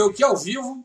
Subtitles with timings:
[0.00, 0.84] eu que ao vivo.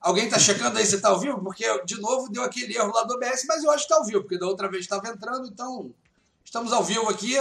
[0.00, 1.42] Alguém está checando aí se está ao vivo?
[1.42, 4.04] Porque, de novo, deu aquele erro lá do OBS, mas eu acho que está ao
[4.04, 5.92] vivo, porque da outra vez estava entrando, então
[6.44, 7.36] estamos ao vivo aqui.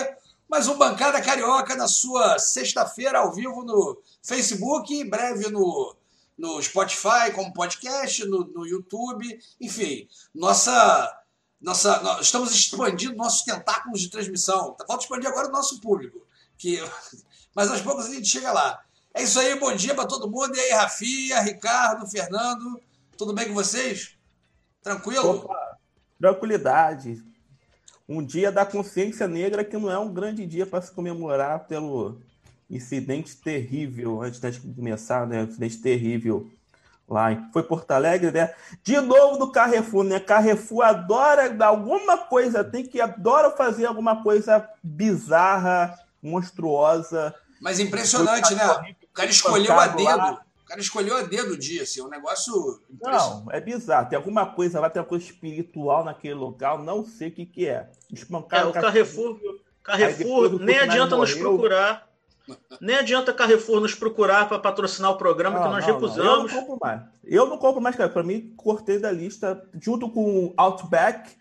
[0.49, 5.95] Mais um Bancada Carioca na sua sexta-feira, ao vivo no Facebook, em breve no,
[6.37, 10.07] no Spotify, como podcast, no, no YouTube, enfim.
[10.33, 11.11] Nossa
[11.65, 14.75] nossa, nós estamos expandindo nossos tentáculos de transmissão.
[14.87, 16.21] Falta expandir agora o nosso público.
[16.57, 16.79] Que,
[17.55, 18.84] mas aos poucos a gente chega lá.
[19.15, 20.53] É isso aí, bom dia para todo mundo.
[20.57, 22.81] E aí, Rafinha, Ricardo, Fernando,
[23.17, 24.17] tudo bem com vocês?
[24.83, 25.37] Tranquilo?
[25.37, 25.77] Opa,
[26.19, 27.23] tranquilidade.
[28.09, 32.19] Um dia da consciência negra que não é um grande dia para se comemorar pelo
[32.69, 35.43] incidente terrível, antes de começar, né?
[35.43, 36.51] Incidente terrível
[37.07, 38.53] lá em, foi Porto Alegre, né?
[38.83, 40.19] De novo do Carrefour, né?
[40.19, 47.33] Carrefour adora dar alguma coisa, tem que adora fazer alguma coisa bizarra, monstruosa.
[47.61, 48.95] Mas impressionante, né?
[49.15, 50.17] O cara escolheu a dedo.
[50.17, 50.41] Lá.
[50.61, 52.81] O cara escolheu a dedo o dia, assim, é um negócio.
[53.01, 54.09] Não, é bizarro.
[54.09, 57.65] Tem alguma coisa lá, tem uma coisa espiritual naquele local, não sei o que, que
[57.65, 57.89] é.
[58.11, 59.39] Espancar é, o Carrefour.
[59.81, 62.09] Carrefour, nem adianta nos procurar
[62.81, 66.25] nem adianta Carrefour nos procurar para patrocinar o programa não, que nós não, recusamos.
[66.25, 66.35] Não.
[66.35, 67.01] Eu não compro mais.
[67.23, 68.09] Eu não compro mais, cara.
[68.09, 71.31] Para mim, cortei da lista junto com Outback.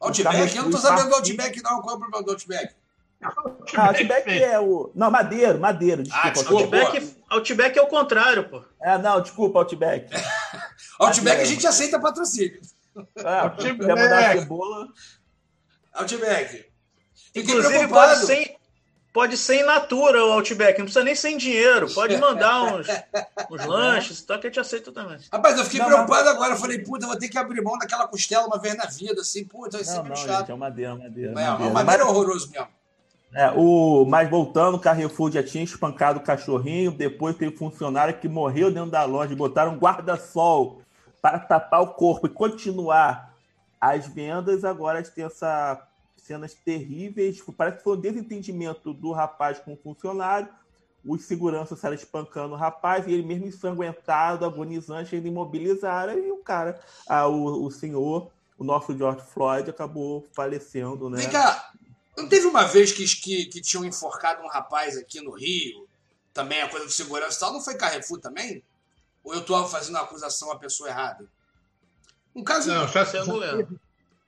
[0.00, 0.56] Outback?
[0.56, 1.80] Eu não tô sabendo do Outback, não.
[1.82, 2.74] Qual é o problema do Outback?
[3.22, 4.92] Ah, Outback é o.
[4.94, 6.02] Não, Madeiro, Madeiro.
[6.02, 6.76] Desculpa, ah, desculpa.
[6.76, 8.62] Outback, Outback é o contrário, pô.
[8.80, 10.08] É, não, desculpa, Outback.
[11.00, 12.60] Outback a gente aceita patrocínio.
[13.16, 14.40] É, Outback.
[14.40, 14.88] cebola.
[15.94, 16.66] Outback.
[17.34, 18.58] Inclusive, pode ser,
[19.12, 21.92] Pode ser in natura o Outback, não precisa nem sem dinheiro.
[21.92, 22.86] Pode mandar uns,
[23.50, 24.38] uns lanches, tá?
[24.38, 25.18] Que a gente aceita também.
[25.32, 26.52] Rapaz, eu fiquei não, preocupado não, agora.
[26.52, 29.44] Eu falei, puta, vou ter que abrir mão daquela costela uma vez na vida, assim,
[29.44, 30.40] puta, vai ser muito chato.
[30.40, 31.30] Gente, é madeira, madeira.
[31.32, 31.72] É, madeira.
[31.72, 32.68] madeira é horroroso mesmo.
[33.34, 38.28] É, o, mas voltando, o Carrefour já tinha espancado o cachorrinho, depois teve funcionário que
[38.28, 40.80] morreu dentro da loja, botaram um guarda-sol
[41.20, 43.34] para tapar o corpo e continuar
[43.80, 44.64] as vendas.
[44.64, 45.86] Agora tem essa
[46.28, 47.42] cenas terríveis.
[47.56, 50.48] Parece que foi um desentendimento do rapaz com o funcionário.
[51.04, 56.38] Os seguranças saíram espancando o rapaz e ele mesmo ensanguentado, agonizante, ele imobilizaram e o
[56.38, 56.78] cara,
[57.08, 61.18] ah, o, o senhor, o nosso George Floyd, acabou falecendo, né?
[61.18, 61.70] Vem cá,
[62.18, 65.88] não teve uma vez que, que, que tinham enforcado um rapaz aqui no Rio,
[66.32, 68.62] também a coisa de segurança e tal, não foi Carrefour também?
[69.24, 71.26] Ou eu estou fazendo a acusação à pessoa errada?
[72.34, 72.68] Um caso.
[72.68, 73.24] Não, já, já,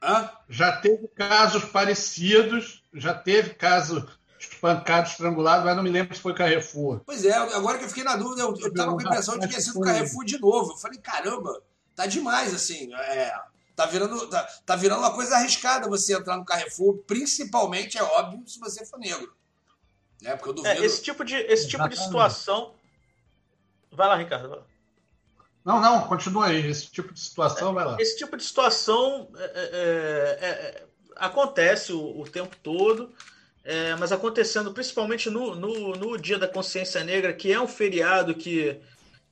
[0.03, 0.31] Hã?
[0.49, 4.09] Já teve casos parecidos, já teve caso
[4.39, 7.03] espancado, estrangulado, mas não me lembro se foi Carrefour.
[7.05, 9.41] Pois é, agora que eu fiquei na dúvida, eu, eu tava com a impressão de
[9.41, 10.73] que tinha sido Carrefour de novo.
[10.73, 11.63] Eu falei, caramba,
[11.95, 12.93] tá demais, assim.
[12.95, 13.35] É,
[13.81, 18.47] tá, virando, tá, tá virando uma coisa arriscada você entrar no Carrefour, principalmente, é óbvio,
[18.47, 19.33] se você for negro.
[20.21, 20.37] Né?
[20.37, 20.75] Porque eu duvido...
[20.75, 22.75] É, esse tipo de, esse tipo de situação.
[23.91, 24.49] Vai lá, Ricardo.
[24.49, 24.65] Vai lá.
[25.65, 26.67] Não, não, continua aí.
[26.67, 27.97] Esse tipo de situação, vai lá.
[27.99, 30.87] Esse tipo de situação é, é, é, é
[31.17, 33.15] acontece o, o, tempo todo,
[33.63, 38.35] é, mas acontecendo principalmente no, no, no, Dia da Consciência Negra, que é um feriado
[38.35, 38.81] que,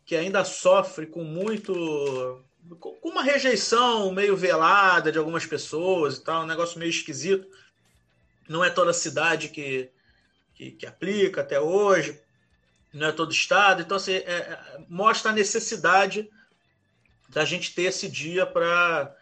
[0.04, 2.44] que ainda sofre com muito.
[2.80, 7.48] Com uma rejeição meio velada de algumas pessoas e tal, um negócio meio esquisito.
[8.48, 9.90] Não é toda cidade que,
[10.54, 12.18] que, que aplica até hoje
[12.92, 13.82] não é todo estado.
[13.82, 16.28] Então, assim, é, é, mostra a necessidade
[17.28, 19.14] da gente ter esse dia para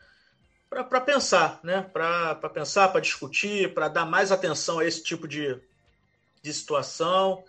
[0.69, 1.81] para pensar, né?
[1.93, 5.57] Para pensar, para discutir, para dar mais atenção a esse tipo de,
[6.43, 7.45] de situação.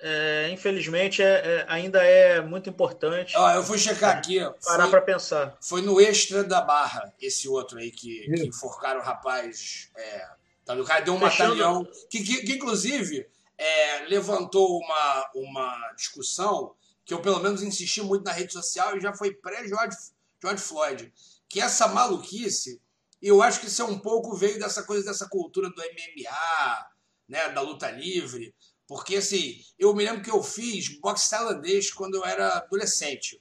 [0.00, 3.34] É, infelizmente, é, é, ainda é muito importante.
[3.36, 4.38] Ah, eu fui checar aqui.
[4.64, 5.56] Parar para pensar.
[5.60, 9.90] Foi no extra da barra, esse outro aí que, que enforcaram o rapaz.
[9.96, 10.28] É,
[10.64, 11.56] tá, o cara deu um Fechando...
[11.56, 11.88] batalhão.
[12.08, 16.74] Que, que, que inclusive, é, levantou uma, uma discussão
[17.04, 19.96] que eu, pelo menos, insisti muito na rede social e já foi pré-George
[20.40, 21.12] George Floyd.
[21.48, 22.80] Que essa maluquice,
[23.20, 26.86] eu acho que isso é um pouco veio dessa coisa, dessa cultura do MMA,
[27.28, 28.54] né, da luta livre.
[28.88, 33.40] Porque, assim, eu me lembro que eu fiz boxe tailandês quando eu era adolescente.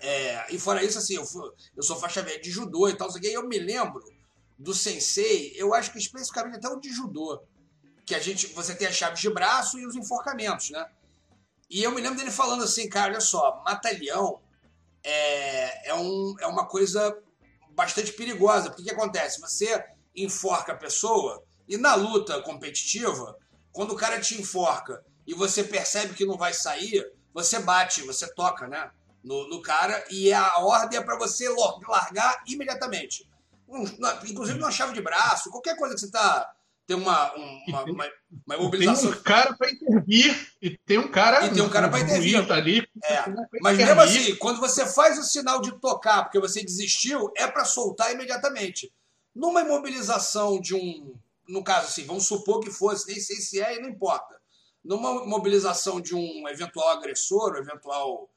[0.00, 3.08] É, e fora isso, assim, eu, fui, eu sou faixa velha de judô e tal,
[3.20, 4.02] e eu me lembro
[4.58, 7.42] do sensei, eu acho que especificamente até o de judô,
[8.06, 10.86] que a gente você tem as chaves de braço e os enforcamentos, né?
[11.68, 14.40] E eu me lembro dele falando assim, cara, olha só, mata-leão
[15.02, 17.16] é, é, um, é uma coisa
[17.70, 18.68] bastante perigosa.
[18.68, 19.40] Porque o que acontece?
[19.40, 19.84] Você
[20.14, 23.36] enforca a pessoa e na luta competitiva,
[23.74, 27.04] quando o cara te enforca e você percebe que não vai sair,
[27.34, 28.90] você bate, você toca, né?
[29.22, 31.48] No, no cara e a ordem é para você
[31.88, 33.28] largar imediatamente.
[33.68, 33.82] Um,
[34.28, 36.48] inclusive uma chave de braço, qualquer coisa que você está
[36.86, 38.10] tem uma, uma, tem, uma,
[38.46, 39.10] uma mobilização.
[39.10, 41.46] Tem um cara para intervir e tem um cara.
[41.46, 42.52] E tem um cara para intervir.
[42.52, 43.24] Ali, é.
[43.62, 47.64] Mas mesmo assim, quando você faz o sinal de tocar porque você desistiu, é para
[47.64, 48.92] soltar imediatamente.
[49.34, 51.14] Numa imobilização de um.
[51.48, 54.40] No caso, assim, vamos supor que fosse, nem sei se é e não importa.
[54.82, 58.30] Numa mobilização de um eventual agressor, eventual.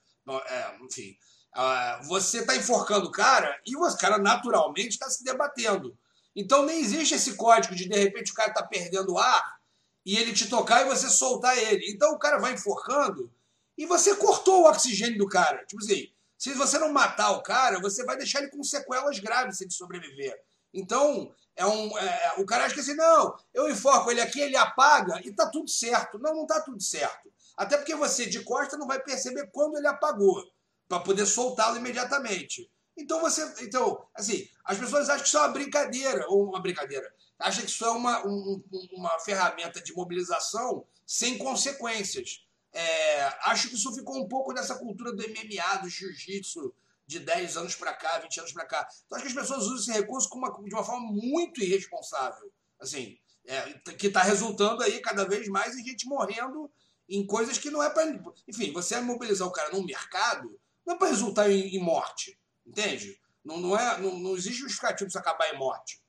[0.47, 1.17] É, enfim.
[1.55, 5.97] Uh, você está enforcando o cara e o cara naturalmente está se debatendo.
[6.35, 9.57] Então nem existe esse código de de repente o cara tá perdendo ar
[10.05, 11.89] e ele te tocar e você soltar ele.
[11.89, 13.31] Então o cara vai enforcando
[13.77, 15.65] e você cortou o oxigênio do cara.
[15.65, 19.57] Tipo assim, se você não matar o cara, você vai deixar ele com sequelas graves
[19.57, 20.39] se ele sobreviver.
[20.71, 24.55] Então, é um, é, o cara acha que assim, não, eu enfoco ele aqui, ele
[24.55, 26.19] apaga e tá tudo certo.
[26.19, 27.33] Não, não tá tudo certo.
[27.57, 30.45] Até porque você de costa não vai perceber quando ele apagou,
[30.87, 32.71] para poder soltá-lo imediatamente.
[32.95, 33.41] Então você.
[33.63, 37.11] Então, assim, as pessoas acham que isso é uma brincadeira, ou uma brincadeira.
[37.39, 38.63] Acham que isso é uma, um,
[38.93, 42.45] uma ferramenta de mobilização sem consequências.
[42.71, 46.71] É, acho que isso ficou um pouco dessa cultura do MMA, do jiu-jitsu,
[47.07, 48.87] de 10 anos para cá, 20 anos para cá.
[49.05, 52.51] Então, acho que as pessoas usam esse recurso uma, de uma forma muito irresponsável.
[52.79, 53.61] Assim, é,
[53.97, 56.69] que está resultando aí cada vez mais em gente morrendo
[57.07, 58.05] em coisas que não é para.
[58.47, 62.37] Enfim, você mobilizar o cara num mercado não é para resultar em, em morte.
[62.65, 63.17] Entende?
[63.43, 66.01] Não, não, é, não, não existe justificativo isso acabar em morte.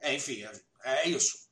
[0.00, 0.52] É, enfim, é,
[1.04, 1.48] é isso.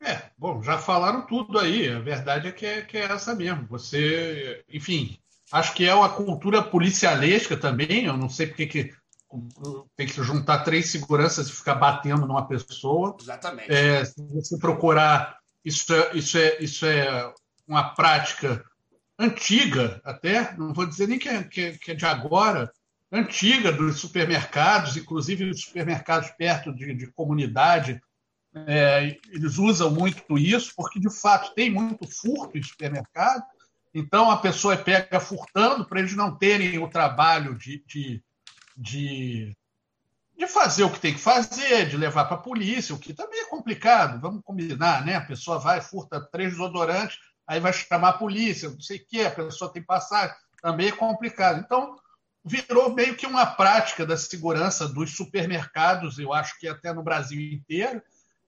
[0.00, 1.90] É, bom, já falaram tudo aí.
[1.90, 3.66] A verdade é que é, que é essa mesmo.
[3.66, 5.20] Você, enfim,
[5.52, 8.04] acho que é uma cultura policialesca também.
[8.04, 8.92] Eu não sei porque que
[9.96, 13.16] tem que juntar três seguranças e ficar batendo numa pessoa.
[13.20, 13.70] Exatamente.
[13.70, 17.32] É, se você procurar, isso é, isso é, isso é
[17.66, 18.64] uma prática
[19.18, 22.70] antiga até, não vou dizer nem que é, que, que é de agora,
[23.10, 28.00] antiga dos supermercados, inclusive os supermercados perto de, de comunidade,
[28.54, 33.42] é, eles usam muito isso, porque de fato tem muito furto em supermercado,
[33.94, 38.22] então a pessoa pega furtando para eles não terem o trabalho de, de,
[38.76, 39.56] de,
[40.36, 43.40] de, fazer o que tem que fazer, de levar para a polícia, o que também
[43.40, 45.16] é complicado, vamos combinar, né?
[45.16, 49.22] A pessoa vai, furta três desodorantes, aí vai chamar a polícia, não sei o quê,
[49.22, 51.60] a pessoa tem passagem, também é complicado.
[51.60, 51.96] Então,
[52.44, 57.40] virou meio que uma prática da segurança dos supermercados, eu acho que até no Brasil
[57.40, 58.02] inteiro,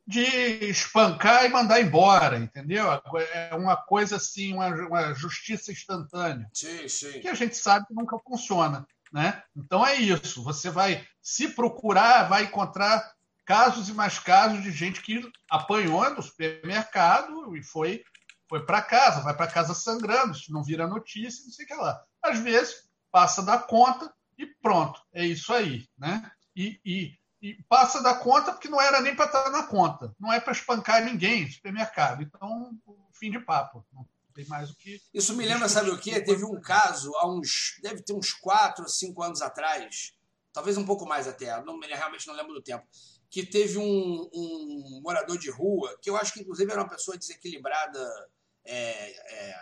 [0.06, 0.22] de
[0.66, 2.86] espancar e mandar embora, entendeu?
[3.32, 6.48] É uma coisa assim, uma, uma justiça instantânea.
[6.52, 7.20] Sim, sim.
[7.20, 8.86] Que a gente sabe que nunca funciona.
[9.12, 9.42] Né?
[9.56, 10.42] Então é isso.
[10.42, 13.12] Você vai se procurar, vai encontrar
[13.44, 18.04] casos e mais casos de gente que apanhou no supermercado e foi
[18.50, 21.74] foi para casa, vai para casa sangrando, isso não vira notícia, não sei o que
[21.74, 22.02] lá.
[22.20, 22.74] Às vezes,
[23.08, 25.86] passa da conta e pronto, é isso aí.
[25.96, 26.28] Né?
[26.56, 30.32] E, e, e passa da conta porque não era nem para estar na conta, não
[30.32, 32.22] é para espancar ninguém supermercado.
[32.22, 32.72] Então,
[33.12, 33.84] fim de papo.
[33.92, 35.00] Não tem mais o que.
[35.12, 36.20] Isso me lembra, sabe o quê?
[36.20, 37.78] Teve um caso há uns.
[37.82, 40.14] deve ter uns 4 ou 5 anos atrás,
[40.52, 42.86] talvez um pouco mais até, não, realmente não lembro do tempo
[43.30, 47.16] que teve um, um, morador de rua, que eu acho que inclusive era uma pessoa
[47.16, 48.28] desequilibrada
[48.64, 49.10] é,
[49.50, 49.56] é,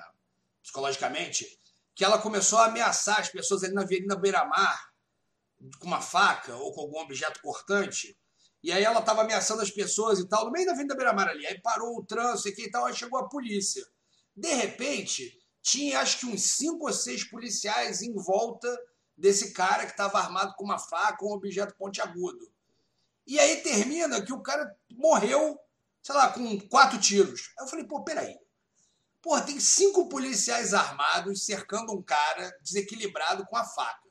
[0.63, 1.61] psicologicamente,
[1.95, 4.88] que ela começou a ameaçar as pessoas ali na Avenida Beira-Mar
[5.79, 8.17] com uma faca ou com algum objeto cortante.
[8.63, 11.47] E aí ela estava ameaçando as pessoas e tal, no meio da Avenida Beira-Mar ali.
[11.47, 13.85] Aí parou o trânsito e tal, aí chegou a polícia.
[14.37, 18.69] De repente, tinha acho que uns cinco ou seis policiais em volta
[19.17, 22.51] desse cara que estava armado com uma faca ou um objeto pontiagudo.
[23.27, 25.59] E aí termina que o cara morreu,
[26.03, 27.53] sei lá, com quatro tiros.
[27.59, 28.39] Aí eu falei, pô, peraí.
[29.21, 34.08] Pô, tem cinco policiais armados cercando um cara desequilibrado com a faca.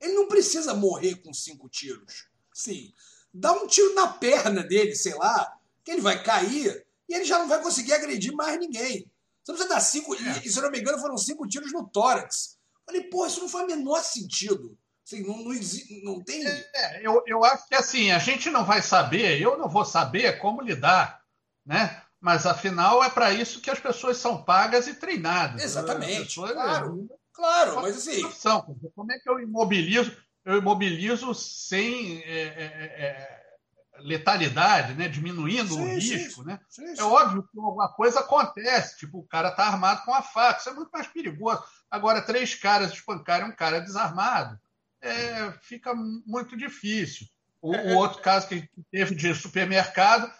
[0.00, 2.26] Ele não precisa morrer com cinco tiros.
[2.52, 2.92] Sim.
[3.32, 7.38] Dá um tiro na perna dele, sei lá, que ele vai cair e ele já
[7.38, 9.10] não vai conseguir agredir mais ninguém.
[9.42, 10.14] Você precisa dar cinco.
[10.14, 10.42] É.
[10.44, 12.58] E, se eu não me engano, foram cinco tiros no tórax.
[12.84, 14.76] Falei, pô, isso não faz o menor sentido.
[15.04, 15.54] Assim, não, não,
[16.02, 16.44] não tem.
[16.44, 20.40] É, eu, eu acho que assim, a gente não vai saber, eu não vou saber
[20.40, 21.22] como lidar,
[21.64, 22.02] né?
[22.20, 25.62] Mas afinal é para isso que as pessoas são pagas e treinadas.
[25.62, 26.24] Exatamente.
[26.24, 28.22] Pessoas, claro, é, claro, mas assim.
[28.94, 30.16] Como é que eu imobilizo?
[30.44, 33.46] Eu imobilizo sem é, é, é
[33.98, 35.08] letalidade, né?
[35.08, 36.42] diminuindo sim, o risco.
[36.42, 36.60] Sim, né?
[36.68, 40.60] Sim, é óbvio que alguma coisa acontece, tipo, o cara está armado com a faca,
[40.60, 41.62] isso é muito mais perigoso.
[41.90, 44.58] Agora, três caras espancarem um cara desarmado,
[45.00, 47.26] é, fica muito difícil.
[47.60, 50.30] O, o outro caso que teve de supermercado,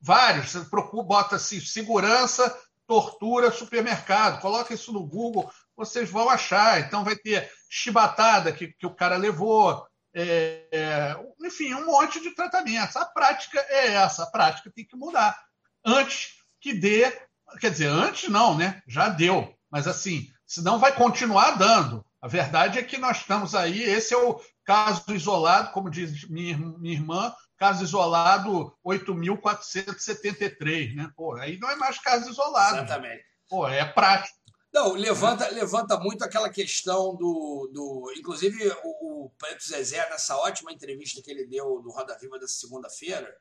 [0.00, 2.56] vários, você procura, bota assim, segurança,
[2.86, 6.80] tortura, supermercado, coloca isso no Google, vocês vão achar.
[6.80, 12.32] Então vai ter chibatada que, que o cara levou, é, é, enfim, um monte de
[12.34, 12.96] tratamentos.
[12.96, 15.38] A prática é essa, a prática tem que mudar.
[15.84, 17.12] Antes que dê,
[17.60, 18.80] quer dizer, antes não, né?
[18.86, 22.04] Já deu, mas assim, senão vai continuar dando.
[22.22, 26.56] A verdade é que nós estamos aí, esse é o caso isolado, como diz minha,
[26.56, 31.10] minha irmã, caso isolado 8.473, né?
[31.14, 32.76] Pô, aí não é mais caso isolado.
[32.76, 33.22] Exatamente.
[33.48, 34.43] Pô, é prático.
[34.74, 37.70] Não, levanta, levanta muito aquela questão do.
[37.72, 42.40] do inclusive, o, o Preto Zezé, nessa ótima entrevista que ele deu no Roda Viva
[42.40, 43.40] dessa segunda-feira,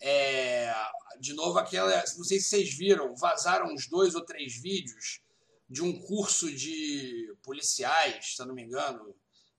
[0.00, 0.74] é,
[1.20, 1.94] de novo, aquela.
[2.16, 5.20] Não sei se vocês viram, vazaram uns dois ou três vídeos
[5.68, 9.14] de um curso de policiais, se eu não me engano,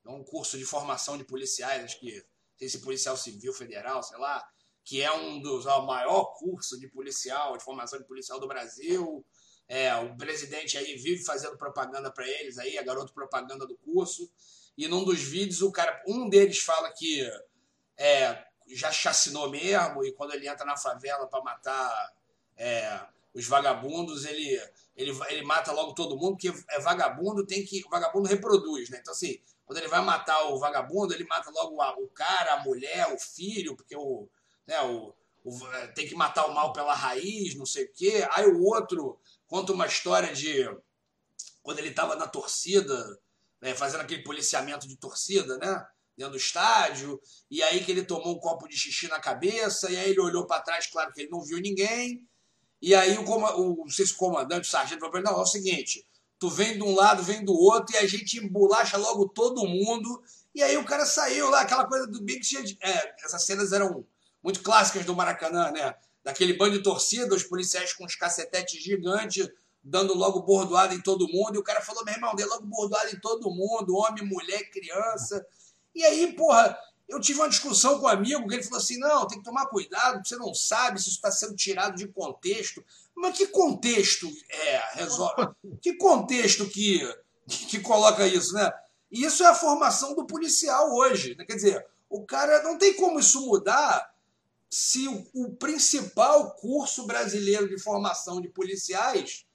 [0.07, 4.17] um curso de formação de policiais, acho que, não sei se policial civil federal, sei
[4.17, 4.43] lá,
[4.83, 9.23] que é um dos, ó, maior curso de policial, de formação de policial do Brasil
[9.67, 14.29] é, o presidente aí vive fazendo propaganda para eles aí, a garoto propaganda do curso.
[14.77, 17.21] E num dos vídeos, o cara, um deles fala que
[17.97, 22.13] é, já chacinou mesmo, e quando ele entra na favela para matar
[22.57, 22.99] é,
[23.33, 24.61] os vagabundos, ele,
[24.95, 27.83] ele, ele mata logo todo mundo, porque é vagabundo, tem que.
[27.85, 28.99] O vagabundo reproduz, né?
[29.01, 32.63] Então, assim, quando ele vai matar o vagabundo, ele mata logo a, o cara, a
[32.63, 34.27] mulher, o filho, porque o.
[34.65, 35.59] Né, o, o
[35.93, 38.27] tem que matar o mal pela raiz, não sei o quê.
[38.31, 39.19] Aí o outro
[39.55, 40.69] conta uma história de
[41.63, 43.17] quando ele estava na torcida,
[43.61, 45.81] né, fazendo aquele policiamento de torcida, né?
[46.17, 47.19] Dentro do estádio,
[47.49, 50.45] e aí que ele tomou um copo de xixi na cabeça, e aí ele olhou
[50.45, 52.21] para trás, claro que ele não viu ninguém,
[52.81, 55.39] e aí o, o não sei se o comandante, o sargento, falou para ele: não,
[55.39, 56.05] é o seguinte,
[56.37, 60.21] tu vem de um lado, vem do outro, e a gente embolacha logo todo mundo,
[60.53, 62.41] e aí o cara saiu lá, aquela coisa do Big
[62.81, 64.05] é, essas cenas eram
[64.43, 65.95] muito clássicas do Maracanã, né?
[66.25, 69.47] Daquele bando de torcida, os policiais com os cacetetes gigantes,
[69.83, 71.55] dando logo bordoada em todo mundo.
[71.55, 75.45] E o cara falou: meu irmão, dê logo bordoada em todo mundo, homem, mulher, criança.
[75.93, 76.75] E aí, porra,
[77.07, 79.67] eu tive uma discussão com um amigo que ele falou assim: não, tem que tomar
[79.67, 82.83] cuidado, você não sabe se isso está sendo tirado de contexto.
[83.15, 85.47] Mas que contexto é, resolve?
[85.79, 86.99] Que contexto que,
[87.47, 88.73] que coloca isso, né?
[89.11, 91.35] E isso é a formação do policial hoje.
[91.35, 91.45] Né?
[91.45, 94.14] Quer dizer, o cara não tem como isso mudar
[94.69, 99.45] se o, o principal curso brasileiro de formação de policiais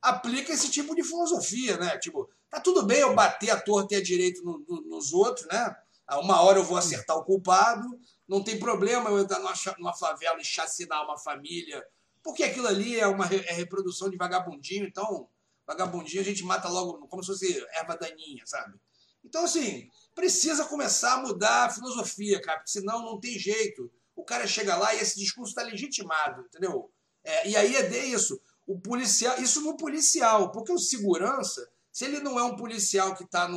[0.00, 1.98] aplica esse tipo de filosofia, né?
[1.98, 5.46] Tipo, tá tudo bem eu bater a torta e a direito no, no, nos outros,
[5.46, 5.74] né?
[6.06, 7.86] A uma hora eu vou acertar o culpado,
[8.28, 11.82] não tem problema eu entrar numa, numa favela e chacinar uma família,
[12.22, 15.28] porque aquilo ali é uma é reprodução de vagabundinho, então
[15.66, 18.78] vagabundinho a gente mata logo como se fosse erva daninha, sabe?
[19.24, 24.24] Então, assim, precisa começar a mudar a filosofia, cara, porque senão não tem jeito o
[24.24, 26.90] cara chega lá e esse discurso está legitimado, entendeu?
[27.24, 28.40] É, e aí é de isso.
[28.66, 33.24] O policial, isso no policial, porque o segurança, se ele não é um policial que
[33.24, 33.48] está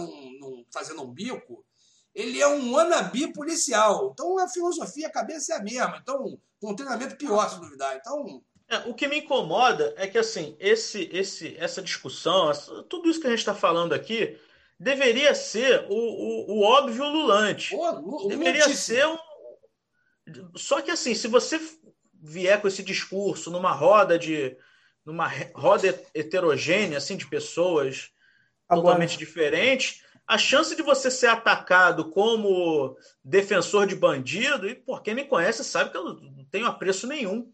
[0.72, 1.66] fazendo um bico,
[2.14, 4.12] ele é um wannabe policial.
[4.12, 6.00] Então a filosofia, a cabeça é a mesma.
[6.02, 7.96] Então, com um treinamento pior, se duvidar.
[7.96, 8.44] Então.
[8.70, 12.52] É, o que me incomoda é que assim, esse, esse, essa discussão,
[12.90, 14.38] tudo isso que a gente está falando aqui,
[14.80, 17.76] deveria ser o, o, o óbvio lulante.
[17.76, 19.18] Pô, deveria ser um,
[20.56, 21.60] só que assim, se você
[22.14, 24.58] vier com esse discurso numa roda de
[25.06, 28.12] numa roda heterogênea assim de pessoas
[28.68, 28.88] Agora.
[28.88, 35.16] totalmente diferentes, a chance de você ser atacado como defensor de bandido, e por quem
[35.16, 37.50] me conhece sabe que eu não tenho apreço nenhum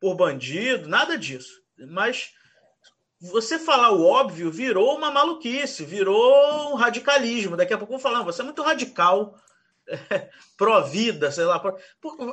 [0.00, 1.62] por bandido, nada disso.
[1.90, 2.32] Mas
[3.20, 7.56] você falar o óbvio virou uma maluquice, virou um radicalismo.
[7.56, 9.38] Daqui a pouco vão falar, você é muito radical,
[10.56, 11.62] pró-vida, sei lá.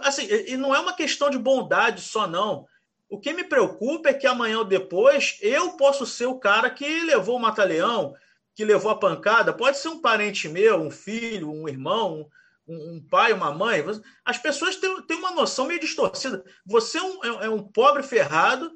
[0.02, 2.68] Assim, e não é uma questão de bondade só, não.
[3.10, 7.04] O que me preocupa é que amanhã ou depois eu posso ser o cara que
[7.04, 8.16] levou o mata-leão,
[8.56, 9.54] que levou a pancada.
[9.54, 12.28] Pode ser um parente meu, um filho, um irmão,
[12.68, 13.84] um, um pai, uma mãe.
[14.26, 16.44] As pessoas têm, têm uma noção meio distorcida.
[16.66, 18.72] Você é um, é, é um pobre ferrado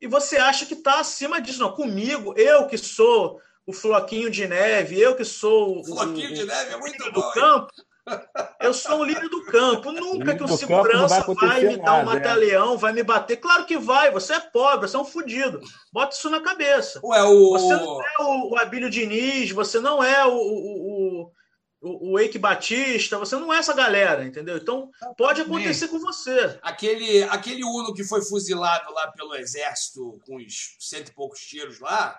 [0.00, 1.60] e você acha que está acima disso.
[1.60, 5.84] Não, comigo, eu que sou o floquinho de neve, eu que sou o.
[5.84, 7.20] Floquinho o, de neve é muito bom.
[7.20, 7.72] Do campo,
[8.60, 9.92] eu sou um líder do campo.
[9.92, 12.04] Nunca que o segurança vai, vai, me dar um é.
[12.04, 13.36] mata-leão, vai me bater.
[13.36, 14.10] Claro que vai.
[14.10, 15.60] Você é pobre, você é um fudido.
[15.92, 17.00] Bota isso na cabeça.
[17.04, 17.52] Ué, o...
[17.52, 21.32] Você não é o, o Abílio Diniz, você não é o, o,
[21.80, 24.56] o, o Eike Batista, você não é essa galera, entendeu?
[24.56, 26.58] Então, pode acontecer com você.
[26.62, 31.78] Aquele, aquele Uno que foi fuzilado lá pelo exército com os cento e poucos tiros
[31.78, 32.18] lá,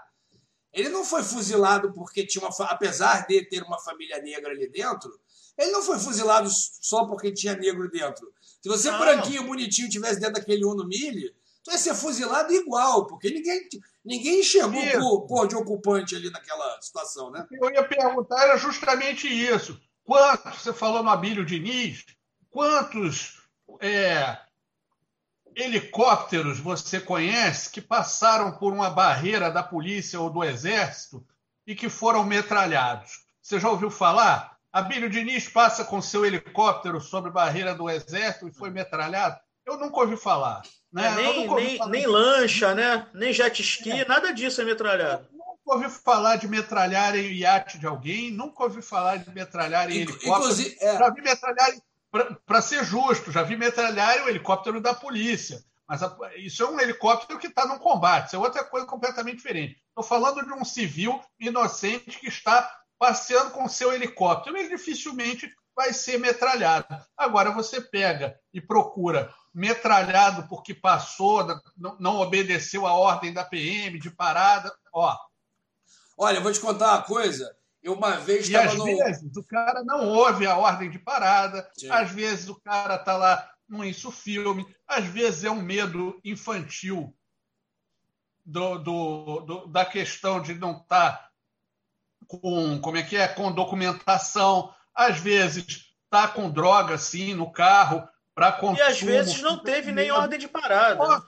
[0.73, 2.67] ele não foi fuzilado porque tinha uma.
[2.67, 5.11] Apesar de ter uma família negra ali dentro
[5.57, 8.31] ele não foi fuzilado só porque tinha negro dentro.
[8.61, 8.99] Se você, não.
[8.99, 13.67] branquinho, bonitinho, tivesse dentro daquele Uno Mille, tu ia ser fuzilado igual, porque ninguém,
[14.03, 17.45] ninguém enxergou por de ocupante ali naquela situação, né?
[17.51, 19.79] Eu ia perguntar era justamente isso.
[20.03, 22.05] Quantos, você falou no Abílio Diniz,
[22.49, 23.41] quantos
[23.79, 24.37] é,
[25.55, 31.25] helicópteros você conhece que passaram por uma barreira da polícia ou do exército
[31.65, 33.23] e que foram metralhados?
[33.41, 34.52] Você já ouviu falar?
[34.73, 39.39] Abílio Diniz passa com seu helicóptero sobre a barreira do exército e foi metralhado?
[39.63, 40.63] Eu nunca ouvi falar.
[40.91, 41.05] Né?
[41.05, 43.07] É, nem, nem, falar nem lancha, né?
[43.13, 44.07] nem jet ski, é.
[44.07, 45.27] nada disso é metralhado.
[45.31, 49.91] Eu nunca ouvi falar de metralhar em iate de alguém, nunca ouvi falar de metralhar
[49.91, 50.33] em helicóptero.
[50.33, 50.97] Inclusive, é...
[50.97, 51.71] Já vi metralhar
[52.45, 55.63] para ser justo, já vi metralhar o helicóptero da polícia.
[55.87, 59.37] Mas a, isso é um helicóptero que está num combate, isso é outra coisa completamente
[59.37, 59.77] diferente.
[59.89, 64.57] Estou falando de um civil inocente que está passeando com seu helicóptero.
[64.57, 66.85] Ele dificilmente vai ser metralhado.
[67.17, 71.45] Agora você pega e procura metralhado porque passou,
[71.99, 74.73] não, obedeceu a ordem da PM de parada.
[74.91, 75.15] Ó.
[76.17, 77.55] Olha, eu vou te contar uma coisa.
[77.81, 78.85] Eu uma vez estava às no...
[78.85, 81.89] vezes o cara não ouve a ordem de parada, Sim.
[81.89, 87.13] às vezes o cara está lá no isso filme, às vezes é um medo infantil
[88.45, 91.29] do, do, do da questão de não estar tá
[92.39, 98.07] com como é que é com documentação, às vezes está com droga assim no carro
[98.35, 98.77] para consumo.
[98.77, 101.23] E às vezes não teve nem ordem de parada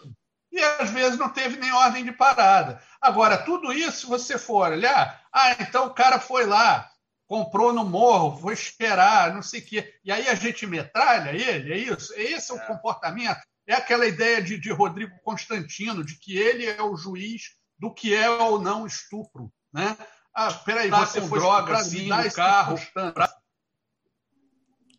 [0.56, 2.82] e às vezes não teve nem ordem de parada.
[3.02, 6.90] Agora, tudo isso, se você for olhar, ah, então o cara foi lá,
[7.28, 11.74] comprou no morro, foi esperar, não sei o quê, e aí a gente metralha ele,
[11.74, 12.14] é isso?
[12.16, 12.66] Esse é o é.
[12.66, 13.42] comportamento?
[13.68, 18.16] É aquela ideia de, de Rodrigo Constantino, de que ele é o juiz do que
[18.16, 19.52] é ou não estupro.
[19.74, 19.98] Né?
[20.36, 22.78] Ah, peraí, tá você foi droga assim no carro.
[22.94, 23.34] Pra...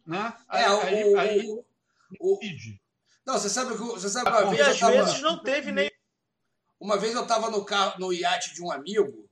[0.07, 0.35] Né?
[0.51, 1.47] É, aí, o, aí,
[2.21, 2.41] o, o,
[3.27, 4.59] não, você sabe que você sabe uma vez.
[4.59, 5.91] E às tava, vezes não teve nem.
[6.79, 9.29] Uma vez eu estava no carro, no iate de um amigo.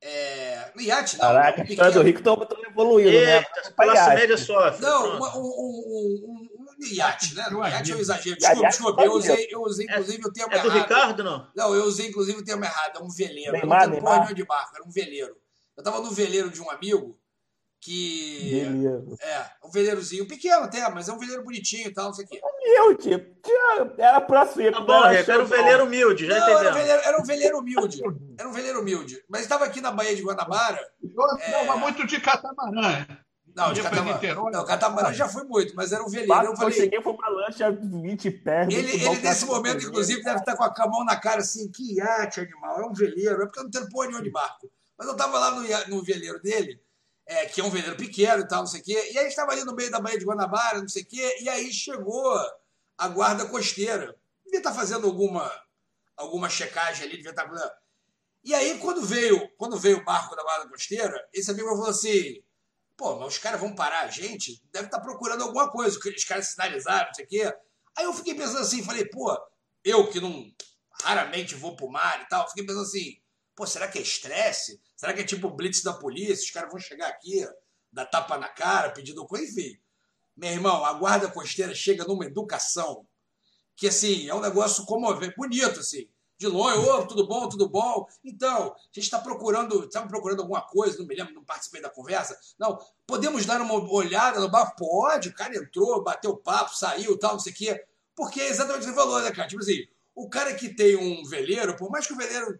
[0.00, 1.26] É, no iate, não.
[1.26, 3.42] Caraca, a história do Rico estão evoluindo, né?
[3.74, 4.80] Classe média sofre.
[4.80, 7.48] Não, um, um, um, um, iate, né?
[7.50, 8.36] No iate é um exagero.
[8.36, 9.04] Desculpa, desculpa.
[9.04, 10.66] Eu usei, eu usei inclusive o termo errado.
[10.66, 11.48] É do Ricardo, não?
[11.54, 12.98] Não, eu usei inclusive o termo errado.
[12.98, 13.52] É um veleiro.
[13.52, 14.34] Neymar, não Neymar.
[14.34, 15.36] de barco, era um veleiro.
[15.76, 17.18] Eu estava no veleiro de um amigo
[17.84, 18.62] que.
[18.64, 19.16] Beleza.
[19.20, 22.28] É, um veleirozinho pequeno até, mas é um veleiro bonitinho e tal, não sei o
[22.28, 22.40] quê.
[22.42, 23.34] Humilde.
[23.98, 24.72] Era próximo.
[24.72, 26.58] Tá bom, era um veleiro humilde, já não, entendeu?
[26.58, 28.02] Era um veleiro, era um veleiro humilde.
[28.38, 29.22] Era um veleiro humilde.
[29.28, 30.80] Mas estava aqui na Baía de Guanabara.
[31.02, 31.76] Eu é...
[31.76, 33.06] muito de catamarã.
[33.54, 34.50] Não, de catamarã.
[34.50, 36.46] Não, catamarã já foi muito, mas era um veleiro.
[36.46, 38.74] eu, falei, eu cheguei, foi uma lancha 20 pés.
[38.74, 42.40] Ele, ele nesse momento, inclusive, deve estar com a mão na cara assim, que iate,
[42.40, 43.42] animal, é um veleiro.
[43.42, 44.70] É porque eu não tenho porra nenhuma de barco.
[44.98, 46.80] Mas eu estava lá no, no veleiro dele
[47.26, 49.10] é, que é um veleiro pequeno e tal, não sei o quê.
[49.12, 51.48] E aí estava ali no meio da Baía de Guanabara, não sei o quê, e
[51.48, 52.38] aí chegou
[52.98, 54.16] a guarda costeira.
[54.44, 55.50] Devia estar tá fazendo alguma,
[56.16, 57.48] alguma checagem ali, devia estar.
[57.48, 57.78] Tá...
[58.44, 62.42] E aí, quando veio, quando veio o barco da guarda costeira, esse amigo falou assim:
[62.96, 64.62] pô, mas os caras vão parar a gente?
[64.72, 67.54] Deve estar tá procurando alguma coisa, os caras sinalizaram, não sei o quê.
[67.96, 69.36] Aí eu fiquei pensando assim, falei, pô,
[69.84, 70.50] eu que não
[71.02, 73.16] raramente vou pro mar e tal, fiquei pensando assim,
[73.54, 74.80] pô, será que é estresse?
[74.96, 76.44] Será que é tipo blitz da polícia?
[76.44, 77.46] Os caras vão chegar aqui,
[77.92, 79.78] dar tapa na cara, pedindo coisa, enfim.
[80.36, 83.06] Meu irmão, a guarda costeira chega numa educação
[83.76, 86.08] que, assim, é um negócio comovente, bonito, assim.
[86.36, 88.06] De longe, ô, tudo bom, tudo bom.
[88.24, 91.88] Então, a gente está procurando, estamos procurando alguma coisa, não me lembro, não participei da
[91.88, 92.38] conversa.
[92.58, 94.74] Não, podemos dar uma olhada no bar?
[94.76, 97.84] Pode, o cara entrou, bateu papo, saiu, tal, não sei o quê.
[98.16, 99.48] Porque é exatamente o que você falou, né, cara?
[99.48, 102.58] Tipo assim, o cara que tem um veleiro, por mais que o veleiro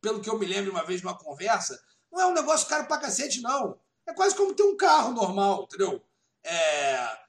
[0.00, 2.98] pelo que eu me lembro uma vez numa conversa, não é um negócio caro pra
[2.98, 3.78] cacete, não.
[4.06, 6.02] É quase como ter um carro normal, entendeu?
[6.42, 7.27] É...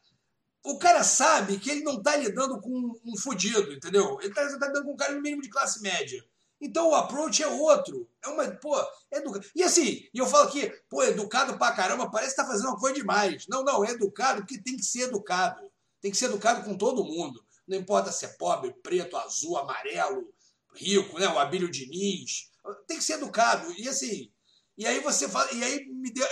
[0.63, 4.17] O cara sabe que ele não está lidando com um fudido, entendeu?
[4.19, 6.23] Ele está tá lidando com um cara no mínimo de classe média.
[6.61, 8.09] Então o approach é outro.
[8.23, 8.75] É uma, pô,
[9.11, 9.39] educa...
[9.55, 12.79] E assim, e eu falo aqui, pô, educado pra caramba, parece que tá fazendo uma
[12.79, 13.47] coisa demais.
[13.47, 15.71] Não, não, é educado porque tem que ser educado.
[16.01, 17.43] Tem que ser educado com todo mundo.
[17.67, 20.33] Não importa se é pobre, preto, azul, amarelo,
[20.75, 21.27] rico, né?
[21.27, 22.49] O Abílio Diniz,
[22.87, 23.71] tem que ser educado.
[23.77, 24.31] E assim,
[24.79, 26.25] e aí você fala, e aí me deu,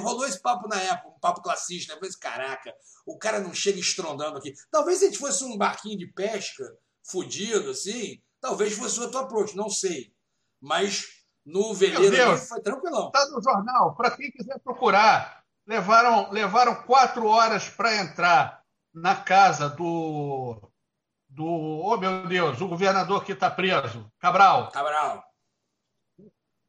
[0.00, 1.92] rolou esse papo na época, um papo classista.
[1.92, 2.72] Eu falei assim, caraca,
[3.04, 4.54] o cara não chega estrondando aqui.
[4.70, 6.64] Talvez se a gente fosse um barquinho de pesca,
[7.10, 10.14] fudido, assim, talvez fosse outro approach, não sei.
[10.60, 11.06] Mas
[11.44, 13.08] no veleiro ali foi tranquilão.
[13.08, 15.42] Está no jornal, para quem quiser procurar.
[15.66, 18.62] Levaram, levaram quatro horas para entrar
[18.94, 20.70] na casa do.
[21.28, 21.44] do.
[21.44, 24.70] Oh, meu Deus, o governador que está preso, Cabral.
[24.70, 25.27] Cabral.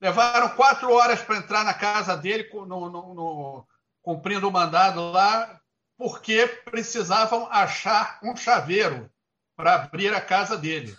[0.01, 3.67] Levaram quatro horas para entrar na casa dele, no, no, no,
[4.01, 5.59] cumprindo o mandado lá,
[5.97, 9.11] porque precisavam achar um chaveiro
[9.55, 10.95] para abrir a casa dele.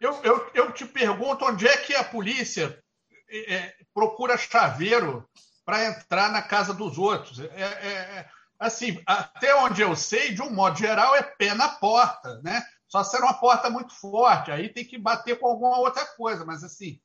[0.00, 2.82] Eu, eu, eu te pergunto onde é que a polícia
[3.28, 5.28] é, é procura chaveiro
[5.64, 7.38] para entrar na casa dos outros.
[7.40, 11.68] É, é, é, assim, até onde eu sei, de um modo geral, é pé na
[11.68, 12.64] porta, né?
[12.88, 16.64] Só ser uma porta muito forte, aí tem que bater com alguma outra coisa, mas
[16.64, 16.98] assim,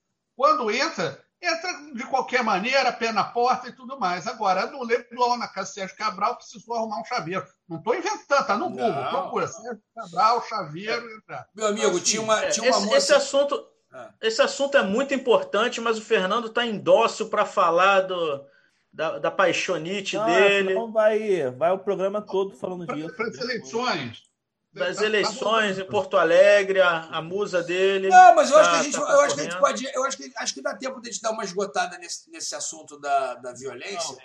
[0.44, 4.28] quando entra, entra de qualquer maneira, pé na porta e tudo mais.
[4.28, 7.48] Agora, no Leblon, na casa Sérgio Cabral, precisou arrumar um chaveiro.
[7.66, 9.10] Não estou inventando, tá no Google.
[9.10, 11.16] Procura Sérgio Cabral, chaveiro.
[11.16, 11.48] Entrar.
[11.56, 12.98] Meu amigo, então, assim, tinha uma, tinha uma esse, moça...
[12.98, 13.68] esse assunto.
[13.90, 14.10] Ah.
[14.22, 18.46] Esse assunto é muito importante, mas o Fernando está em dócil para falar do,
[18.92, 20.74] da, da paixonite não, dele.
[20.74, 23.16] Não vai, vai o programa todo falando disso.
[23.16, 24.33] Para as eleições
[24.74, 28.10] das eleições em Porto Alegre, a, a, musa dele.
[28.10, 29.86] Não, mas eu acho que a tá, gente, tá eu acho que a gente pode,
[29.94, 32.56] eu acho que acho que dá tempo de a gente dar uma esgotada nesse, nesse
[32.56, 34.18] assunto da, da violência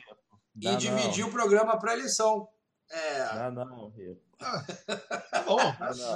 [0.56, 1.28] não, e dividir não.
[1.28, 2.48] o programa para eleição.
[2.90, 3.50] É.
[3.50, 4.18] Não, não, Rio.
[5.30, 5.58] Tá bom.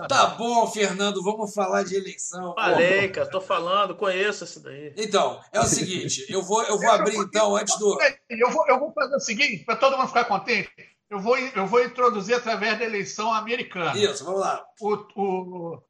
[0.08, 2.54] Tá bom, Fernando, vamos falar de eleição.
[2.54, 4.94] Falei, cara, tô falando, conheço isso daí.
[4.96, 7.98] Então, é o seguinte, eu vou, eu vou abrir então antes do.
[8.30, 10.70] Eu vou, eu vou fazer o seguinte, para todo mundo ficar contente
[11.12, 13.94] eu vou, eu vou introduzir através da eleição americana.
[13.98, 14.64] Isso, vamos lá.
[14.80, 15.82] O, o,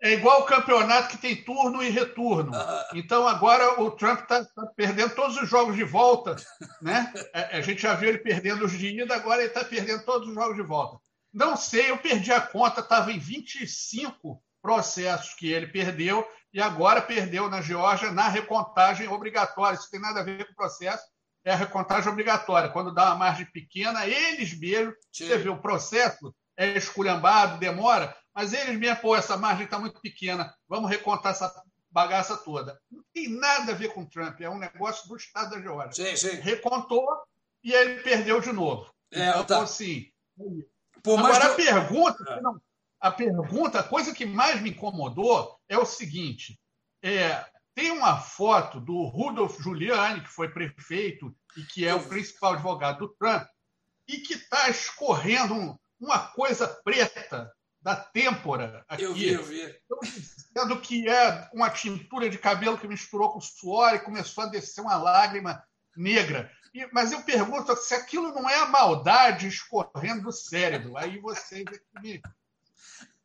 [0.00, 2.50] é igual o campeonato que tem turno e retorno.
[2.94, 6.34] Então agora o Trump está tá perdendo todos os jogos de volta.
[6.80, 7.12] Né?
[7.34, 10.26] A, a, gente já viu ele perdendo os de ida, agora ele está perdendo todos
[10.26, 10.96] os jogos de volta.
[11.30, 17.02] Não sei, eu perdi a conta, estava em 25 processos que ele perdeu e agora
[17.02, 19.76] perdeu na Geórgia na recontagem obrigatória.
[19.76, 21.04] Isso tem nada a ver com o processo
[21.44, 22.70] é a recontagem obrigatória.
[22.70, 25.26] Quando dá uma margem pequena, eles mesmos, Sim.
[25.26, 29.98] você vê o processo é esculhambado, demora, mas eles mesmos, pô, essa margem está muito
[30.00, 31.50] pequena, vamos recontar essa
[31.90, 32.78] bagaça toda.
[32.90, 36.16] Não tem nada a ver com o Trump, é um negócio do Estado da Geórgia.
[36.16, 36.36] Sim, sim.
[36.36, 37.06] Recontou
[37.64, 38.92] e ele perdeu de novo.
[39.10, 39.62] É, então, tá.
[39.62, 40.06] assim.
[41.02, 42.40] Por Agora, a pergunta, é.
[42.40, 42.60] não,
[43.00, 46.60] a pergunta, a coisa que mais me incomodou é o seguinte:
[47.02, 52.54] é, tem uma foto do Rudolf Giuliani, que foi prefeito e que é o principal
[52.54, 53.46] advogado do Trump,
[54.06, 59.02] e que está escorrendo um, uma coisa preta da têmpora aqui.
[59.02, 59.74] Eu vi, eu vi.
[60.02, 64.80] Dizendo que é uma tintura de cabelo que misturou com suor e começou a descer
[64.80, 65.62] uma lágrima
[65.96, 66.50] negra.
[66.74, 70.96] E, mas eu pergunto se aquilo não é a maldade escorrendo do cérebro.
[70.96, 72.20] Aí vocês é me,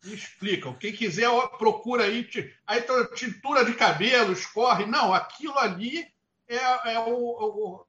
[0.05, 0.73] me explicam.
[0.75, 2.29] Quem quiser, procura aí.
[2.65, 2.83] Aí
[3.15, 4.85] tintura de cabelo, escorre.
[4.85, 6.07] Não, aquilo ali
[6.47, 7.85] é, é o, o,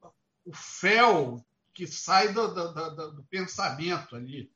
[0.47, 4.51] o, fel que sai do, do, do, do pensamento ali,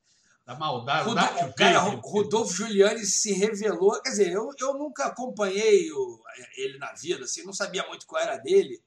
[0.45, 1.07] da maldade.
[1.07, 4.01] Rodolfo, cara, Rodolfo Giuliani se revelou.
[4.01, 6.23] Quer dizer, eu, eu nunca acompanhei o,
[6.57, 8.81] ele na vida, assim, não sabia muito qual era dele.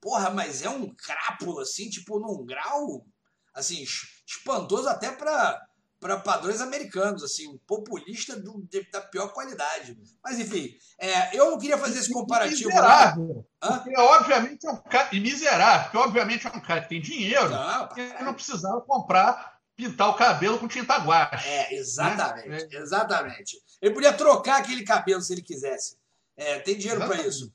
[0.00, 3.06] Porra, mas é um crápula, assim, tipo, num grau,
[3.54, 3.84] assim,
[4.26, 5.66] espantoso até para
[6.04, 9.96] para padrões americanos, assim, um populista do, de, da pior qualidade.
[10.22, 12.68] Mas, enfim, é, eu não queria fazer esse comparativo.
[12.68, 13.46] Miserável.
[13.58, 15.08] Porque, obviamente, é um cara.
[15.12, 19.56] E miserável, porque, obviamente, é um cara que tem dinheiro não, e não precisava comprar,
[19.74, 21.48] pintar o cabelo com tinta guache.
[21.48, 22.48] É, exatamente.
[22.50, 22.68] Né?
[22.72, 23.56] Exatamente.
[23.80, 25.96] Ele podia trocar aquele cabelo se ele quisesse.
[26.36, 27.50] É, tem dinheiro para isso.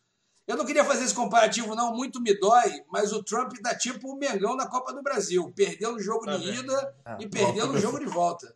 [0.50, 4.12] Eu não queria fazer esse comparativo, não, muito me dói, mas o Trump tá tipo
[4.12, 5.54] o Mengão na Copa do Brasil.
[5.56, 8.52] Perdeu no jogo de ida ah, e perdeu no jogo de volta.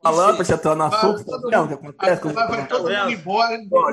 [0.00, 2.32] Falando para você entrar no assunto, o que acontece?
[2.32, 3.84] Vai todo mundo embora, então,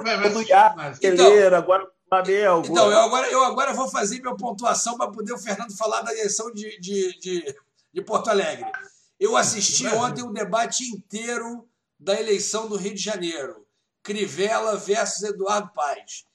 [1.55, 2.67] agora o Flamengo.
[2.67, 6.11] Então, eu agora, eu agora vou fazer minha pontuação para poder o Fernando falar da
[6.11, 7.55] eleição de, de, de,
[7.91, 8.71] de Porto Alegre.
[9.19, 11.67] Eu assisti ontem o debate inteiro
[11.99, 13.65] da eleição do Rio de Janeiro.
[14.03, 16.28] Crivella versus Eduardo Paes.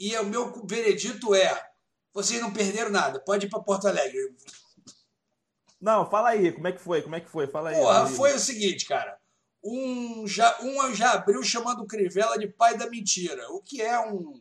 [0.00, 1.70] E o meu veredito é:
[2.10, 4.34] vocês não perderam nada, pode ir para Porto Alegre.
[5.78, 7.02] Não, fala aí, como é que foi?
[7.02, 7.46] Como é que foi?
[7.46, 7.76] Fala aí.
[7.76, 9.18] Porra, foi o seguinte, cara.
[9.62, 14.00] Um já, um já abriu chamando o Crivella de pai da mentira, o que é
[14.00, 14.40] um,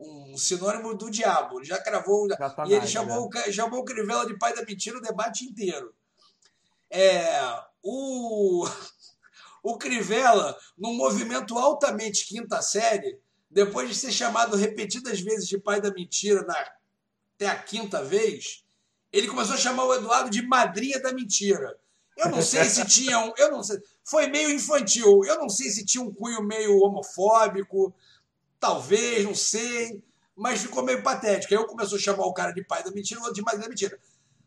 [0.00, 1.58] um sinônimo do diabo.
[1.58, 2.26] Ele já cravou.
[2.66, 3.52] e ele chamou, né?
[3.52, 5.94] chamou o Crivella de pai da mentira o debate inteiro.
[6.90, 7.40] É,
[7.82, 8.66] o,
[9.62, 15.80] o Crivella, num movimento altamente quinta série, depois de ser chamado repetidas vezes de pai
[15.80, 16.54] da mentira na,
[17.34, 18.64] até a quinta vez,
[19.12, 21.78] ele começou a chamar o Eduardo de madrinha da mentira.
[22.16, 23.32] Eu não sei se tinha um.
[23.36, 23.78] Eu não sei.
[24.04, 25.24] Foi meio infantil.
[25.24, 27.94] Eu não sei se tinha um cunho meio homofóbico.
[28.58, 30.02] Talvez, não sei.
[30.34, 31.54] Mas ficou meio patético.
[31.54, 33.64] Aí eu começou a chamar o cara de pai da mentira, o outro de madrinha
[33.64, 33.98] da mentira.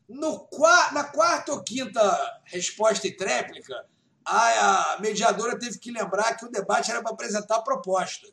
[0.07, 0.49] No,
[0.91, 3.85] na quarta ou quinta resposta e tréplica,
[4.25, 8.27] a mediadora teve que lembrar que o debate era para apresentar a proposta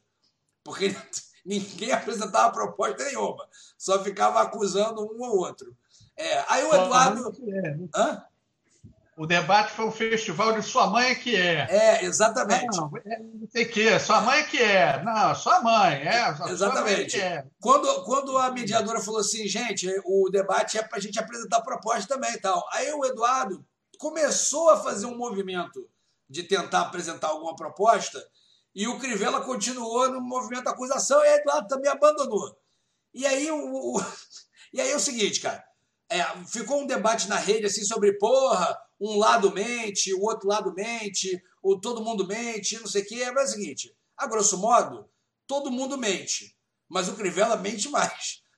[0.69, 0.95] porque
[1.45, 5.75] ninguém apresentava proposta nenhuma, só ficava acusando um ou outro.
[6.15, 7.33] É, aí o Eduardo.
[7.49, 7.89] É, né?
[7.95, 8.25] Hã?
[9.19, 11.67] o debate foi um festival de sua mãe é que é.
[11.69, 12.77] É, exatamente.
[12.77, 15.03] Não, é, não sei o que, sua mãe é que é.
[15.03, 16.29] Não, sua mãe, é.
[16.49, 17.17] Exatamente.
[17.19, 17.45] Mãe é.
[17.61, 22.15] Quando, quando a mediadora falou assim, gente, o debate é para a gente apresentar proposta
[22.15, 22.65] também e tal.
[22.73, 23.65] Aí o Eduardo
[23.99, 25.89] começou a fazer um movimento
[26.31, 28.25] de tentar apresentar alguma proposta
[28.75, 32.57] e o Crivella continuou no movimento da acusação e Eduardo também abandonou.
[33.13, 34.01] E aí o, o
[34.73, 35.65] e aí é o seguinte, cara,
[36.09, 40.73] é, ficou um debate na rede assim sobre porra, um lado mente, o outro lado
[40.75, 43.31] mente, o todo mundo mente, não sei o quê.
[43.33, 45.09] Mas é o seguinte, a grosso modo,
[45.47, 46.57] todo mundo mente,
[46.89, 48.43] mas o Crivella mente mais.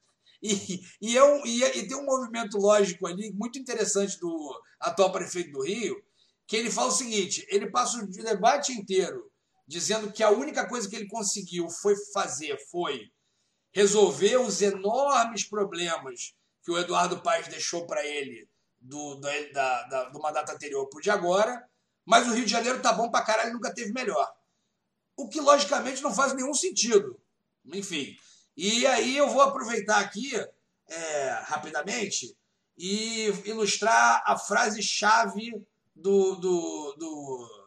[0.42, 5.52] E, e, é e, e tem um movimento lógico ali muito interessante do atual prefeito
[5.52, 6.02] do Rio,
[6.46, 9.29] que ele fala o seguinte: ele passa o debate inteiro
[9.70, 13.08] dizendo que a única coisa que ele conseguiu foi fazer foi
[13.72, 18.48] resolver os enormes problemas que o Eduardo Paes deixou para ele
[18.80, 19.14] do,
[19.52, 21.64] da, da, do mandato anterior para o de agora,
[22.04, 24.28] mas o Rio de Janeiro tá bom para caralho, nunca teve melhor.
[25.16, 27.20] O que, logicamente, não faz nenhum sentido.
[27.66, 28.16] Enfim.
[28.56, 30.32] E aí eu vou aproveitar aqui,
[30.88, 32.36] é, rapidamente,
[32.76, 37.59] e ilustrar a frase-chave do, do, do,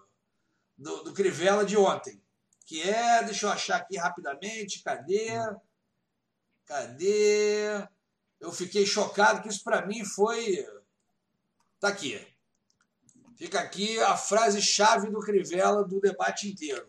[0.78, 2.22] do, do Crivella de ontem.
[2.66, 5.30] Que é, deixa eu achar aqui rapidamente, cadê?
[6.66, 7.88] Cadê?
[8.44, 10.68] eu fiquei chocado que isso para mim foi.
[11.80, 12.26] Tá aqui.
[13.38, 16.86] Fica aqui a frase-chave do Crivella do debate inteiro.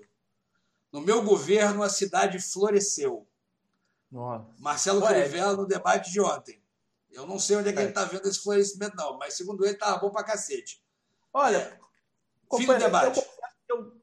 [0.92, 3.26] No meu governo, a cidade floresceu.
[4.10, 4.46] Nossa.
[4.58, 6.60] Marcelo Ué, Crivella no debate de ontem.
[7.10, 7.82] Eu não sei onde é que é.
[7.82, 10.82] ele está vendo esse florescimento, não, mas segundo ele, estava bom para cacete.
[11.32, 13.18] Olha, é, fim do debate.
[13.18, 13.26] Eu,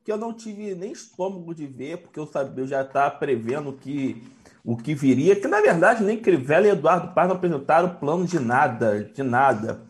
[0.04, 3.74] que eu não tive nem estômago de ver, porque eu sabia, eu já estava prevendo
[3.74, 4.24] que
[4.64, 8.40] o que viria, que na verdade nem Crivella e Eduardo Paz não apresentaram plano de
[8.40, 9.82] nada, de nada.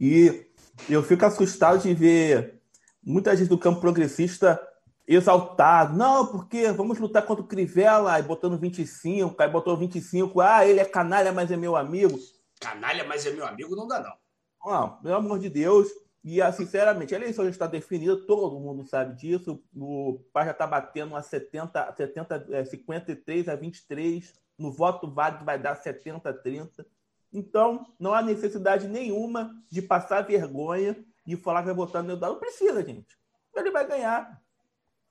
[0.00, 0.46] E
[0.88, 2.60] eu fico assustado de ver
[3.02, 4.60] muita gente do campo progressista
[5.06, 5.96] exaltado.
[5.96, 10.80] Não, porque vamos lutar contra o Crivella, aí botando 25, aí botou 25, ah, ele
[10.80, 12.18] é canalha, mas é meu amigo.
[12.60, 14.24] Canalha, mas é meu amigo, não dá não.
[14.64, 15.88] Não, pelo amor de Deus.
[16.24, 19.62] E, sinceramente, a eleição já está definida, todo mundo sabe disso.
[19.76, 24.32] O PAR já está batendo a 70, 70, é, 53 a 23.
[24.58, 26.86] No voto válido vai dar 70 a 30.
[27.30, 32.36] Então, não há necessidade nenhuma de passar vergonha e falar que vai votar no Eduardo.
[32.36, 33.18] Não precisa, gente.
[33.54, 34.40] Ele vai ganhar.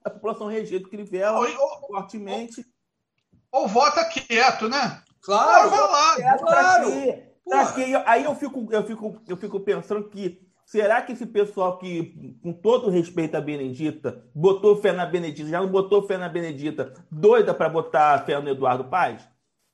[0.04, 2.66] A população rejeita o Crivella ou, fortemente.
[3.52, 5.04] Ou, ou, vota quieto, né?
[5.22, 6.16] Claro, vai lá.
[6.16, 6.92] Quieto, claro.
[6.92, 7.34] Pra quê?
[7.46, 8.04] Pra quê?
[8.08, 10.42] Aí eu fico, eu, fico, eu fico pensando que
[10.74, 15.62] Será que esse pessoal que, com todo respeito à Benedita, botou fé na Benedita, já
[15.62, 19.24] não botou fé na Benedita, doida para botar fé no Eduardo Paz?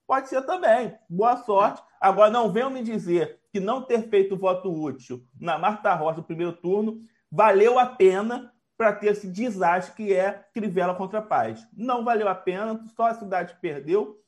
[0.05, 0.93] Pode ser também.
[1.09, 1.81] Boa sorte.
[2.01, 6.23] Agora, não venham me dizer que não ter feito voto útil na Marta Rosa no
[6.25, 6.99] primeiro turno
[7.31, 11.65] valeu a pena para ter esse desastre que é Crivella contra Paz.
[11.71, 14.21] Não valeu a pena, só a cidade perdeu.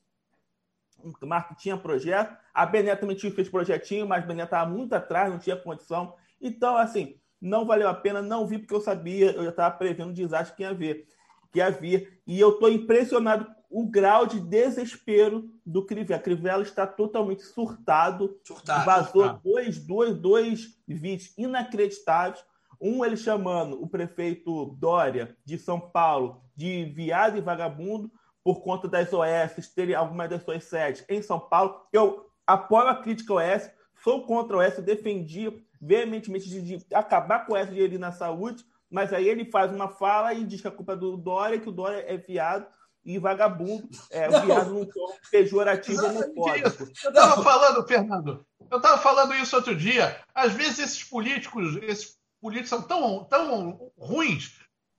[1.04, 4.94] O Marco tinha projeto, a Beneta também tinha fez projetinho, mas a Beneta estava muito
[4.94, 6.14] atrás, não tinha condição.
[6.42, 10.10] Então, assim, não valeu a pena, não vi porque eu sabia, eu já estava prevendo
[10.10, 11.06] o desastre que ia haver,
[11.52, 12.20] que ia vir.
[12.26, 16.20] E eu estou impressionado o grau de desespero do Crivella.
[16.20, 18.38] A Crivella está totalmente surtado.
[18.44, 19.40] surtado vazou surtado.
[19.42, 22.44] Dois, dois, dois vídeos inacreditáveis.
[22.80, 28.10] Um ele chamando o prefeito Dória de São Paulo de viado e vagabundo
[28.44, 31.80] por conta das OS terem algumas das suas sedes em São Paulo.
[31.92, 33.70] Eu apoio a crítica OS,
[34.02, 39.12] sou contra a OS, defendi veementemente de, de acabar com essa dinheiro na saúde, mas
[39.12, 41.72] aí ele faz uma fala e diz que a culpa é do Dória, que o
[41.72, 42.66] Dória é viado
[43.04, 46.84] e vagabundo, é o viado num tom pejorativo homofóbico.
[47.02, 50.20] Eu estava falando, Fernando, eu estava falando isso outro dia.
[50.32, 54.52] Às vezes esses políticos, esses políticos são tão, tão ruins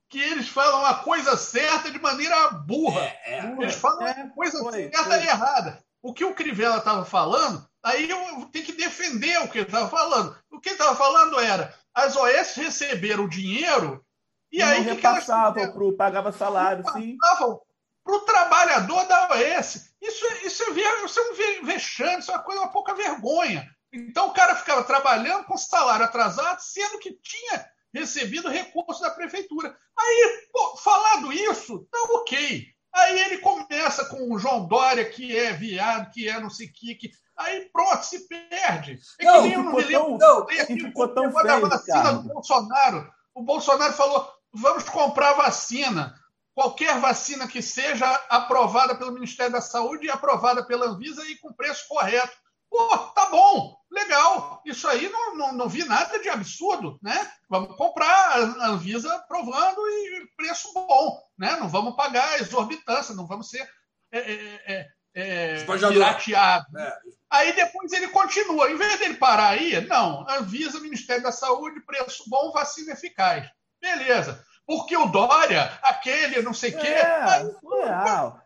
[0.10, 3.02] que eles falam a coisa certa de maneira burra.
[3.02, 5.24] É, é, eles falam é, a coisa foi, certa foi.
[5.24, 5.84] e errada.
[6.02, 9.90] O que o Crivella estava falando Aí eu tenho que defender o que ele estava
[9.90, 10.38] falando.
[10.50, 14.04] O que ele estava falando era: as OS receberam dinheiro
[14.52, 14.86] e, e aí.
[14.86, 17.18] Não repassavam, pro, pagava salário, sim.
[17.18, 19.94] Para o trabalhador da OS.
[20.02, 23.70] Isso, isso, é, isso é um vexame, isso é uma coisa, uma pouca vergonha.
[23.92, 29.78] Então o cara ficava trabalhando com salário atrasado, sendo que tinha recebido recurso da prefeitura.
[29.98, 32.66] Aí, pô, falado isso, tá ok.
[32.94, 36.74] Aí ele começa com o João Dória, que é viado, que é não sei o
[36.74, 39.00] que, que Aí pronto, se perde.
[39.20, 42.14] É não, que nem ficou tão, não, ficou tão feio, vacina cara.
[42.14, 43.14] do Bolsonaro.
[43.34, 46.16] O Bolsonaro falou: vamos comprar vacina.
[46.54, 51.52] Qualquer vacina que seja aprovada pelo Ministério da Saúde e aprovada pela Anvisa e com
[51.52, 52.38] preço correto.
[52.70, 54.62] Pô, tá bom, legal.
[54.64, 57.32] Isso aí não, não, não vi nada de absurdo, né?
[57.50, 61.56] Vamos comprar a Anvisa provando e preço bom, né?
[61.60, 63.68] Não vamos pagar exorbitância, não vamos ser
[64.12, 66.76] é, é, é, é pirateados.
[66.76, 66.98] É.
[67.30, 68.72] Aí depois ele continua.
[68.72, 73.50] Em vez dele parar aí, não, Anvisa, Ministério da Saúde, preço bom, vacina eficaz.
[73.82, 74.44] Beleza.
[74.66, 76.88] Porque o Dória, aquele, não sei o quê.
[76.88, 77.52] É, aí,
[77.84, 78.42] real.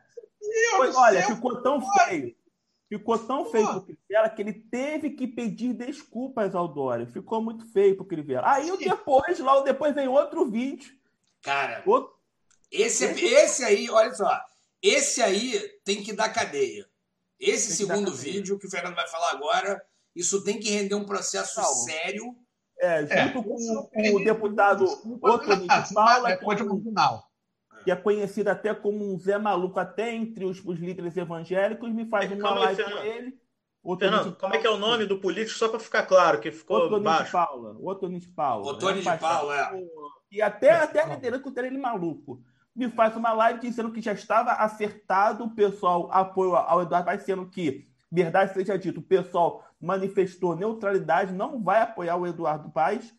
[0.95, 2.35] olha, ficou tão feio
[2.89, 3.51] Ficou tão Pô.
[3.51, 7.05] feio pro Crivella que ele teve que pedir desculpas ao Dória.
[7.05, 8.49] Ficou muito feio pro Crivella.
[8.49, 8.77] Aí Sim.
[8.77, 10.93] depois, logo depois vem outro vídeo.
[11.41, 12.15] Cara, outro...
[12.71, 14.41] Esse, esse aí, olha só.
[14.81, 16.87] Esse aí tem que dar cadeia.
[17.39, 19.81] Esse tem segundo que vídeo que o Fernando vai falar agora,
[20.15, 21.65] isso tem que render um processo Não.
[21.65, 22.35] sério.
[22.79, 24.85] É, junto é, com, com o deputado
[25.21, 26.31] Otto de Paula.
[26.31, 27.27] É, final
[27.87, 32.05] que é conhecido até como um Zé Maluco, até entre os, os líderes evangélicos, me
[32.05, 33.39] faz uma Calma live com ele.
[33.97, 36.79] Fernando, como é que é o nome do político, só para ficar claro, que ficou
[36.79, 37.25] Otônio baixo?
[37.27, 37.77] De Paula.
[37.79, 38.71] Otônio de Paula.
[38.73, 39.87] Otônio de Paula, é.
[40.29, 42.43] E até, até a liderança que ele maluco.
[42.77, 47.23] Me faz uma live dizendo que já estava acertado o pessoal apoio ao Eduardo Paes,
[47.23, 53.11] sendo que, verdade seja dito, o pessoal manifestou neutralidade, não vai apoiar o Eduardo Paes.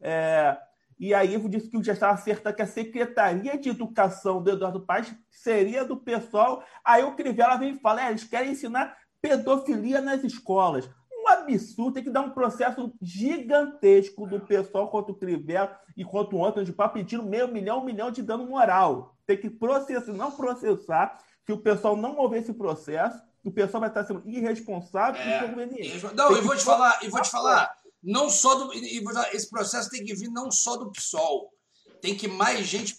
[0.00, 0.56] É,
[0.96, 4.86] e aí eu disse que já estava acertado que a Secretaria de Educação do Eduardo
[4.86, 6.62] Paes seria do pessoal.
[6.84, 10.88] Aí o Crivella vem e fala: é, eles querem ensinar pedofilia nas escolas.
[11.12, 16.34] Um absurdo, tem que dar um processo gigantesco do pessoal contra o Crivella e contra
[16.34, 19.14] o Antônio de Pá pedindo meio milhão, um milhão de dano moral.
[19.26, 23.90] Tem que processar, não processar, se o pessoal não mover esse processo, o pessoal vai
[23.90, 26.14] estar sendo irresponsável é, e inconveniente.
[26.14, 27.70] Não, eu vou te falar, eu vou te falar
[28.02, 28.72] não só do.
[28.72, 31.52] Esse processo tem que vir não só do PSOL.
[32.00, 32.96] Tem que mais gente.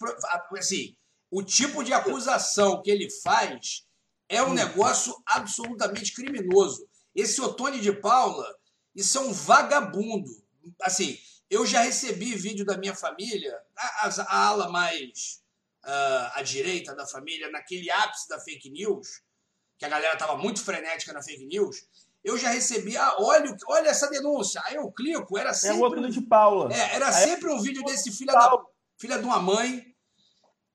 [0.56, 0.96] Assim,
[1.32, 3.84] o tipo de acusação que ele faz
[4.30, 6.88] é um negócio absolutamente criminoso.
[7.16, 8.48] Esse Otônio de Paula,
[8.94, 10.30] isso é um vagabundo.
[10.84, 11.18] Assim,
[11.52, 15.44] eu já recebi vídeo da minha família, a, a, a ala mais
[15.84, 19.22] uh, à direita da família, naquele ápice da fake news,
[19.78, 21.86] que a galera estava muito frenética na fake news
[22.24, 24.62] eu já recebi, ah, olha, olha essa denúncia.
[24.66, 25.78] Aí eu clico, era sempre.
[25.78, 26.72] É o outro de Paula.
[26.74, 28.64] É, era Aí sempre um vídeo desse filho da,
[28.98, 29.84] filha de uma mãe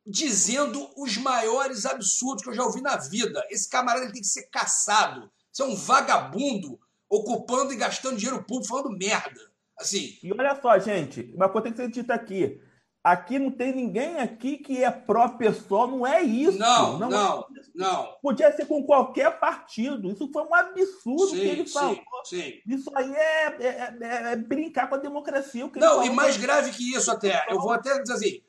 [0.05, 3.45] dizendo os maiores absurdos que eu já ouvi na vida.
[3.49, 5.31] Esse camarada tem que ser caçado.
[5.53, 9.41] Você é um vagabundo ocupando e gastando dinheiro público falando merda.
[9.79, 10.19] Assim.
[10.23, 12.61] E olha só, gente, uma coisa tem que ser dita aqui.
[13.07, 16.59] Aqui não tem ninguém aqui que é pró-pessoal, não é isso.
[16.59, 20.11] Não, não, não, é não, Podia ser com qualquer partido.
[20.11, 21.95] Isso foi um absurdo sim, que ele falou.
[22.25, 22.61] Sim, sim.
[22.67, 25.71] Isso aí é, é, é, é brincar com a democracia.
[25.77, 28.43] não, e mais grave que isso até, eu vou até dizer assim,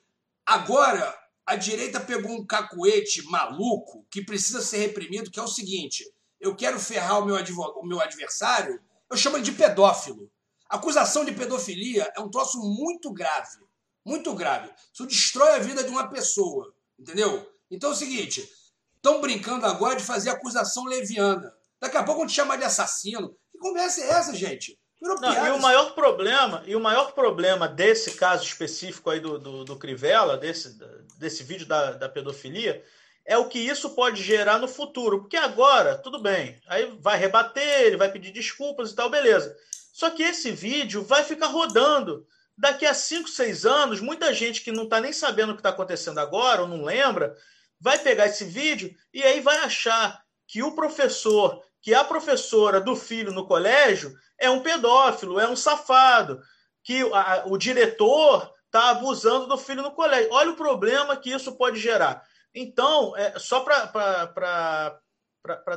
[0.44, 6.04] agora a direita pegou um cacuete maluco que precisa ser reprimido, que é o seguinte,
[6.42, 10.32] eu quero ferrar o meu, o meu adversário, eu chamo ele de pedófilo.
[10.70, 13.68] Acusação de pedofilia é um troço muito grave
[14.08, 14.70] muito grave.
[14.94, 17.46] Isso destrói a vida de uma pessoa, entendeu?
[17.70, 18.50] Então é o seguinte,
[18.96, 21.54] estão brincando agora de fazer acusação leviana.
[21.80, 23.36] Daqui a pouco vão te chamar de assassino.
[23.52, 24.80] Que conversa é essa, gente?
[25.00, 29.64] Não, e o maior problema, e o maior problema desse caso específico aí do, do,
[29.64, 30.76] do Crivella, desse,
[31.20, 32.84] desse vídeo da, da pedofilia,
[33.24, 35.20] é o que isso pode gerar no futuro.
[35.20, 39.56] Porque agora, tudo bem, aí vai rebater, ele vai pedir desculpas e tal, beleza.
[39.98, 44.72] Só que esse vídeo vai ficar rodando daqui a 5, 6 anos, muita gente que
[44.72, 47.36] não está nem sabendo o que está acontecendo agora, ou não lembra,
[47.82, 52.96] vai pegar esse vídeo e aí vai achar que o professor, que a professora do
[52.96, 56.44] filho no colégio é um pedófilo, é um safado,
[56.84, 60.32] que a, o diretor está abusando do filho no colégio.
[60.32, 62.24] Olha o problema que isso pode gerar.
[62.54, 65.02] Então, é, só para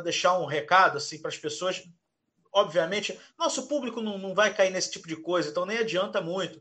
[0.04, 1.83] deixar um recado assim, para as pessoas
[2.52, 6.60] obviamente, nosso público não, não vai cair nesse tipo de coisa, então nem adianta muito.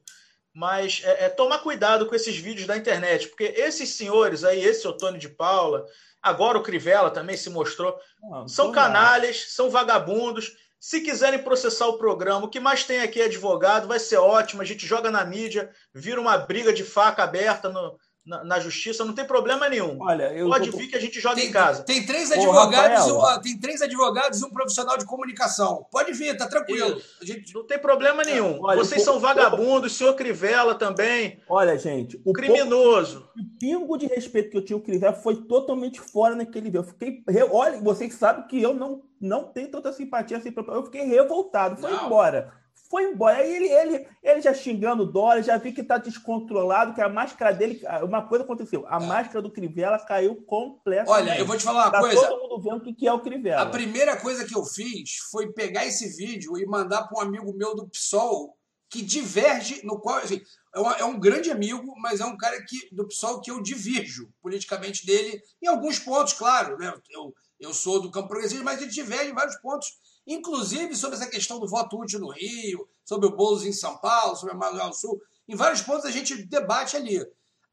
[0.53, 4.87] Mas é, é, tomar cuidado com esses vídeos da internet, porque esses senhores aí, esse
[4.87, 5.85] Otônio de Paula,
[6.21, 10.55] agora o Crivella também se mostrou, não, são canalhas, são vagabundos.
[10.79, 14.61] Se quiserem processar o programa, o que mais tem aqui é advogado, vai ser ótimo.
[14.61, 17.99] A gente joga na mídia, vira uma briga de faca aberta no,
[18.29, 19.97] na, na, justiça, não tem problema nenhum.
[19.99, 20.77] Olha, Pode tô...
[20.77, 21.83] vir que a gente joga tem, em casa.
[21.83, 25.87] Tem três advogados, Ô, tem três advogados e um profissional de comunicação.
[25.91, 27.01] Pode vir, tá tranquilo.
[27.21, 27.53] Gente...
[27.55, 28.59] Não tem problema nenhum.
[28.61, 31.39] Olha, Vocês são vagabundos, o senhor Crivella também.
[31.49, 33.21] Olha, gente, o criminoso.
[33.21, 36.79] Pouco, o pingo de respeito que eu tinha o Crivella foi totalmente fora naquele vídeo.
[36.79, 41.01] Eu fiquei, olha, vocês sabem que eu não não tenho tanta simpatia assim, eu fiquei
[41.03, 42.05] revoltado, foi não.
[42.05, 42.53] embora
[42.89, 43.37] foi embora.
[43.37, 47.07] Aí ele, ele, ele já xingando o Dória, já vi que tá descontrolado, que a
[47.07, 47.81] máscara dele.
[48.03, 48.85] Uma coisa aconteceu.
[48.87, 49.05] A é.
[49.05, 51.09] máscara do Crivella caiu completamente.
[51.09, 52.27] Olha, eu vou te falar uma tá coisa.
[52.27, 53.61] todo mundo vendo o que é o Crivella.
[53.61, 57.53] A primeira coisa que eu fiz foi pegar esse vídeo e mandar para um amigo
[57.53, 58.57] meu do PSOL
[58.89, 60.41] que diverge, no qual, assim,
[60.73, 63.61] é, um, é um grande amigo, mas é um cara que, do PSOL que eu
[63.61, 66.75] divirjo politicamente dele, em alguns pontos, claro.
[66.75, 66.91] Né?
[67.11, 71.27] Eu, eu sou do campo progressista, mas ele diverge em vários pontos inclusive sobre essa
[71.27, 74.93] questão do voto útil no Rio, sobre o Boulos em São Paulo, sobre a Manuel
[74.93, 75.19] Sul.
[75.47, 77.25] Em vários pontos a gente debate ali.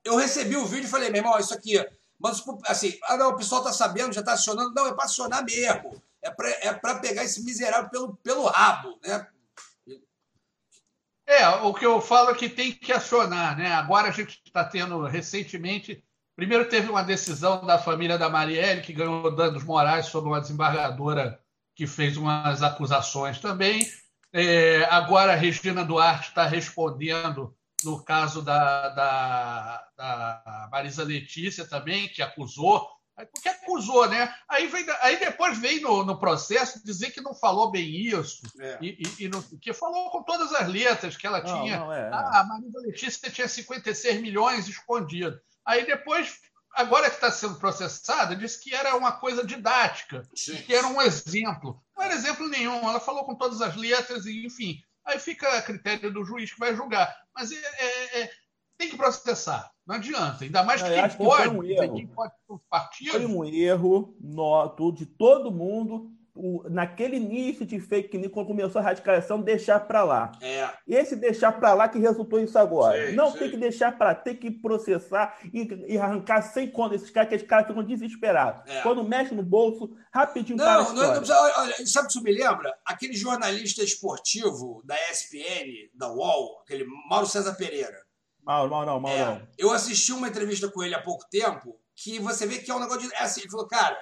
[0.02, 1.78] Eu recebi o vídeo e falei, meu irmão, isso aqui,
[2.18, 4.72] mas assim, ah, não, o pessoal tá sabendo, já tá acionando.
[4.74, 6.02] Não, é para acionar mesmo.
[6.22, 9.26] É para é pegar esse miserável pelo, pelo rabo, né?
[11.28, 13.72] É, o que eu falo é que tem que acionar, né?
[13.72, 16.02] Agora a gente está tendo recentemente.
[16.36, 21.40] Primeiro teve uma decisão da família da Marielle, que ganhou danos morais sobre uma desembargadora
[21.76, 23.86] que fez umas acusações também.
[24.32, 27.54] É, agora a Regina Duarte está respondendo
[27.84, 32.88] no caso da, da, da, Marisa Letícia também, que acusou.
[33.32, 34.34] Porque acusou, né?
[34.48, 38.78] Aí, vem, aí depois vem no, no processo dizer que não falou bem isso, é.
[38.82, 41.78] e, e, e no, que falou com todas as letras que ela não, tinha.
[41.78, 45.40] Não, é, ah, a Marisa Letícia tinha 56 milhões escondidos.
[45.64, 46.38] Aí depois
[46.76, 50.22] agora que está sendo processada, disse que era uma coisa didática,
[50.66, 51.82] que era um exemplo.
[51.96, 54.78] Não era exemplo nenhum, ela falou com todas as letras, e enfim.
[55.04, 57.16] Aí fica a critério do juiz que vai julgar.
[57.34, 58.30] Mas é, é, é,
[58.76, 60.44] tem que processar, não adianta.
[60.44, 62.32] Ainda mais que quem pode, que um quem pode
[62.68, 63.12] partido.
[63.12, 68.80] Foi um erro no, de todo mundo o, naquele início de fake news, quando começou
[68.80, 70.32] a radicalização, deixar para lá.
[70.40, 70.68] É.
[70.86, 73.12] Esse deixar para lá que resultou isso agora.
[73.12, 77.28] Não tem que deixar para tem que processar e, e, arrancar sem conta esses caras,
[77.28, 78.62] que esses caras ficam desesperados.
[78.70, 78.82] É.
[78.82, 82.32] Quando mexe no bolso, rapidinho não, para a não, não olha, Sabe o que me
[82.32, 82.74] lembra?
[82.84, 88.04] Aquele jornalista esportivo da ESPN, da UOL, aquele Mauro César Pereira.
[88.42, 89.18] Mauro, Mauro, não, Mauro.
[89.18, 92.74] É, eu assisti uma entrevista com ele há pouco tempo que você vê que é
[92.74, 93.14] um negócio de.
[93.14, 93.96] É assim, ele falou, cara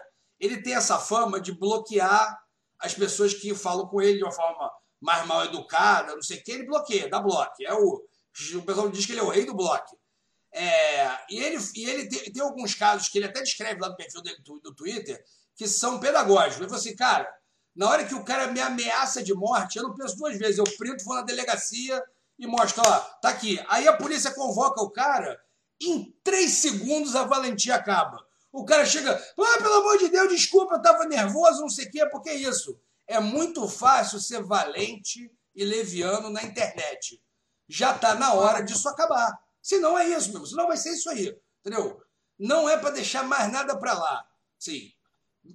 [0.45, 2.39] ele tem essa fama de bloquear
[2.79, 4.71] as pessoas que falam com ele de uma forma
[5.01, 7.55] mais mal educada, não sei o que, ele bloqueia, dá bloco.
[7.63, 8.03] É o,
[8.57, 9.99] o pessoal diz que ele é o rei do bloco.
[10.53, 13.97] É, e ele, e ele tem, tem, alguns casos que ele até descreve lá no
[13.97, 15.23] perfil dele do, do Twitter
[15.57, 16.59] que são pedagógicos.
[16.59, 17.29] Ele falou assim, cara,
[17.75, 20.59] na hora que o cara me ameaça de morte, eu não penso duas vezes.
[20.59, 22.03] Eu printo, vou na delegacia
[22.39, 23.61] e mostro, ó, tá aqui.
[23.69, 25.41] Aí a polícia convoca o cara,
[25.81, 28.25] em três segundos a valentia acaba.
[28.55, 32.07] O cara chega, ah, pelo amor de Deus, desculpa, estava nervoso, não sei o quê,
[32.07, 32.81] porque é isso.
[33.05, 37.21] É muito fácil ser valente e leviano na internet.
[37.69, 39.37] Já está na hora disso acabar.
[39.61, 42.01] Se não é isso, meu, senão vai ser isso aí, entendeu?
[42.39, 44.25] Não é para deixar mais nada para lá.
[44.57, 44.93] Sim,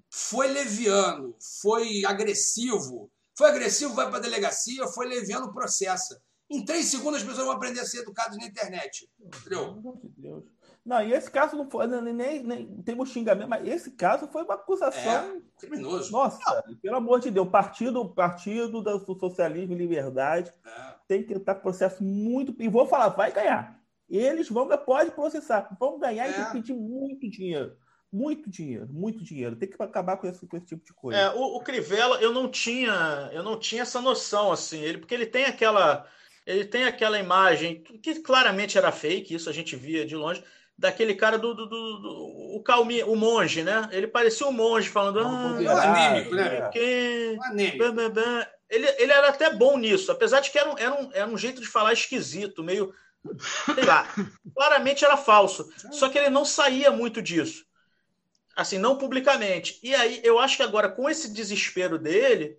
[0.09, 3.09] foi leviano, foi agressivo.
[3.33, 6.21] Foi agressivo, vai para delegacia, foi leviano, processa.
[6.49, 9.09] Em três segundos as pessoas vão aprender a ser educadas na internet.
[9.17, 9.81] Entendeu?
[9.81, 10.59] Meu Deus.
[10.89, 14.55] Não, e esse caso não foi, nem, nem temos xingamento, mas esse caso foi uma
[14.55, 15.11] acusação.
[15.11, 16.11] É, criminoso.
[16.11, 16.75] Nossa, não.
[16.77, 20.95] pelo amor de Deus, partido, partido do socialismo e liberdade é.
[21.07, 22.55] tem que estar processo muito.
[22.57, 23.79] E vou falar, vai ganhar.
[24.09, 26.41] Eles vão, pode processar, vão ganhar é.
[26.41, 27.77] e pedir muito dinheiro.
[28.11, 29.55] Muito dinheiro, muito dinheiro.
[29.55, 31.19] Tem que acabar com esse, com esse tipo de coisa.
[31.19, 35.13] É, o, o Crivella, eu não tinha, eu não tinha essa noção assim, ele porque
[35.13, 36.07] ele tem aquela,
[36.47, 40.43] ele tem aquela imagem que claramente era fake, isso a gente via de longe
[40.80, 43.88] daquele cara do, do, do, do o calmi, o monge, né?
[43.91, 45.19] Ele parecia um monge falando.
[45.19, 46.69] Ah, é anêmico, né?
[46.69, 47.38] Que...
[47.43, 47.84] Anêmico.
[48.69, 51.38] Ele, ele era até bom nisso, apesar de que era um, era, um, era um
[51.38, 52.93] jeito de falar esquisito, meio.
[53.75, 54.07] Sei lá.
[54.55, 55.69] claramente era falso.
[55.91, 57.65] Só que ele não saía muito disso.
[58.55, 59.80] Assim, não publicamente.
[59.84, 62.57] E aí, eu acho que agora, com esse desespero dele,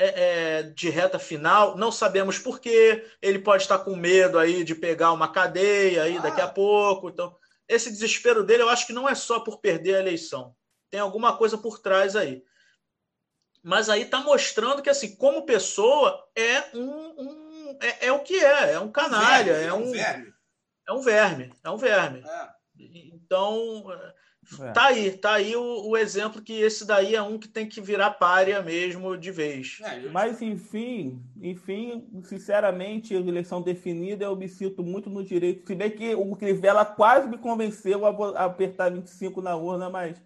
[0.00, 3.04] é, é, de reta final, não sabemos por quê.
[3.20, 6.20] Ele pode estar com medo aí de pegar uma cadeia aí ah.
[6.20, 7.08] daqui a pouco.
[7.08, 7.36] Então,
[7.68, 10.54] esse desespero dele, eu acho que não é só por perder a eleição.
[10.88, 12.44] Tem alguma coisa por trás aí.
[13.60, 17.14] Mas aí está mostrando que, assim, como pessoa, é um.
[17.18, 20.34] um é, é, o que é, é um canalha, verme, é, um, é um verme.
[20.86, 22.24] É um verme, é um verme.
[22.24, 22.48] É.
[23.12, 23.84] Então,
[24.60, 24.72] é.
[24.72, 27.80] Tá aí, tá aí o, o, exemplo que esse daí é um que tem que
[27.80, 29.78] virar párea mesmo de vez.
[29.82, 35.66] É, Mas enfim, enfim, sinceramente, a eleição definida, eu me sinto muito no direito.
[35.66, 40.16] Se bem que o Crivella quase me convenceu a, apertar 25 na urna, mas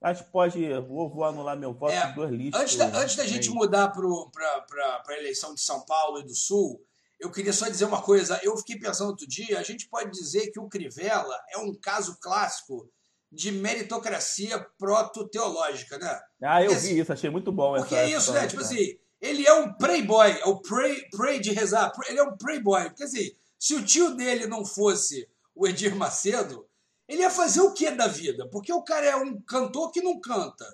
[0.00, 0.68] acho que pode.
[0.82, 2.60] Vou, vou anular meu voto é, dois listas.
[2.60, 6.80] Antes da, antes da gente mudar para a eleição de São Paulo e do Sul,
[7.18, 8.38] eu queria só dizer uma coisa.
[8.42, 12.16] Eu fiquei pensando outro dia, a gente pode dizer que o Crivella é um caso
[12.20, 12.88] clássico
[13.34, 16.20] de meritocracia proto-teológica, né?
[16.42, 17.74] Ah, eu vi isso, achei muito bom.
[17.74, 18.46] Porque é isso, né?
[18.46, 22.36] Tipo assim, ele é um playboy, é o pray, pray de rezar, ele é um
[22.36, 22.84] playboy.
[22.84, 26.66] Porque assim, se o tio dele não fosse o Edir Macedo,
[27.08, 28.48] ele ia fazer o que da vida?
[28.50, 30.64] Porque o cara é um cantor que não canta,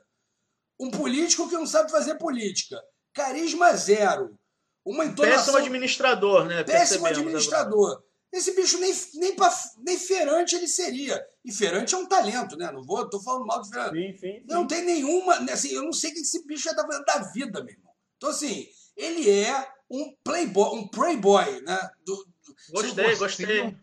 [0.78, 2.80] um político que não sabe fazer política,
[3.12, 4.38] carisma zero,
[4.84, 5.38] uma entonação...
[5.38, 6.64] Péssimo administrador, né?
[6.64, 7.90] Péssimo administrador.
[7.92, 8.09] Agora.
[8.32, 11.20] Esse bicho nem, nem, pra, nem feirante ele seria.
[11.44, 12.70] E feirante é um talento, né?
[12.70, 13.96] Não vou, tô falando mal de feirante.
[13.96, 14.44] Sim, sim, sim.
[14.46, 15.34] Não tem nenhuma.
[15.52, 17.92] Assim, eu não sei o que esse bicho é da, da vida, meu irmão.
[18.16, 21.90] Então, assim, ele é um playboy, um playboy, né?
[22.06, 22.14] Do,
[22.44, 23.76] do, gostei, gostei.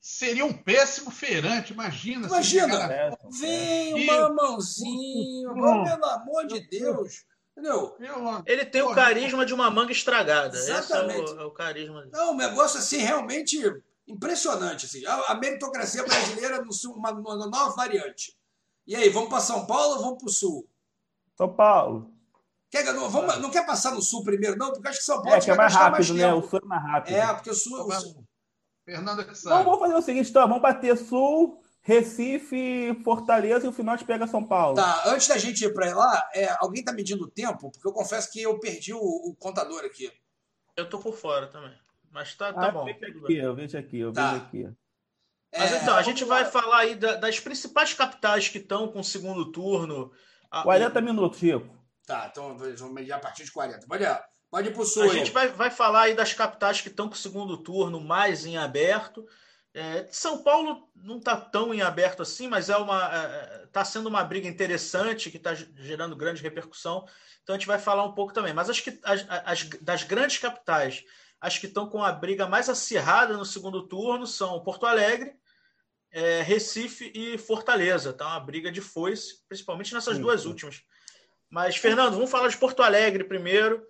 [0.00, 2.26] Seria um péssimo feirante, imagina.
[2.26, 5.52] Imagina, vem um mamãozinho,
[5.84, 7.24] pelo amor de Deus.
[7.60, 7.94] Entendeu?
[8.46, 10.56] Ele tem o carisma de uma manga estragada.
[10.56, 11.24] Exatamente.
[11.24, 12.08] Esse é o, é o carisma.
[12.10, 13.60] Não, um negócio assim realmente
[14.08, 14.86] impressionante.
[14.86, 15.04] Assim.
[15.04, 18.34] A, a meritocracia brasileira no sul, uma, uma nova variante.
[18.86, 20.68] E aí, vamos para São Paulo ou vamos para o Sul?
[21.36, 22.10] São Paulo.
[22.70, 24.72] Quer, não, vamos, não quer passar no Sul primeiro, não?
[24.72, 26.32] Porque acho que São Paulo é, que é mais rápido, mais né?
[26.32, 27.14] O Sul é mais rápido.
[27.14, 27.86] É, porque o Sul.
[27.86, 28.24] O sul...
[28.84, 33.72] Fernando é Então vamos fazer o seguinte, então, vamos bater Sul, Recife, Fortaleza e o
[33.72, 34.76] final a gente pega São Paulo.
[34.76, 37.70] Tá, antes da gente ir para lá, é, alguém tá medindo o tempo?
[37.70, 40.12] Porque eu confesso que eu perdi o, o contador aqui.
[40.76, 41.76] Eu tô por fora também.
[42.10, 42.88] Mas tá, tá ah, bom.
[42.88, 44.32] Aqui, eu vejo aqui, eu tá.
[44.32, 44.68] vejo aqui.
[45.56, 49.04] Mas é, então, a gente vai falar aí das principais capitais que estão com o
[49.04, 50.12] segundo turno.
[50.62, 51.68] 40 minutos, Chico.
[52.06, 53.86] Tá, então vamos medir a partir de 40.
[53.86, 54.20] Pode ir,
[54.50, 55.04] pode ir pro sul.
[55.04, 55.12] A aí.
[55.12, 58.56] gente vai, vai falar aí das capitais que estão com o segundo turno mais em
[58.56, 59.24] aberto.
[59.72, 63.66] É, São Paulo não está tão em aberto assim, mas é uma está é, é
[63.72, 67.06] tá sendo uma briga interessante que está gerando grande repercussão.
[67.42, 68.52] Então a gente vai falar um pouco também.
[68.52, 71.04] Mas acho que as, as, das grandes capitais,
[71.40, 75.34] as que estão com a briga mais acirrada no segundo turno são Porto Alegre,
[76.10, 78.12] é, Recife e Fortaleza.
[78.12, 80.22] Tá uma briga de foice, principalmente nessas Sim.
[80.22, 80.82] duas últimas.
[81.48, 83.86] Mas, Fernando, vamos falar de Porto Alegre primeiro.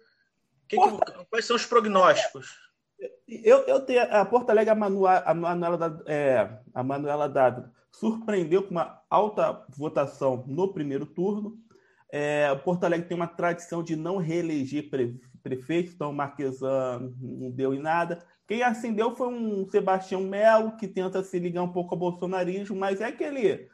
[0.69, 2.70] Que que, quais são os prognósticos?
[3.29, 8.63] Eu, eu tenho a Porto Alegre, a, Manuela, a Manuela, é, a Manuela Dávila surpreendeu
[8.63, 11.59] com uma alta votação no primeiro turno.
[12.13, 17.75] É, Porto Alegre tem uma tradição de não reeleger pre, prefeito, então Marquesan não deu
[17.75, 18.25] em nada.
[18.47, 23.01] Quem acendeu foi um Sebastião Melo, que tenta se ligar um pouco ao bolsonarismo, mas
[23.01, 23.69] é aquele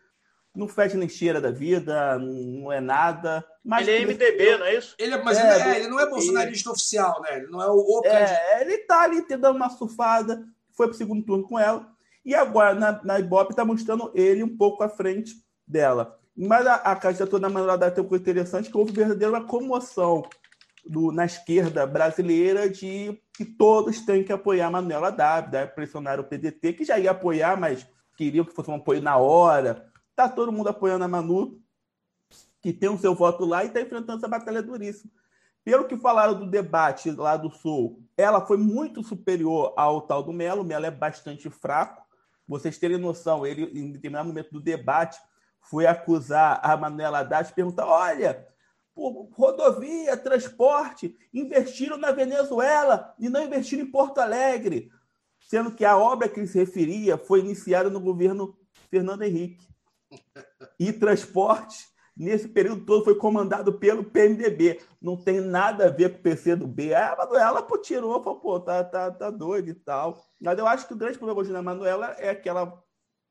[0.56, 3.44] não fede nem cheira da vida, não é nada.
[3.62, 4.94] Mas ele é MDB, não é isso?
[4.98, 7.36] Ele, é, mas é, ele, é, ele, não é bolsonarista oficial, né?
[7.36, 10.42] Ele não é o, o é, Ele tá ali dando uma surfada,
[10.72, 11.86] foi pro segundo turno com ela,
[12.24, 15.34] e agora na, na Ibope tá mostrando ele um pouco à frente
[15.66, 16.18] dela.
[16.36, 20.22] Mas a, a candidatura da Manuela Dávila tem uma coisa interessante, que houve verdadeira comoção
[20.84, 26.24] do, na esquerda brasileira de que todos têm que apoiar a Manuela Dávila, pressionar o
[26.24, 27.86] PDT, que já ia apoiar, mas
[28.16, 29.86] queriam que fosse um apoio na hora,
[30.16, 31.60] Está todo mundo apoiando a Manu,
[32.62, 35.12] que tem o seu voto lá e está enfrentando essa batalha duríssima.
[35.62, 40.32] Pelo que falaram do debate lá do Sul, ela foi muito superior ao tal do
[40.32, 40.62] Melo.
[40.62, 42.02] O Melo é bastante fraco.
[42.48, 45.18] Vocês terem noção, ele, em determinado momento do debate,
[45.60, 48.48] foi acusar a Manuela Haddad, perguntar: olha,
[48.94, 54.90] rodovia, transporte, investiram na Venezuela e não investiram em Porto Alegre,
[55.40, 58.56] sendo que a obra que ele se referia foi iniciada no governo
[58.88, 59.75] Fernando Henrique.
[60.78, 61.76] E transporte,
[62.16, 64.80] nesse período todo, foi comandado pelo PMDB.
[65.00, 66.94] Não tem nada a ver com o PC do B.
[66.94, 70.24] A Manuela pô, tirou, falou, pô, tá, tá, tá doido e tal.
[70.40, 72.82] Mas eu acho que o grande problema hoje na Manuela é que ela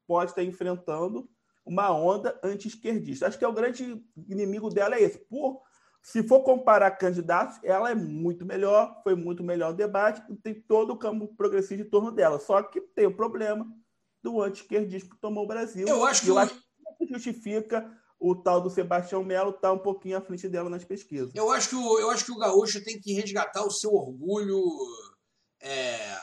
[0.08, 1.30] pode estar enfrentando
[1.66, 3.28] uma onda anti-esquerdista.
[3.28, 5.18] Acho que é o grande inimigo dela é esse.
[5.18, 5.62] Por,
[6.02, 10.92] se for comparar candidatos, ela é muito melhor, foi muito melhor o debate, tem todo
[10.92, 12.40] o campo progressista em torno dela.
[12.40, 13.66] Só que tem o problema
[14.22, 15.88] do anti-esquerdismo que tomou o Brasil.
[15.88, 16.65] Eu acho que, eu acho que
[17.02, 17.90] justifica
[18.20, 21.32] o tal do Sebastião Melo estar tá um pouquinho à frente dela nas pesquisas.
[21.36, 24.64] Eu acho que o, eu acho que o gaúcho tem que resgatar o seu orgulho
[25.60, 26.18] é,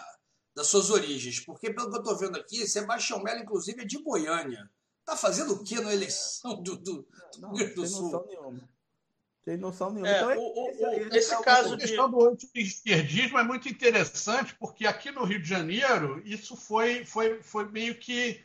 [0.55, 1.41] das suas origens.
[1.41, 4.71] Porque, pelo que eu estou vendo aqui, Sebastião Melo, inclusive, é de Goiânia.
[5.05, 7.07] Tá fazendo o que na eleição do, do,
[7.39, 8.25] do Rio Grande do Sul?
[8.27, 8.69] Nenhuma.
[9.45, 10.09] Tem noção nenhuma.
[10.09, 11.85] É, então, é, o, esse, esse, esse é caso de...
[11.85, 17.43] questão do anti-esquerdismo é muito interessante, porque aqui no Rio de Janeiro isso foi, foi,
[17.43, 18.45] foi meio que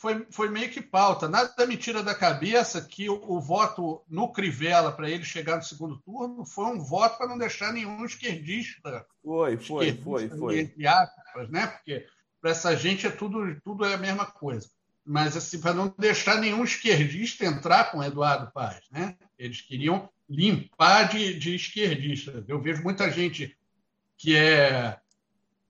[0.00, 1.28] foi, foi meio que pauta.
[1.28, 5.62] Nada me tira da cabeça que o, o voto no Crivella para ele chegar no
[5.62, 9.04] segundo turno foi um voto para não deixar nenhum esquerdista.
[9.22, 10.60] Foi, foi, esquerdista, foi, foi.
[10.60, 11.66] Entre aspas, né?
[11.66, 12.06] Porque
[12.40, 14.70] para essa gente é tudo, tudo é a mesma coisa.
[15.04, 19.16] Mas assim, para não deixar nenhum esquerdista entrar com Eduardo Paz, né?
[19.36, 22.44] Eles queriam limpar de, de esquerdista.
[22.46, 23.56] Eu vejo muita gente
[24.16, 24.96] que é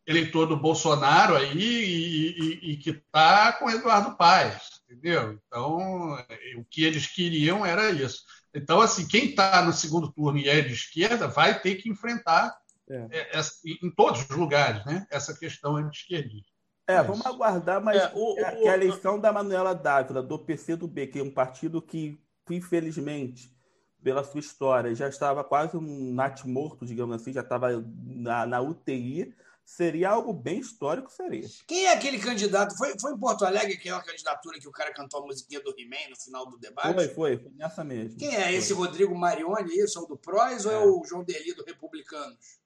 [0.08, 5.38] eleitor do Bolsonaro aí e, e, e que está com Eduardo Paes, entendeu?
[5.46, 6.16] Então,
[6.56, 8.22] o que eles queriam era isso.
[8.54, 12.56] Então, assim, quem está no segundo turno e é de esquerda vai ter que enfrentar
[12.88, 13.38] é.
[13.38, 13.40] é
[13.82, 16.50] em todos os lugares né, essa questão anti-esquerdista.
[16.86, 21.08] É, vamos aguardar, mas é, o, o, que a eleição da Manuela Dávila, do PCdoB,
[21.08, 23.54] que é um partido que, infelizmente,
[24.02, 27.68] pela sua história, já estava quase um morto, digamos assim, já estava
[28.06, 29.34] na, na UTI,
[29.68, 31.46] seria algo bem histórico, seria.
[31.66, 32.74] Quem é aquele candidato?
[32.76, 35.74] Foi, foi em Porto Alegre que é candidatura que o cara cantou a musiquinha do
[35.78, 36.94] He-Man no final do debate?
[36.94, 38.18] Foi, foi, foi nessa mesmo.
[38.18, 38.44] Quem é?
[38.44, 38.54] Foi.
[38.54, 39.98] Esse Rodrigo Marioni, isso?
[39.98, 40.68] É o do PROS é.
[40.68, 42.58] ou é o João Deli do Republicanos?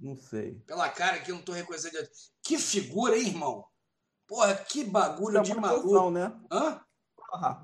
[0.00, 0.62] Não sei.
[0.66, 2.08] Pela cara que eu não tô reconhecendo.
[2.42, 3.64] Que figura, hein, irmão?
[4.28, 5.88] Porra, que bagulho chamou de maluco.
[5.88, 6.32] Atenção, né?
[6.50, 6.80] Hã?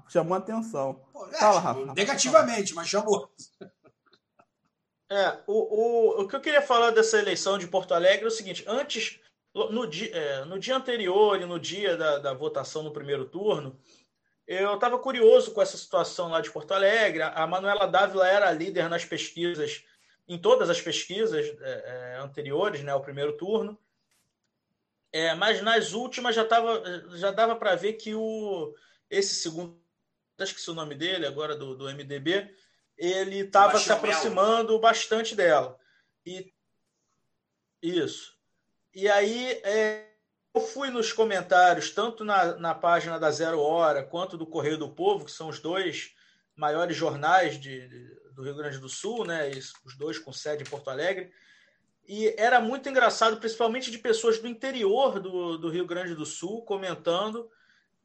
[0.08, 0.94] chamou atenção.
[1.12, 1.94] Pô, é, Fala, Rafa.
[1.94, 3.30] Negativamente, mas chamou.
[5.12, 8.30] É, o, o, o que eu queria falar dessa eleição de Porto Alegre é o
[8.30, 9.20] seguinte: antes,
[9.54, 13.78] no dia, é, no dia anterior e no dia da, da votação no primeiro turno,
[14.46, 17.20] eu estava curioso com essa situação lá de Porto Alegre.
[17.22, 19.84] A Manuela Dávila era líder nas pesquisas,
[20.26, 23.78] em todas as pesquisas é, é anteriores, né, ao primeiro turno.
[25.12, 26.82] É, mas nas últimas já, tava,
[27.18, 28.74] já dava para ver que o,
[29.10, 29.78] esse segundo,
[30.38, 32.50] acho que é o nome dele agora, do, do MDB,
[33.06, 35.76] ele estava se aproximando bastante dela.
[36.24, 36.52] E
[37.82, 38.36] isso.
[38.94, 40.06] E aí é,
[40.54, 44.88] eu fui nos comentários, tanto na, na página da Zero Hora quanto do Correio do
[44.88, 46.14] Povo, que são os dois
[46.54, 47.88] maiores jornais de,
[48.34, 49.50] do Rio Grande do Sul, né?
[49.84, 51.32] os dois com sede em Porto Alegre.
[52.06, 56.62] E era muito engraçado, principalmente de pessoas do interior do, do Rio Grande do Sul,
[56.62, 57.50] comentando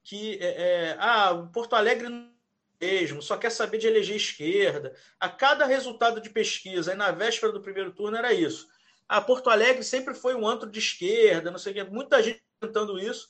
[0.03, 2.07] que é, é, ah, Porto Alegre
[2.79, 4.95] mesmo, só quer saber de eleger esquerda.
[5.19, 8.67] A cada resultado de pesquisa, aí na véspera do primeiro turno, era isso.
[9.07, 11.83] Ah, Porto Alegre sempre foi um antro de esquerda, não sei o quê.
[11.83, 13.27] Muita gente comentando isso.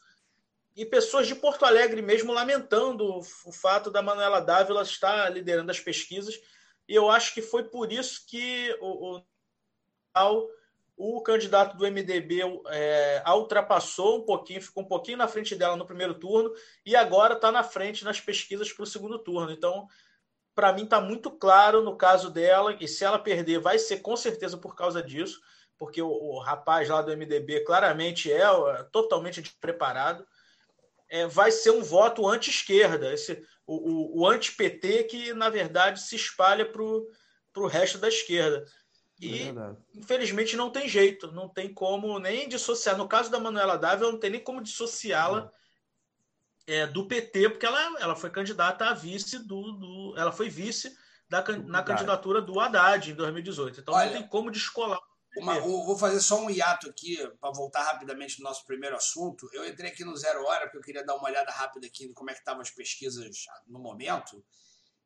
[0.75, 5.79] E pessoas de Porto Alegre mesmo lamentando o fato da Manuela Dávila estar liderando as
[5.79, 6.39] pesquisas.
[6.87, 9.23] E eu acho que foi por isso que o, o
[10.97, 15.77] o candidato do MDB é, a ultrapassou um pouquinho, ficou um pouquinho na frente dela
[15.77, 16.51] no primeiro turno
[16.83, 19.51] e agora está na frente nas pesquisas para o segundo turno.
[19.51, 19.87] Então,
[20.55, 24.17] para mim, está muito claro no caso dela que se ela perder, vai ser com
[24.17, 25.39] certeza por causa disso,
[25.77, 30.25] porque o, o rapaz lá do MDB claramente é, é totalmente despreparado.
[31.07, 33.13] É, vai ser um voto anti-esquerda,
[33.67, 38.65] o, o, o anti-PT que, na verdade, se espalha para o resto da esquerda.
[39.19, 39.53] E, é
[39.95, 42.97] infelizmente, não tem jeito, não tem como nem dissociar.
[42.97, 45.51] No caso da Manuela Dávila, não tem nem como dissociá-la
[46.67, 46.79] é.
[46.79, 49.71] é, do PT, porque ela, ela foi candidata a vice do.
[49.71, 50.95] do ela foi vice
[51.27, 53.79] da, na candidatura do Haddad em 2018.
[53.79, 54.99] Então Olha, não tem como descolar.
[55.35, 59.47] Uma, vou fazer só um hiato aqui para voltar rapidamente no nosso primeiro assunto.
[59.53, 62.13] Eu entrei aqui no Zero Hora porque eu queria dar uma olhada rápida aqui em
[62.13, 64.43] como é que estavam as pesquisas no momento.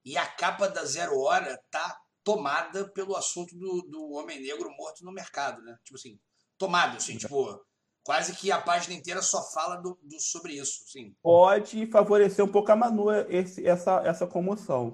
[0.05, 5.03] E a capa da Zero Hora tá tomada pelo assunto do, do homem negro morto
[5.03, 5.76] no mercado, né?
[5.84, 6.19] Tipo assim,
[6.57, 7.59] tomado, assim, tipo,
[8.03, 11.15] quase que a página inteira só fala do, do sobre isso, sim.
[11.22, 14.93] Pode favorecer um pouco a Manu esse, essa, essa comoção.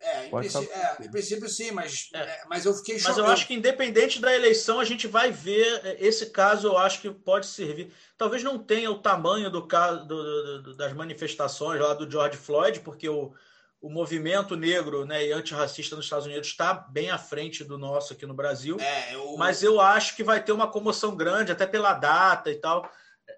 [0.00, 2.18] É em, princípio, é, em, princípio, sim, mas, é.
[2.18, 3.18] é mas eu fiquei chocado.
[3.18, 6.78] Mas eu acho que independente da eleição, a gente vai ver é, esse caso, eu
[6.78, 7.92] acho que pode servir.
[8.16, 12.80] Talvez não tenha o tamanho do caso do, do, das manifestações lá do George Floyd,
[12.80, 13.34] porque o,
[13.80, 18.12] o movimento negro né, e antirracista nos Estados Unidos está bem à frente do nosso
[18.12, 18.76] aqui no Brasil.
[18.80, 19.36] É, eu...
[19.36, 22.90] Mas eu acho que vai ter uma comoção grande, até pela data e tal.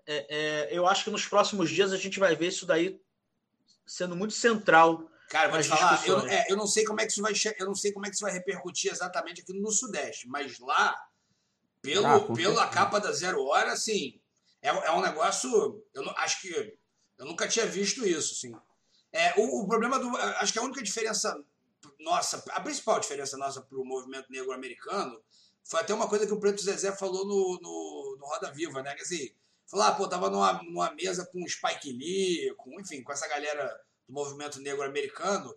[0.07, 2.99] É, é, eu acho que nos próximos dias a gente vai ver isso daí
[3.87, 5.11] sendo muito central.
[5.29, 7.67] Cara, vou te falar, eu, é, eu, não sei como é que isso vai eu
[7.67, 10.97] não sei como é que isso vai repercutir exatamente aqui no Sudeste, mas lá,
[11.81, 14.21] pelo, ah, pela capa da Zero Hora, assim,
[14.63, 15.85] é, é um negócio.
[15.95, 16.79] Eu não, acho que
[17.19, 18.53] eu nunca tinha visto isso, assim.
[19.13, 20.17] É, o, o, problema do.
[20.17, 21.37] Acho que a única diferença
[21.99, 25.21] nossa, a principal diferença nossa para o movimento negro americano
[25.65, 28.95] foi até uma coisa que o Preto Zezé falou no, no, no Roda Viva, né?
[28.95, 29.31] Que assim,
[29.67, 33.29] falou, ah, pô, tava numa, numa mesa com o Spike Lee, com, enfim, com essa
[33.29, 33.67] galera
[34.09, 35.55] do movimento negro americano,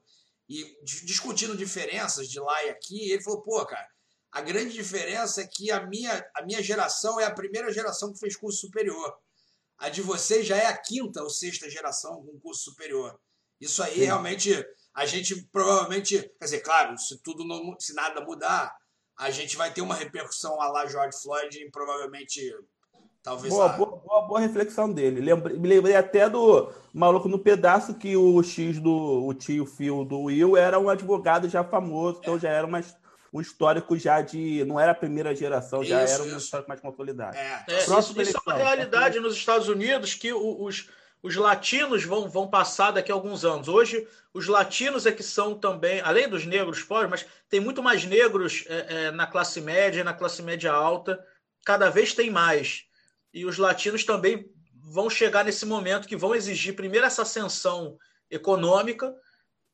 [0.47, 3.88] e discutindo diferenças de lá e aqui, e ele falou, pô, cara,
[4.32, 8.20] a grande diferença é que a minha, a minha geração é a primeira geração que
[8.20, 9.18] fez curso superior.
[9.78, 13.20] A de vocês já é a quinta ou sexta geração com curso superior.
[13.64, 14.05] Isso aí Sim.
[14.05, 18.72] realmente a gente provavelmente, quer dizer, claro, se tudo não, se nada mudar,
[19.18, 22.41] a gente vai ter uma repercussão a lá George Floyd e provavelmente
[23.24, 25.22] talvez boa, boa, boa, boa, reflexão dele.
[25.22, 30.03] Lembrei, me lembrei até do maluco no pedaço que o X do o tio Phil
[30.03, 32.39] do Will era um advogado já famoso, então é.
[32.39, 32.84] já era uma,
[33.32, 36.82] um histórico já de não era a primeira geração, isso, já era um histórico mais
[36.82, 37.36] consolidado.
[37.36, 37.64] É.
[37.68, 40.89] É, isso, isso é uma realidade nos Estados Unidos que os
[41.24, 43.69] os latinos vão, vão passar daqui a alguns anos.
[43.69, 48.03] Hoje, os latinos é que são também, além dos negros pobres, mas tem muito mais
[48.03, 51.26] negros é, é, na classe média na classe média alta,
[51.65, 52.84] cada vez tem mais.
[53.34, 57.97] E os latinos também vão chegar nesse momento que vão exigir primeiro essa ascensão
[58.30, 59.15] econômica,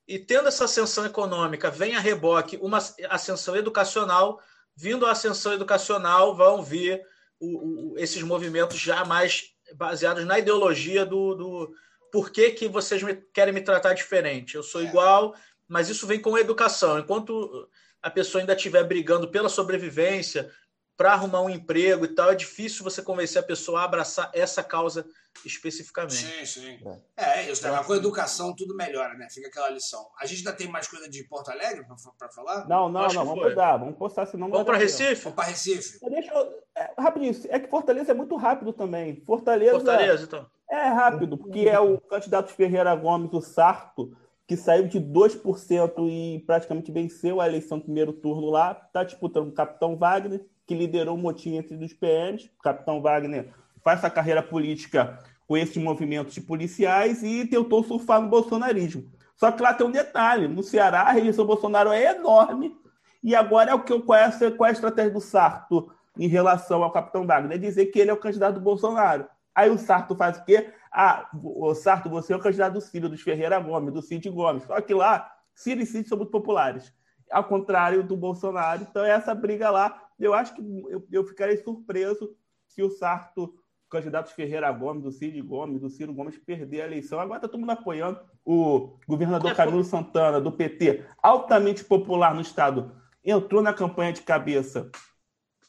[0.07, 2.77] e tendo essa ascensão econômica, vem a reboque uma
[3.09, 4.39] ascensão educacional,
[4.75, 7.01] vindo a ascensão educacional, vão vir
[7.39, 11.74] o, o, esses movimentos já mais baseados na ideologia do, do
[12.11, 14.55] por que, que vocês me, querem me tratar diferente.
[14.55, 14.86] Eu sou é.
[14.86, 15.36] igual,
[15.67, 16.99] mas isso vem com educação.
[16.99, 17.70] Enquanto
[18.01, 20.51] a pessoa ainda estiver brigando pela sobrevivência,
[20.99, 24.61] para arrumar um emprego e tal, é difícil você convencer a pessoa a abraçar essa
[24.61, 25.05] causa
[25.45, 26.13] especificamente.
[26.13, 26.79] Sim, sim.
[27.15, 27.65] É, é isso.
[27.65, 27.81] Né?
[27.85, 29.29] Com a educação tudo melhora, né?
[29.29, 30.05] Fica aquela lição.
[30.19, 31.85] A gente ainda tem mais coisa de Porto Alegre
[32.17, 32.67] para falar?
[32.67, 33.25] Não, não, não.
[33.25, 33.77] Vamos mudar.
[33.77, 34.49] Vamos postar, senão...
[34.49, 35.23] Vamos para Recife?
[35.23, 35.99] Vamos para Recife.
[36.01, 36.63] Deixa eu...
[36.75, 37.33] É, rapidinho.
[37.47, 39.23] É que Fortaleza é muito rápido também.
[39.25, 39.71] Fortaleza...
[39.71, 40.45] Fortaleza, então.
[40.69, 46.43] É rápido, porque é o candidato Ferreira Gomes, o Sarto, que saiu de 2% e
[46.45, 48.77] praticamente venceu a eleição no primeiro turno lá.
[48.85, 52.45] Está disputando o Capitão Wagner que liderou o motim entre os PMs.
[52.59, 53.51] O capitão Wagner
[53.84, 55.17] faz essa carreira política
[55.47, 59.11] com esses movimentos de policiais e tentou surfar no bolsonarismo.
[59.36, 62.78] Só que lá tem um detalhe: no Ceará, a rejeição Bolsonaro é enorme.
[63.24, 66.84] E agora é o que eu conheço, qual é a estratégia do Sarto em relação
[66.84, 67.57] ao capitão Wagner?
[67.57, 69.26] É dizer que ele é o candidato do Bolsonaro.
[69.55, 70.72] Aí o Sarto faz o quê?
[70.93, 74.63] Ah, o Sarto, você é o candidato do Ciro, dos Ferreira Gomes, do Cid Gomes.
[74.65, 76.93] Só que lá, Ciro e Cid são muito populares.
[77.32, 78.84] Ao contrário do Bolsonaro.
[78.84, 82.36] Então, é essa briga lá eu acho que eu, eu ficarei surpreso
[82.67, 86.86] se o Sarto, o candidato Ferreira Gomes, do Cid Gomes, do Ciro Gomes, perder a
[86.86, 87.20] eleição.
[87.20, 92.91] Agora está todo mundo apoiando o governador Camilo Santana, do PT, altamente popular no estado,
[93.24, 94.91] entrou na campanha de cabeça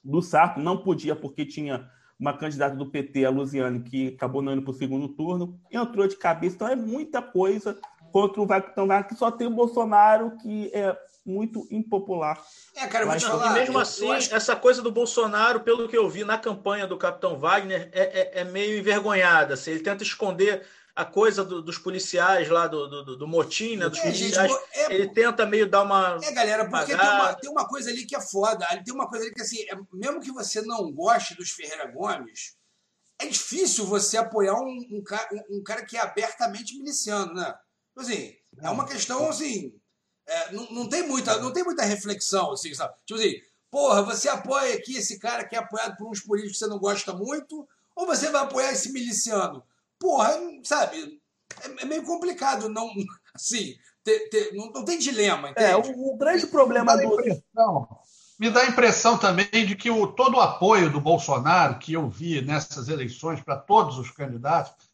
[0.04, 1.88] do Sarto, não podia porque tinha
[2.18, 6.06] uma candidata do PT, a Luziane, que acabou não indo para o segundo turno, entrou
[6.06, 6.56] de cabeça.
[6.56, 7.80] Então é muita coisa
[8.12, 10.94] contra o Capitão que só tem o Bolsonaro, que é
[11.24, 12.42] muito impopular.
[12.74, 14.34] É, cara, mas falar, e mesmo assim, acho...
[14.34, 18.40] essa coisa do Bolsonaro, pelo que eu vi na campanha do Capitão Wagner, é, é,
[18.40, 19.54] é meio envergonhada.
[19.54, 23.88] Assim, ele tenta esconder a coisa do, dos policiais lá, do, do, do motim, né?
[23.88, 24.50] Dos é, policiais.
[24.50, 26.18] Gente, é, ele tenta meio dar uma.
[26.22, 28.66] É, galera, porque tem uma, tem uma, coisa ali que é foda.
[28.84, 32.56] Tem uma coisa ali que, assim, é, mesmo que você não goste dos Ferreira Gomes,
[33.20, 35.02] é difícil você apoiar um, um,
[35.50, 37.54] um, cara que é abertamente miliciano, né?
[37.88, 39.79] Tipo assim, é uma questão assim
[40.30, 42.94] é, não, não, tem muita, não tem muita reflexão, assim, sabe?
[43.04, 43.34] Tipo assim,
[43.68, 46.78] porra, você apoia aqui esse cara que é apoiado por uns políticos que você não
[46.78, 49.64] gosta muito, ou você vai apoiar esse miliciano?
[49.98, 51.20] Porra, sabe?
[51.62, 52.88] É, é meio complicado, não,
[53.34, 53.74] assim,
[54.04, 55.90] ter, ter, não, não, tem dilema, é, entende?
[55.90, 57.16] É, o, o grande problema do...
[58.38, 62.08] Me dá a impressão também de que o, todo o apoio do Bolsonaro que eu
[62.08, 64.88] vi nessas eleições para todos os candidatos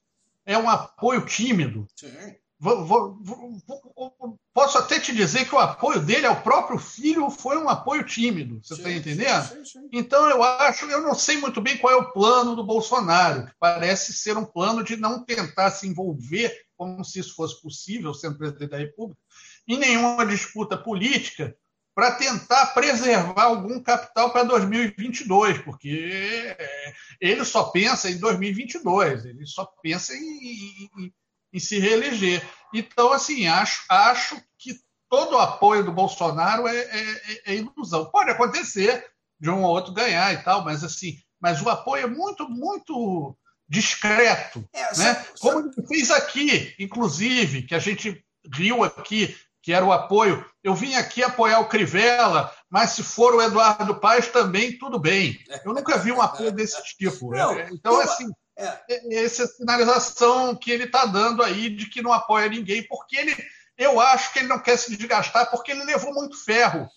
[0.45, 1.87] é um apoio tímido.
[1.95, 2.35] Sim.
[2.59, 7.59] Vou, vou, vou, posso até te dizer que o apoio dele ao próprio filho foi
[7.59, 9.45] um apoio tímido, você está entendendo?
[9.47, 9.89] Sim, sim.
[9.93, 13.53] Então eu acho, eu não sei muito bem qual é o plano do Bolsonaro, que
[13.61, 18.39] parece ser um plano de não tentar se envolver, como se isso fosse possível, sendo
[18.39, 19.21] presidente da República,
[19.69, 21.55] em nenhuma disputa política,
[21.95, 26.57] para tentar preservar algum capital para 2022, porque
[27.21, 31.13] ele só pensa em 2022, ele só pensa em, em
[31.53, 32.43] em se reeleger.
[32.73, 34.79] Então, assim, acho, acho que
[35.09, 38.07] todo o apoio do Bolsonaro é, é, é, ilusão.
[38.07, 39.05] Pode acontecer
[39.39, 43.37] de um ou outro ganhar e tal, mas assim, mas o apoio é muito, muito
[43.69, 45.27] discreto, é, né?
[45.35, 48.25] Só, Como ele fez aqui, inclusive, que a gente
[48.55, 50.45] viu aqui, que era o apoio.
[50.63, 55.39] Eu vim aqui apoiar o Crivella, mas se for o Eduardo Paes também, tudo bem.
[55.65, 57.33] Eu nunca vi um apoio desse tipo.
[57.33, 59.25] Não, então, assim, é.
[59.25, 63.37] Essa sinalização que ele está dando aí de que não apoia ninguém, porque ele,
[63.77, 66.89] eu acho que ele não quer se desgastar, porque ele levou muito ferro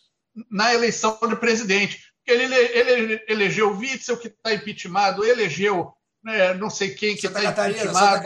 [0.50, 2.00] na eleição de presidente.
[2.26, 5.92] Ele, ele elegeu o Witzel, que está impeachmentado, elegeu
[6.24, 8.24] né, não sei quem que está impeachmentado.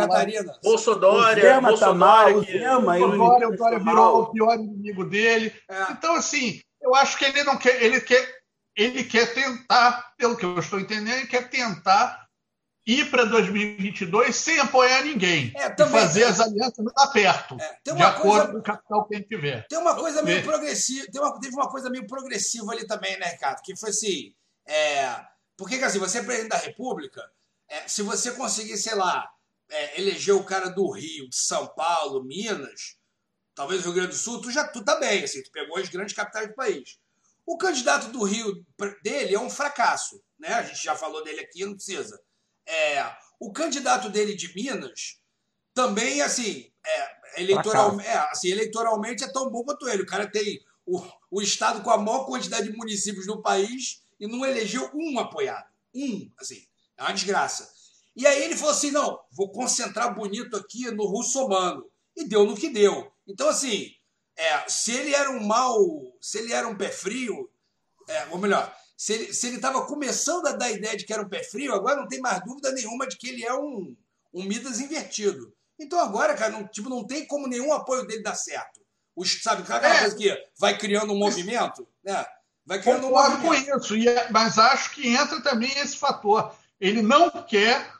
[0.63, 5.53] Bolsonaro, Bolsonaro, tá mal, o Zema, o Dória, o Dória virou o pior inimigo dele.
[5.69, 5.91] É.
[5.91, 8.27] Então, assim, eu acho que ele não quer, ele quer,
[8.75, 12.22] ele quer tentar, pelo que eu estou entendendo, ele quer tentar
[12.85, 17.79] ir para 2022 sem apoiar ninguém é, também, e fazer as alianças lá perto, é,
[17.83, 19.67] de acordo coisa, com o capital que a gente tiver.
[19.67, 23.27] Tem uma coisa meio progressiva, tem uma, teve uma coisa meio progressiva ali também, né,
[23.27, 23.61] Ricardo?
[23.61, 24.35] Que foi assim,
[24.67, 25.15] é,
[25.57, 27.21] porque assim, você é presidente da República,
[27.69, 29.29] é, se você conseguir, sei lá,
[29.69, 32.97] é, eleger o cara do Rio, de São Paulo, Minas,
[33.55, 35.89] talvez o Rio Grande do Sul, tu já tu tá bem, assim, tu pegou as
[35.89, 36.99] grandes capitais do país.
[37.45, 38.65] O candidato do Rio
[39.01, 40.53] dele é um fracasso, né?
[40.53, 42.19] A gente já falou dele aqui, não precisa.
[42.65, 45.19] É, o candidato dele de Minas
[45.73, 50.03] também, assim, é, eleitoral, é, assim, eleitoralmente é tão bom quanto ele.
[50.03, 51.01] O cara tem o,
[51.31, 55.67] o estado com a maior quantidade de municípios no país e não elegeu um apoiado.
[55.93, 56.65] Um, assim,
[56.97, 57.71] é uma desgraça.
[58.15, 61.89] E aí ele falou assim: não, vou concentrar bonito aqui no russomano.
[62.15, 63.11] E deu no que deu.
[63.27, 63.91] Então, assim,
[64.35, 65.79] é, se ele era um mal,
[66.21, 67.49] se ele era um pé frio,
[68.07, 68.73] é, ou melhor,
[69.03, 71.97] se ele estava começando a dar a ideia de que era um pé frio, agora
[71.97, 73.95] não tem mais dúvida nenhuma de que ele é um,
[74.33, 75.53] um Midas invertido.
[75.77, 78.79] Então agora, cara, não, tipo, não tem como nenhum apoio dele dar certo.
[79.13, 79.99] Os, sabe, aquela é.
[79.99, 82.25] coisa que vai criando um movimento, né?
[82.65, 83.87] Vai criando Concordo um movimento.
[83.87, 86.55] com isso, é, mas acho que entra também esse fator.
[86.79, 87.91] Ele não quer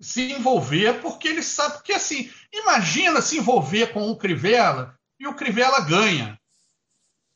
[0.00, 1.74] se envolver porque ele sabe.
[1.74, 6.38] Porque assim, imagina se envolver com o Crivella e o Crivella ganha.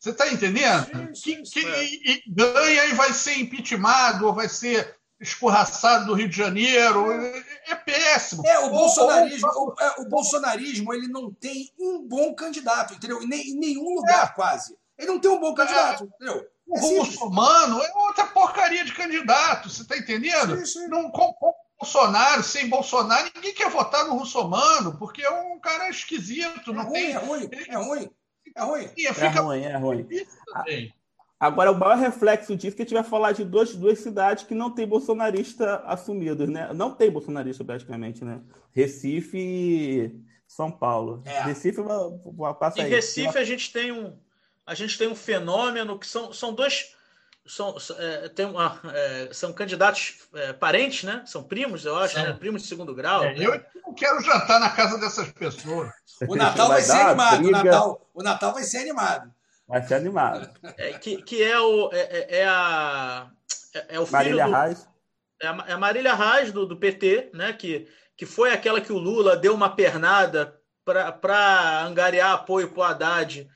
[0.02, 1.14] Você está entendendo?
[1.14, 1.84] Sim, sim, que, que é.
[1.84, 7.12] e, ganha e vai ser impeachmentado, ou vai ser escorraçado do Rio de Janeiro.
[7.12, 8.44] É, é péssimo.
[8.44, 13.22] É, o bolsonarismo, o, é, o, bolsonarismo ele não tem um bom candidato, entendeu?
[13.22, 14.34] Em, nenhum lugar, é.
[14.34, 14.76] quase.
[14.98, 16.48] Ele não tem um bom candidato, entendeu?
[16.66, 20.56] O é muçulmano é outra porcaria de candidato, você está entendendo?
[20.58, 20.88] Sim, sim.
[20.88, 25.88] Não, com, com Bolsonaro, sem Bolsonaro, ninguém quer votar no russomano, porque é um cara
[25.88, 26.72] esquisito.
[26.72, 27.12] Não é tem...
[27.12, 28.10] ruim, é ruim,
[28.54, 28.84] é ruim.
[28.84, 29.26] É, fica...
[29.26, 30.08] é ruim, é ruim.
[31.38, 34.44] Agora, o maior reflexo disso é que a gente vai falar de duas, duas cidades
[34.44, 36.72] que não tem bolsonarista assumidos, né?
[36.72, 38.40] Não tem bolsonarista, praticamente, né?
[38.72, 41.20] Recife e São Paulo.
[41.24, 41.42] É.
[41.42, 41.82] Recife,
[42.60, 42.86] passa aí.
[42.86, 44.16] Em Recife, a gente tem um,
[44.64, 46.94] a gente tem um fenômeno que são, são dois
[47.46, 51.22] são, é, tem uma, é, são candidatos é, parentes, né?
[51.26, 52.32] São primos, eu acho, né?
[52.32, 53.24] primos de segundo grau.
[53.24, 55.90] É, eu não quero jantar na casa dessas pessoas.
[56.28, 57.46] O Natal vai, vai ser animado.
[57.46, 59.32] O Natal, o Natal vai ser animado.
[59.66, 60.50] Vai ser animado.
[60.76, 63.28] É, que, que é o é, é a
[63.88, 64.88] é, o filho Marília do, Reis.
[65.40, 67.52] É a Marília Reis do, do PT, né?
[67.52, 72.82] Que, que foi aquela que o Lula deu uma pernada para angariar apoio para o
[72.82, 73.48] Haddad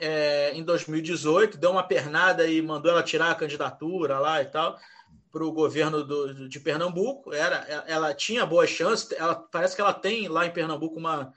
[0.00, 4.78] é, em 2018, deu uma pernada e mandou ela tirar a candidatura lá e tal
[5.32, 7.32] para o governo do, de Pernambuco.
[7.32, 9.12] Era, ela tinha boas chances.
[9.12, 11.32] Ela parece que ela tem lá em Pernambuco uma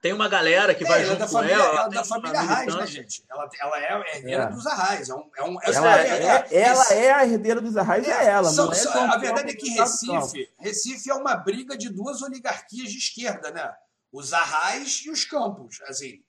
[0.00, 1.74] tem uma galera que é, vai é junto é família, com ela.
[1.74, 3.22] Ela é da família Arraes, né, gente?
[3.30, 4.46] Ela, ela é herdeira é.
[4.46, 5.10] dos Arraes.
[5.10, 8.48] É um, é um, ela, é, ela é a herdeira dos Arraes, é, ela.
[8.48, 8.70] São,
[9.10, 13.70] a verdade é que Recife, Recife é uma briga de duas oligarquias de esquerda, né?
[14.10, 15.80] Os Arraes e os Campos.
[15.82, 16.22] Assim,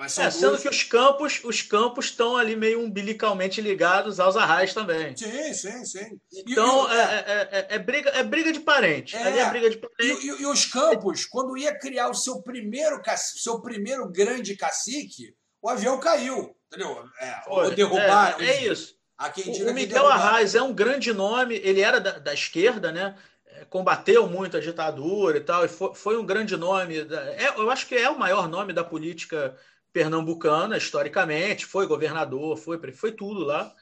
[0.00, 5.16] é, sendo que os campos os campos estão ali meio umbilicalmente ligados aos arrais também.
[5.16, 6.20] Sim, sim, sim.
[6.46, 9.16] Então e, e, é, é, é, é, briga, é briga de parente.
[9.16, 10.26] É, é briga de parente.
[10.26, 15.70] E, e, os campos, quando ia criar o seu primeiro, seu primeiro grande cacique, o
[15.70, 16.54] avião caiu.
[16.66, 17.02] Entendeu?
[17.18, 18.40] É, ou derrubaram.
[18.40, 18.94] É, é isso.
[19.18, 23.16] O, o Miguel Arraes é um grande nome, ele era da, da esquerda, né?
[23.68, 27.04] combateu muito a ditadura e tal, e foi, foi um grande nome.
[27.04, 29.56] Da, é, eu acho que é o maior nome da política
[29.92, 33.74] pernambucana, historicamente, foi governador, foi, foi tudo lá.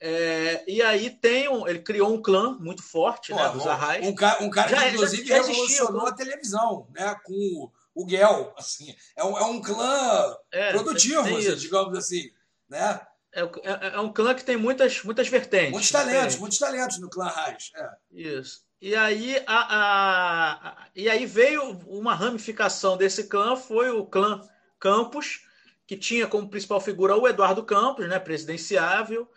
[0.00, 4.06] É, e aí tem um, ele criou um clã muito forte, Pô, né, dos Arrais.
[4.06, 7.70] Um, cara, um cara já, que, é, inclusive, já, já revolucionou a televisão, né, com
[7.94, 8.54] o, Guel.
[8.56, 12.30] Assim, é, um, é um clã é, produtivo, assim, digamos assim.
[12.68, 13.00] Né?
[13.32, 15.72] É, é, é, um clã que tem muitas, muitas vertentes.
[15.72, 17.72] Muitos talentos, muitos talentos no clã Arrais.
[17.74, 17.90] É.
[18.12, 18.62] Isso.
[18.80, 24.48] E aí, a, a, a, e aí veio uma ramificação desse clã, foi o clã
[24.78, 25.46] Campos,
[25.86, 29.30] que tinha como principal figura o Eduardo Campos, né, presidenciável,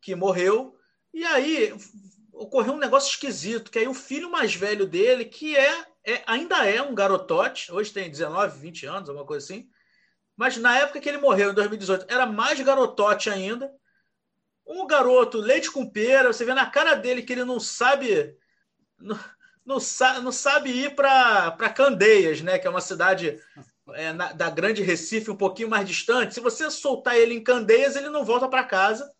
[0.00, 0.78] que morreu.
[1.12, 1.74] E aí
[2.32, 6.66] ocorreu um negócio esquisito, que aí o filho mais velho dele, que é, é ainda
[6.66, 9.68] é um garotote, hoje tem 19, 20 anos, alguma coisa assim,
[10.36, 13.72] mas na época que ele morreu, em 2018, era mais garotote ainda.
[14.66, 18.36] Um garoto, leite com pera, você vê na cara dele que ele não sabe
[18.98, 19.18] não,
[19.64, 19.78] não,
[20.22, 22.58] não sabe ir para Candeias, né?
[22.58, 23.40] Que é uma cidade
[23.94, 27.96] é, na, da grande Recife, um pouquinho mais distante, se você soltar ele em Candeias,
[27.96, 29.10] ele não volta para casa.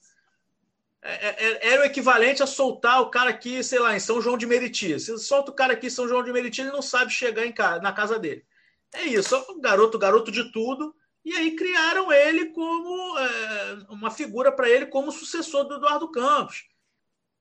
[1.02, 4.36] É, é, é, o equivalente a soltar o cara aqui, sei lá, em São João
[4.36, 4.98] de Meriti.
[4.98, 7.52] Se solta o cara aqui em São João de Meriti, ele não sabe chegar em
[7.52, 8.44] casa, na casa dele.
[8.92, 10.94] É isso, um garoto, garoto de tudo.
[11.24, 16.64] E aí criaram ele como é, uma figura para ele como sucessor do Eduardo Campos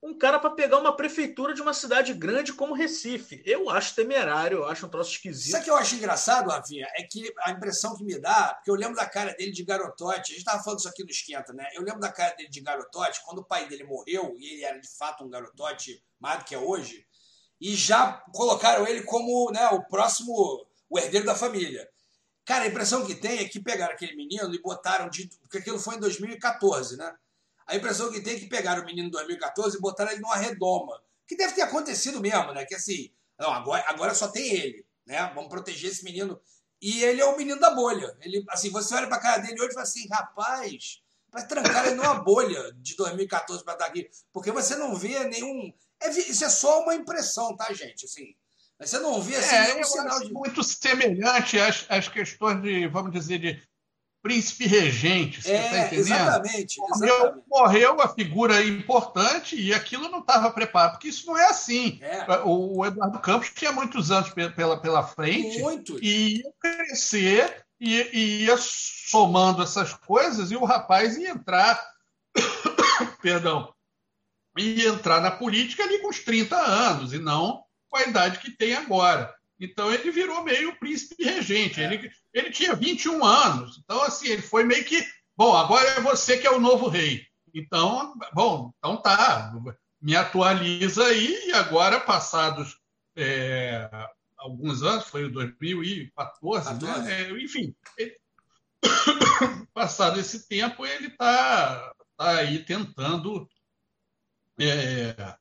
[0.06, 3.41] um cara para pegar uma prefeitura de uma cidade grande como Recife.
[3.43, 5.51] Eu acho temerário, eu acho um troço esquisito.
[5.51, 6.88] Sabe o que eu acho engraçado, Rafinha?
[6.95, 10.20] É que a impressão que me dá, porque eu lembro da cara dele de garotote,
[10.20, 11.68] a gente estava falando isso aqui no Esquenta, né?
[11.74, 14.80] Eu lembro da cara dele de garotote, quando o pai dele morreu, e ele era
[14.80, 17.03] de fato um garotote mais do que é hoje,
[17.60, 21.89] e já colocaram ele como né, o próximo, o herdeiro da família.
[22.45, 25.28] Cara, a impressão que tem é que pegaram aquele menino e botaram de.
[25.41, 27.12] Porque aquilo foi em 2014, né?
[27.68, 30.36] A impressão que tem é que pegaram o menino em 2014 e botaram ele numa
[30.36, 31.01] redoma.
[31.28, 32.66] Que deve ter acontecido mesmo, né?
[32.66, 34.86] Que assim, não, agora, agora só tem ele.
[35.05, 35.32] né?
[35.34, 36.39] Vamos proteger esse menino.
[36.82, 38.16] E ele é o menino da bolha.
[38.22, 41.01] Ele, assim, você olha pra cara dele hoje e fala assim, rapaz,
[41.32, 44.09] vai trancar ele numa bolha de 2014 para estar aqui.
[44.32, 45.74] Porque você não vê nenhum.
[46.01, 48.05] É, isso é só uma impressão, tá, gente?
[48.05, 48.36] Assim,
[48.80, 50.32] você não vê assim, é, nenhum sinal de.
[50.34, 53.63] Muito semelhante às, às questões de, vamos dizer, de
[54.26, 55.39] príncipe regente.
[55.39, 55.99] Você é, tá entendendo?
[55.99, 56.80] Exatamente.
[56.80, 57.45] Morreu, exatamente.
[57.47, 61.99] morreu a figura importante e aquilo não estava preparado, porque isso não é assim.
[62.01, 62.26] É.
[62.43, 65.99] O, o, Eduardo Campos tinha muitos anos pela, pela frente Muitos.
[66.01, 71.80] e ia crescer e, e ia somando essas coisas e o rapaz ia entrar.
[73.21, 73.71] perdão.
[74.57, 78.49] Ia entrar na política ali com os 30 anos e não com a idade que
[78.49, 79.32] tem agora.
[79.60, 81.82] Então ele virou meio príncipe regente.
[81.82, 81.93] É.
[81.93, 83.80] Ele, ele tinha 21 anos.
[83.84, 85.03] Então, assim, ele foi meio que.
[85.36, 87.26] Bom, agora é você que é o novo rei.
[87.53, 89.53] Então, bom, então tá.
[90.01, 92.78] Me atualiza aí, e agora, passados
[93.16, 93.89] é,
[94.38, 97.01] alguns anos, foi em 2014, 14.
[97.01, 97.22] né?
[97.22, 98.16] É, enfim, ele,
[99.74, 103.49] passado esse tempo, ele está tá aí tentando
[104.60, 105.36] é,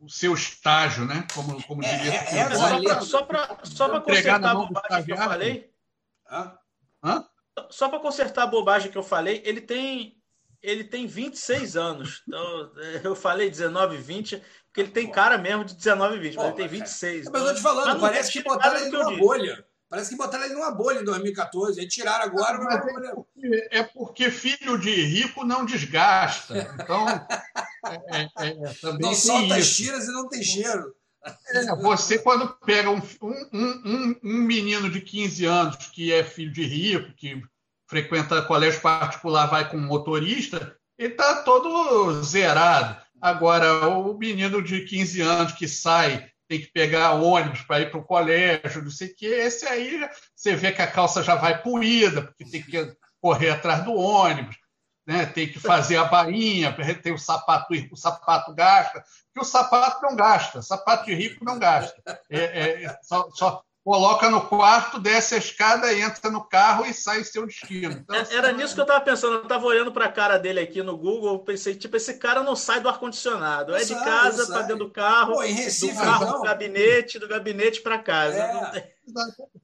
[0.00, 1.26] o seu estágio, né?
[1.34, 2.12] Como, como é, diria.
[2.12, 5.70] É, é, só para só para consertar a bobagem que eu falei.
[6.30, 6.58] Hã?
[7.02, 7.28] Hã?
[7.70, 10.16] Só para consertar a bobagem que eu falei, ele tem
[10.62, 12.22] ele tem 26 anos.
[12.26, 16.46] Então, é, eu falei 19, 20, porque ele tem cara mesmo de 19, 20, mas
[16.46, 17.30] ele tem 26.
[17.30, 19.64] Mas eu te falando, parece que botaram ele numa bolha.
[19.88, 21.80] Parece que botaram ele numa bolha em 2014.
[21.80, 22.58] Aí tiraram agora.
[22.58, 26.68] Mas é, porque, é porque filho de rico não desgasta.
[26.74, 30.94] Então, é, é, é também não solta as tiras e não tem cheiro.
[31.52, 36.52] É, você, quando pega um, um, um, um, menino de 15 anos que é filho
[36.52, 37.42] de rico, que
[37.86, 43.00] frequenta colégio particular, vai com motorista, ele está todo zerado.
[43.20, 48.00] Agora, o menino de 15 anos que sai tem que pegar ônibus para ir para
[48.00, 49.26] o colégio, não sei o quê.
[49.26, 53.84] Esse aí você vê que a calça já vai poída, porque tem que correr atrás
[53.84, 54.56] do ônibus,
[55.06, 55.26] né?
[55.26, 60.16] tem que fazer a bainha, tem o sapato, o sapato gasta, que o sapato não
[60.16, 62.02] gasta, sapato de rico não gasta.
[62.30, 67.24] É, é, só, só, coloca no quarto, desce a escada, entra no carro e sai
[67.24, 67.92] seu destino.
[67.92, 69.36] Então, é, Era nisso que eu estava pensando.
[69.36, 72.54] Eu estava olhando para a cara dele aqui no Google, pensei, tipo, esse cara não
[72.54, 73.74] sai do ar-condicionado.
[73.74, 76.42] É de casa para dentro do carro, Pô, Recife, do carro não.
[76.42, 78.38] gabinete, do gabinete para casa.
[78.38, 78.92] É.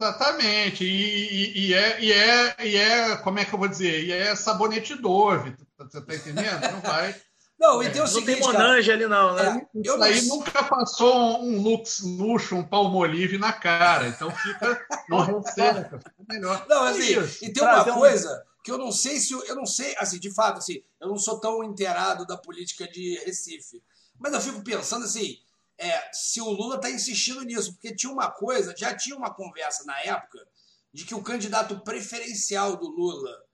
[0.00, 0.84] Exatamente.
[0.84, 4.04] E, e, e, é, e, é, e é, como é que eu vou dizer?
[4.04, 5.54] E é sabonete Dove.
[5.78, 6.60] Você está entendendo?
[6.72, 7.14] Não vai.
[7.58, 9.66] Não, e tem o seguinte, não tem Monange ali, não, né?
[9.74, 10.36] É, eu aí não...
[10.36, 14.86] nunca passou um Lux Luxo, um Palmolive na cara, então fica.
[15.08, 16.66] Não recebe, fica melhor.
[16.68, 19.32] Não, assim, e tem uma coisa que eu não sei se.
[19.32, 23.22] Eu não sei, assim, de fato, assim, eu não sou tão inteirado da política de
[23.24, 23.82] Recife.
[24.18, 25.38] Mas eu fico pensando assim,
[25.78, 29.84] é, se o Lula está insistindo nisso, porque tinha uma coisa, já tinha uma conversa
[29.84, 30.38] na época
[30.92, 33.44] de que o candidato preferencial do Lula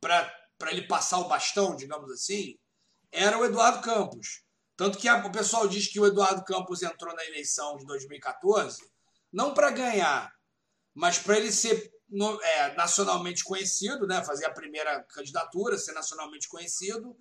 [0.00, 2.58] para ele passar o bastão, digamos assim,
[3.12, 4.42] era o Eduardo Campos.
[4.76, 8.90] Tanto que o pessoal diz que o Eduardo Campos entrou na eleição de 2014
[9.32, 10.32] não para ganhar,
[10.94, 11.90] mas para ele ser
[12.42, 14.22] é, nacionalmente conhecido, né?
[14.22, 17.16] fazer a primeira candidatura, ser nacionalmente conhecido,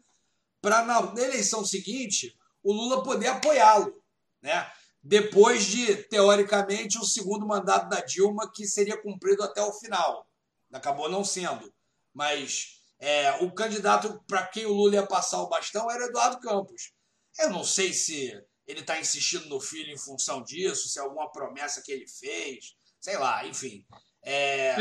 [0.61, 4.03] para na eleição seguinte o Lula poder apoiá-lo.
[4.41, 4.69] Né?
[5.01, 10.27] Depois de, teoricamente, o segundo mandato da Dilma, que seria cumprido até o final.
[10.71, 11.73] Acabou não sendo.
[12.13, 16.93] Mas é, o candidato para quem o Lula ia passar o bastão era Eduardo Campos.
[17.39, 18.31] Eu não sei se
[18.67, 22.75] ele está insistindo no filho em função disso, se é alguma promessa que ele fez,
[22.99, 23.83] sei lá, enfim.
[24.23, 24.75] É...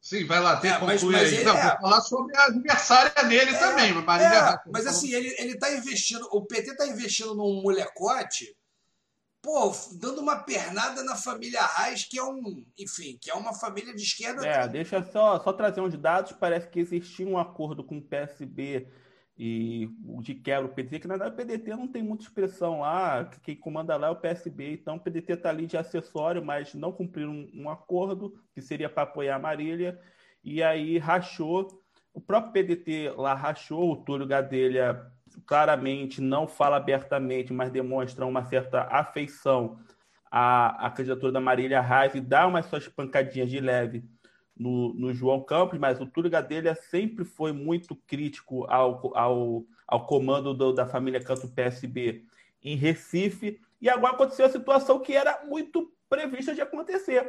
[0.00, 1.44] Sim, vai lá, tem é, mas, mas aí.
[1.44, 1.62] Não, é...
[1.62, 3.92] vou falar sobre a adversária dele é, também.
[3.92, 4.36] Marília...
[4.36, 8.52] É, mas assim, ele, ele tá investindo, o PT está investindo num molecote
[9.42, 13.92] pô, dando uma pernada na família Reis, que é um, enfim, que é uma família
[13.92, 14.46] de esquerda.
[14.46, 16.32] É, deixa só, só trazer uns dados.
[16.32, 18.86] Parece que existia um acordo com o PSB
[19.36, 19.88] e
[20.20, 23.56] de quebra o PDT, que na verdade o PDT não tem muita expressão lá, quem
[23.56, 27.32] comanda lá é o PSB, então o PDT está ali de acessório, mas não cumpriram
[27.32, 29.98] um, um acordo que seria para apoiar a Marília,
[30.44, 31.82] e aí rachou,
[32.12, 35.11] o próprio PDT lá rachou, o Túlio Gadelha
[35.46, 39.78] claramente não fala abertamente, mas demonstra uma certa afeição
[40.30, 44.04] à, à candidatura da Marília Reis e dá umas suas pancadinhas de leve
[44.56, 50.06] no, no João Campos, mas o Túlio Gadelha sempre foi muito crítico ao, ao, ao
[50.06, 52.24] comando do, da família Canto PSB
[52.62, 57.28] em Recife, e agora aconteceu a situação que era muito prevista de acontecer.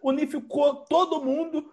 [0.00, 1.72] Unificou todo mundo,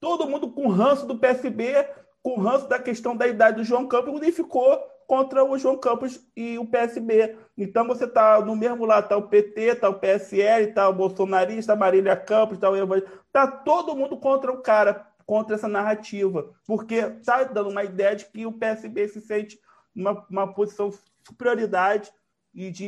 [0.00, 1.86] todo mundo com ranço do PSB,
[2.20, 6.56] com ranço da questão da idade do João Campos, unificou contra o João Campos e
[6.56, 7.36] o PSB.
[7.58, 11.74] Então você está no mesmo lado, está o PT, está o PSL, está o bolsonarista,
[11.74, 13.10] Marília Campos, está o Evangelho.
[13.26, 16.54] Está todo mundo contra o cara, contra essa narrativa.
[16.64, 19.58] Porque está dando uma ideia de que o PSB se sente
[19.92, 22.08] numa uma posição de superioridade
[22.54, 22.86] e de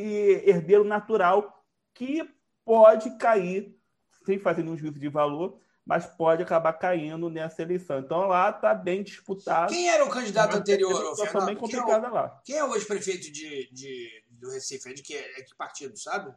[0.49, 2.23] herdeiro natural que
[2.65, 3.77] pode cair,
[4.25, 7.99] sem fazer nenhum juízo de valor, mas pode acabar caindo nessa eleição.
[7.99, 9.73] Então lá está bem disputado.
[9.73, 11.47] Quem era o candidato anterior, Fernando?
[11.47, 12.43] bem complicada quem é o, lá.
[12.45, 14.89] Quem é o ex-prefeito de, de, do Recife?
[14.89, 16.33] É de que, é que partido, sabe?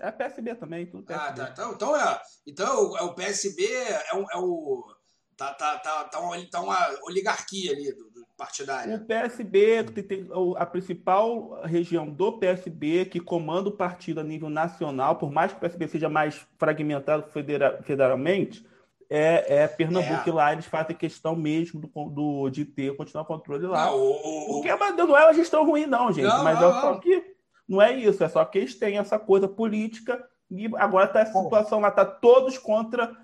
[0.00, 1.24] É PSB também, tudo PSB.
[1.24, 1.50] Ah, tá.
[1.52, 4.30] Então, então, é, então é o PSB é, o.
[4.30, 4.96] É o
[5.36, 8.96] tá, tá, tá, tá, uma, tá uma oligarquia ali do partidária.
[8.96, 15.16] O PSB, tem, a principal região do PSB que comanda o partido a nível nacional,
[15.16, 18.66] por mais que o PSB seja mais fragmentado federa, federalmente,
[19.08, 20.28] é, é Pernambuco.
[20.28, 20.32] É.
[20.32, 23.86] lá eles fazem questão mesmo do, do, de ter, continuar o controle lá.
[23.86, 24.68] Não, o, Porque
[25.02, 26.26] não é uma gestão ruim, não, gente.
[26.26, 27.34] Não, mas não, é só que
[27.68, 31.42] não é isso, é só que eles têm essa coisa política e agora está essa
[31.42, 33.16] situação lá, está todos contra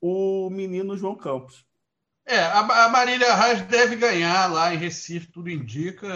[0.00, 1.64] o menino João Campos.
[2.26, 6.08] É, a, Marília Reis deve ganhar lá em Recife, tudo indica.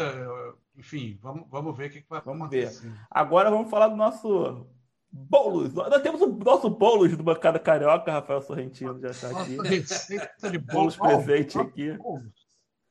[0.76, 2.88] Enfim, vamos, vamos ver o que, que vai vamos acontecer.
[2.88, 2.98] Ver.
[3.10, 4.66] Agora vamos falar do nosso
[5.10, 5.74] Boulos.
[5.74, 9.56] Nós temos o nosso Boulos do Bancada Carioca, Rafael Sorrentino já está aqui.
[9.56, 11.98] Nossa, de Boulos presente aqui.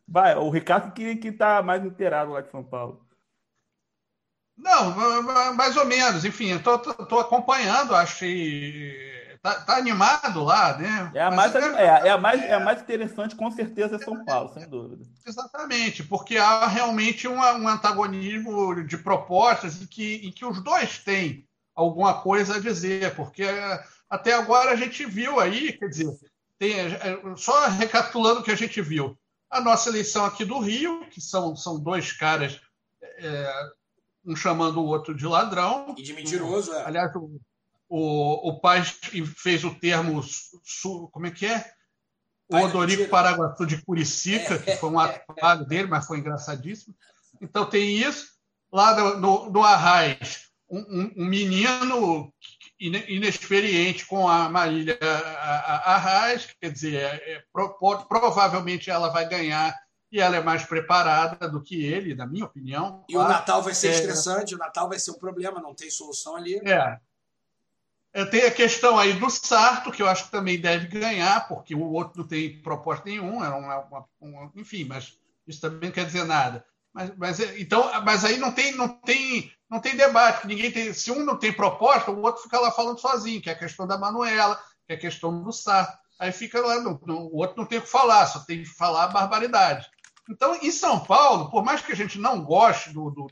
[0.07, 3.05] Vai, o Ricardo que está mais inteirado lá de São Paulo.
[4.57, 6.26] Não, mais ou menos.
[6.26, 9.16] Enfim, estou acompanhando, achei.
[9.41, 11.11] Tá, tá, animado lá, né?
[11.13, 14.23] É a, mais, é, é, a mais, é a mais interessante, com certeza, é São
[14.25, 15.05] Paulo, sem dúvida.
[15.25, 20.99] Exatamente, porque há realmente uma, um antagonismo de propostas em que, em que os dois
[20.99, 23.45] têm alguma coisa a dizer, porque
[24.09, 26.17] até agora a gente viu aí, quer dizer,
[26.57, 26.75] tem,
[27.35, 29.17] só recapitulando o que a gente viu,
[29.49, 32.59] a nossa eleição aqui do Rio, que são, são dois caras
[33.01, 33.53] é,
[34.25, 35.95] um chamando o outro de ladrão.
[35.97, 36.83] E de mentiroso, é.
[36.85, 37.39] Aliás, o,
[37.89, 40.21] o, o pai fez o termo,
[41.11, 41.65] como é que é?
[42.49, 44.57] O Odorico Paraguaçu de Curicica, é.
[44.57, 46.95] que foi um ato pago dele, mas foi engraçadíssimo.
[47.41, 48.25] Então tem isso.
[48.71, 52.33] Lá no, no, Arraiz, um, um, um, menino
[52.79, 54.99] inexperiente com a Marília
[55.85, 57.77] Arraiz, quer dizer, é, é, pro,
[58.07, 59.73] provavelmente ela vai ganhar
[60.11, 63.03] e ela é mais preparada do que ele, na minha opinião.
[63.09, 63.29] E claro.
[63.29, 63.91] o Natal vai ser é...
[63.91, 66.55] estressante, o Natal vai ser um problema, não tem solução ali.
[66.65, 66.97] É.
[68.26, 71.91] Tem a questão aí do Sarto, que eu acho que também deve ganhar, porque o
[71.91, 75.13] outro não tem proposta nenhuma, é uma, uma, uma, enfim, mas
[75.47, 76.65] isso também não quer dizer nada.
[76.91, 81.11] Mas, mas, então, mas aí não tem, não tem, não tem debate, ninguém tem, se
[81.11, 83.99] um não tem proposta, o outro fica lá falando sozinho, que é a questão da
[83.99, 85.95] Manuela, que é a questão do Sarto.
[86.20, 88.70] Aí fica lá, não, não, o outro não tem o que falar, só tem que
[88.70, 89.88] falar barbaridade.
[90.28, 93.28] Então, em São Paulo, por mais que a gente não goste do, do,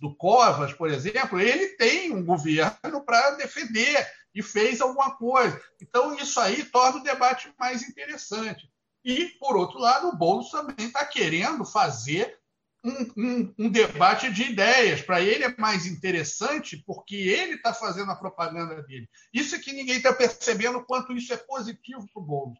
[0.00, 5.60] do Covas, por exemplo, ele tem um governo para defender e fez alguma coisa.
[5.80, 8.70] Então, isso aí torna o debate mais interessante.
[9.04, 12.38] E, por outro lado, o Boulos também está querendo fazer
[12.84, 15.02] um, um, um, debate de ideias.
[15.02, 19.08] Para ele é mais interessante porque ele está fazendo a propaganda dele.
[19.32, 22.58] Isso é que ninguém está percebendo quanto isso é positivo para o Boulos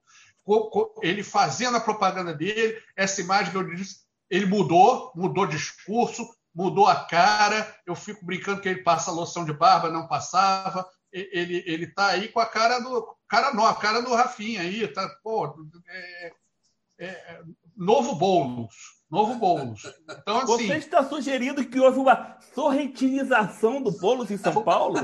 [1.03, 6.87] ele fazendo a propaganda dele, essa imagem que eu disse, ele mudou, mudou discurso, mudou
[6.87, 7.77] a cara.
[7.87, 10.87] Eu fico brincando que ele passa loção de barba, não passava.
[11.13, 14.87] Ele ele tá aí com a cara do cara nova, a cara do Rafinha aí,
[14.89, 15.55] tá, pô,
[15.89, 16.33] é,
[16.99, 17.41] é,
[17.77, 19.03] novo Boulos.
[19.13, 19.83] Novo Boulos.
[20.09, 24.99] Então, assim, Você está sugerindo que houve uma sorrentinização do Boulos em São Paulo?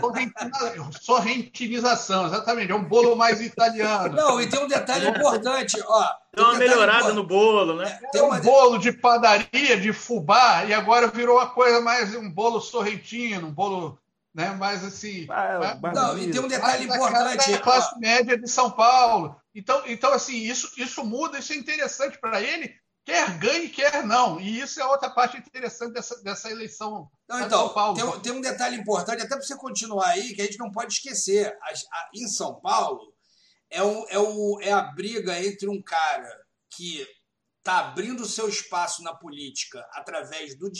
[0.99, 2.73] Sorrentinização, exatamente.
[2.73, 4.17] É um bolo mais italiano.
[4.17, 5.79] Não, e tem um detalhe importante.
[5.87, 8.01] Ó, Deu uma um melhorada no bolo, né?
[8.11, 12.61] Tem um bolo de padaria, de fubá, e agora virou uma coisa mais um bolo
[12.63, 13.99] sorrentino, um bolo
[14.35, 14.51] né?
[14.51, 18.71] Mas assim, ah, mas, não, e tem um detalhe importante, a classe média de São
[18.71, 19.37] Paulo.
[19.55, 22.73] Então, então assim, isso isso muda, isso é interessante para ele,
[23.09, 24.39] quer ganhe, quer não.
[24.39, 27.11] E isso é outra parte interessante dessa, dessa eleição.
[27.27, 27.95] Não, então, São Paulo.
[27.97, 30.93] Tem, tem, um detalhe importante, até para você continuar aí, que a gente não pode
[30.93, 31.57] esquecer.
[31.63, 33.15] A, a, em São Paulo,
[33.71, 36.31] é, o, é, o, é a briga entre um cara
[36.71, 37.07] que
[37.59, 40.71] está abrindo seu espaço na política através do.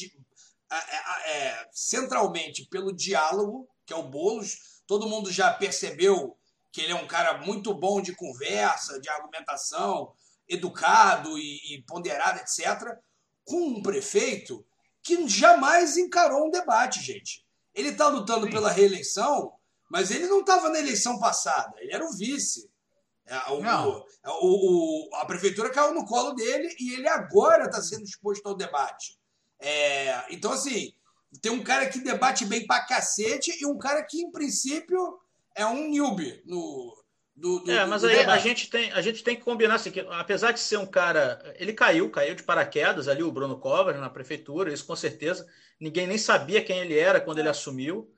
[0.71, 4.83] É, centralmente pelo diálogo, que é o Boulos.
[4.87, 6.37] Todo mundo já percebeu
[6.71, 10.13] que ele é um cara muito bom de conversa, de argumentação,
[10.49, 12.97] educado e, e ponderado, etc.,
[13.45, 14.65] com um prefeito
[15.03, 17.47] que jamais encarou um debate, gente.
[17.75, 18.53] Ele está lutando Sim.
[18.53, 19.55] pela reeleição,
[19.91, 22.71] mas ele não estava na eleição passada, ele era o vice.
[23.27, 23.61] É, o,
[24.41, 28.57] o, o, a prefeitura caiu no colo dele e ele agora está sendo exposto ao
[28.57, 29.18] debate.
[29.61, 30.93] É, então, assim,
[31.43, 35.19] tem um cara que debate bem pra cacete e um cara que, em princípio,
[35.55, 36.97] é um newbie no.
[37.37, 40.01] Do, do, é, mas aí a gente, tem, a gente tem que combinar assim, que
[40.01, 41.55] apesar de ser um cara.
[41.57, 45.47] Ele caiu, caiu de paraquedas ali, o Bruno Covas, na prefeitura, isso com certeza.
[45.79, 48.13] Ninguém nem sabia quem ele era quando ele assumiu.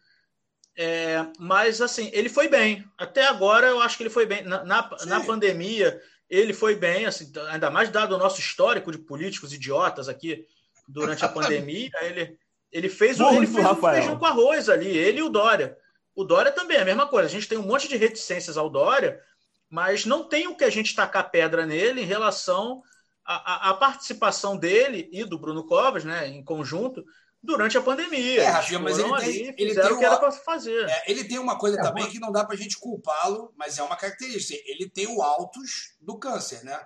[0.75, 2.83] É, mas assim, ele foi bem.
[2.97, 4.43] Até agora eu acho que ele foi bem.
[4.43, 8.97] Na, na, na, pandemia, ele foi bem, assim, ainda mais dado o nosso histórico de
[8.97, 10.47] políticos idiotas aqui
[10.91, 11.91] durante a pandemia.
[12.03, 12.39] Ele,
[12.71, 15.77] ele fez, o, ele fez um feijão com arroz ali, ele e o Dória.
[16.15, 17.29] O Dória também é a mesma coisa.
[17.29, 19.21] A gente tem um monte de reticências ao Dória,
[19.69, 22.83] mas não tem o que a gente tacar pedra nele em relação
[23.25, 27.05] à, à participação dele e do Bruno Covas, né, em conjunto,
[27.43, 28.43] durante a pandemia.
[28.43, 30.89] É, Rafinha, mas ele tem, ele tem o que era para fazer.
[30.89, 32.13] É, ele tem uma coisa é, também mas...
[32.13, 34.61] que não dá para a gente culpá-lo, mas é uma característica.
[34.67, 36.79] Ele tem o altos do câncer, né?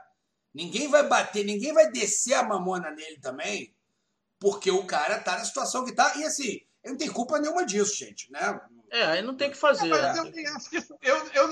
[0.52, 3.73] Ninguém vai bater, ninguém vai descer a mamona nele também,
[4.44, 6.12] porque o cara tá na situação que tá.
[6.16, 8.60] E assim, ele não tem culpa nenhuma disso, gente, né?
[8.90, 9.86] É, aí não tem que fazer.
[9.86, 10.94] É, mas eu nem acho que isso.
[11.00, 11.48] Eu, eu,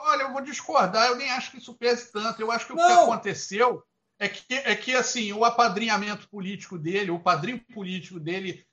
[0.00, 2.42] olha, eu vou discordar, eu nem acho que isso pese tanto.
[2.42, 2.84] Eu acho que o não.
[2.84, 3.80] que aconteceu
[4.18, 8.66] é que, é que assim, o apadrinhamento político dele, o padrinho político dele,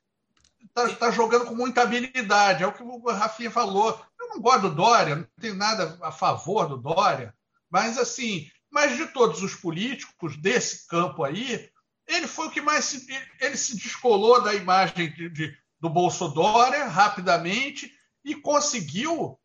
[0.65, 2.63] está tá jogando com muita habilidade.
[2.63, 4.03] É o que o Rafinha falou.
[4.19, 7.35] Eu não gosto do Dória, não tenho nada a favor do Dória,
[7.69, 11.69] mas assim, mas de todos os políticos desse campo aí,
[12.09, 13.07] ele foi o que mais se,
[13.39, 17.93] ele se descolou da imagem de, de, do Bolsonaro rapidamente
[18.25, 19.39] e conseguiu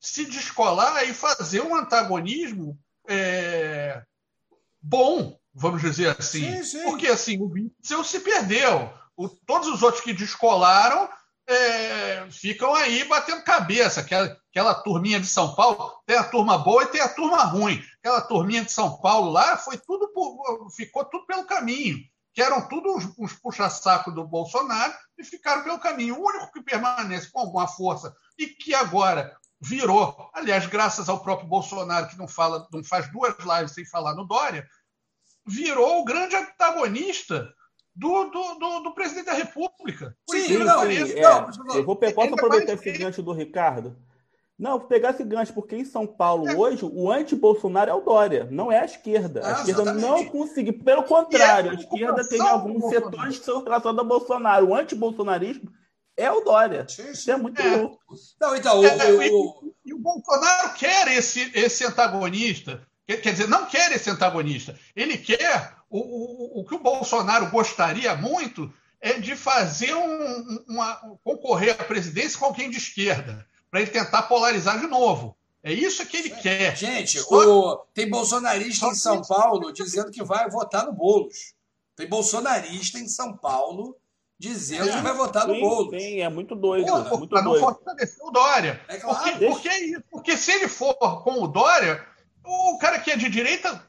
[0.00, 4.02] se descolar e fazer um antagonismo é,
[4.80, 6.56] bom vamos dizer assim.
[6.56, 6.84] Sim, sim.
[6.84, 8.92] Porque assim, o Witzel se perdeu.
[9.16, 11.08] O, todos os outros que descolaram
[11.46, 14.00] é, ficam aí batendo cabeça.
[14.00, 17.82] Aquela, aquela turminha de São Paulo, tem a turma boa e tem a turma ruim.
[17.98, 21.98] Aquela turminha de São Paulo lá foi tudo por, ficou tudo pelo caminho.
[22.32, 26.16] Que eram tudo uns, uns puxa-saco do Bolsonaro e ficaram pelo caminho.
[26.16, 31.48] O único que permanece com alguma força e que agora virou, aliás, graças ao próprio
[31.48, 34.66] Bolsonaro, que não fala, não faz duas lives sem falar no Dória,
[35.46, 37.52] virou o grande antagonista
[37.94, 40.16] do, do, do, do presidente da República.
[40.28, 41.22] sim, não, sim, é.
[41.22, 43.96] não, eu vou pegar, posso aproveitar esse gancho do Ricardo?
[44.58, 46.54] Não, vou pegar esse gancho, porque em São Paulo, é.
[46.54, 49.40] hoje, o anti-Bolsonaro é o Dória, não é a esquerda.
[49.42, 50.06] Ah, a esquerda exatamente.
[50.06, 50.78] não conseguiu.
[50.78, 54.68] Pelo contrário, a esquerda tem alguns setores que são relacionados ao Bolsonaro.
[54.68, 55.72] O anti-bolsonarismo
[56.16, 56.86] é o Dória.
[56.88, 57.10] Sim, sim.
[57.10, 57.76] Isso é muito é.
[57.76, 57.98] louco.
[58.40, 63.48] Não, então, o, é, o, e, e, o Bolsonaro quer esse, esse antagonista Quer dizer,
[63.48, 64.78] não quer esse antagonista.
[64.96, 65.74] Ele quer.
[65.94, 68.68] O, o, o que o Bolsonaro gostaria muito
[69.00, 74.22] é de fazer um, uma, concorrer à presidência com alguém de esquerda, para ele tentar
[74.22, 75.36] polarizar de novo.
[75.62, 76.76] É isso que ele quer.
[76.76, 77.36] Gente, Só...
[77.36, 77.76] o...
[77.94, 81.54] tem bolsonarista Só em São Paulo dizendo que vai votar no Boulos.
[81.94, 83.96] Tem bolsonarista em São Paulo
[84.36, 86.02] dizendo é, que vai votar no Boulos.
[86.02, 86.86] Sim, é muito doido.
[86.86, 87.44] Pô, é muito doido.
[87.44, 88.80] não fortalecer o Dória.
[88.88, 89.22] É claro.
[89.22, 92.04] Porque, porque, é porque se ele for com o Dória,
[92.44, 93.80] o cara que é de direita,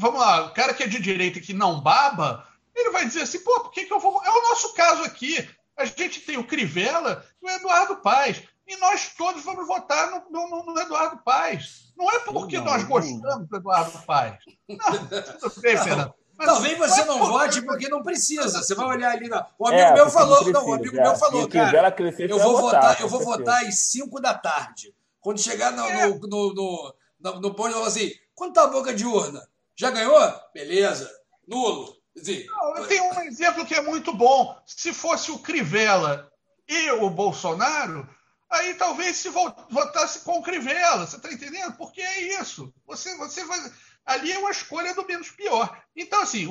[0.00, 3.40] vamos lá, o cara que é de direita que não baba, ele vai dizer assim,
[3.40, 4.22] pô, por que, que eu vou.
[4.24, 5.48] É o nosso caso aqui.
[5.76, 8.42] A gente tem o Crivella e o Eduardo Paes.
[8.66, 11.92] E nós todos vamos votar no, no, no Eduardo Paes.
[11.96, 14.38] Não é porque não, nós gostamos do Eduardo Paes.
[14.68, 15.06] Não,
[15.38, 16.14] tudo bem, Fernando.
[16.36, 18.62] Mas Talvez você não vote porque não precisa.
[18.62, 19.28] Você vai olhar ali.
[19.28, 19.46] Na...
[19.58, 21.02] O amigo é, meu falou, não, o amigo é.
[21.02, 21.94] meu falou, cara.
[22.18, 24.94] eu vou votar, eu vou votar às 5 da tarde.
[25.20, 26.06] Quando chegar no, é.
[26.06, 29.46] no, no, no no, no ponto falou assim: quanto tá a boca de urna?
[29.80, 30.20] Já ganhou?
[30.52, 31.10] Beleza.
[31.48, 31.96] Nulo.
[32.14, 34.54] Não, tenho um exemplo que é muito bom.
[34.66, 36.30] Se fosse o Crivella
[36.68, 38.06] e o Bolsonaro,
[38.50, 41.06] aí talvez se votasse com o Crivella.
[41.06, 41.78] Você está entendendo?
[41.78, 42.70] Porque é isso.
[42.86, 43.58] Você, você vai.
[44.04, 45.82] Ali é uma escolha do menos pior.
[45.96, 46.44] Então, assim,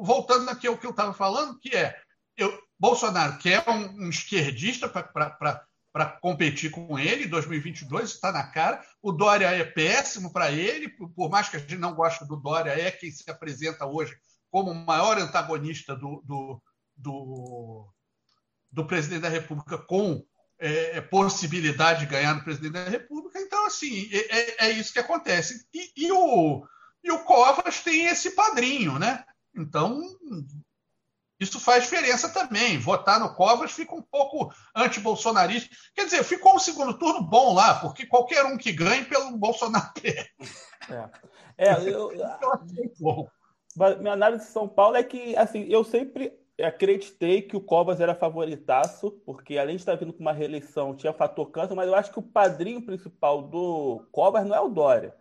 [0.00, 1.94] voltando aqui ao que eu estava falando, que é
[2.38, 5.62] eu, Bolsonaro quer um, um esquerdista para
[5.92, 8.82] para competir com ele em 2022, está na cara.
[9.02, 12.70] O Dória é péssimo para ele, por mais que a gente não goste do Dória,
[12.70, 14.16] é quem se apresenta hoje
[14.50, 16.62] como o maior antagonista do, do,
[16.96, 17.88] do,
[18.70, 20.24] do presidente da República com
[20.58, 23.40] é, é possibilidade de ganhar no presidente da República.
[23.40, 25.66] Então, assim, é, é, é isso que acontece.
[25.74, 26.66] E, e, o,
[27.02, 29.24] e o Covas tem esse padrinho, né?
[29.54, 30.00] Então,
[31.42, 32.78] isso faz diferença também.
[32.78, 35.74] Votar no Covas fica um pouco anti-bolsonarista.
[35.94, 39.92] Quer dizer, ficou um segundo turno bom lá, porque qualquer um que ganhe pelo Bolsonaro.
[40.88, 43.30] É, é eu, eu
[44.00, 48.14] minha análise de São Paulo é que, assim, eu sempre acreditei que o Covas era
[48.14, 52.12] favoritaço, porque além de estar vindo com uma reeleição, tinha fator câncer, mas eu acho
[52.12, 55.14] que o padrinho principal do Covas não é o Dória,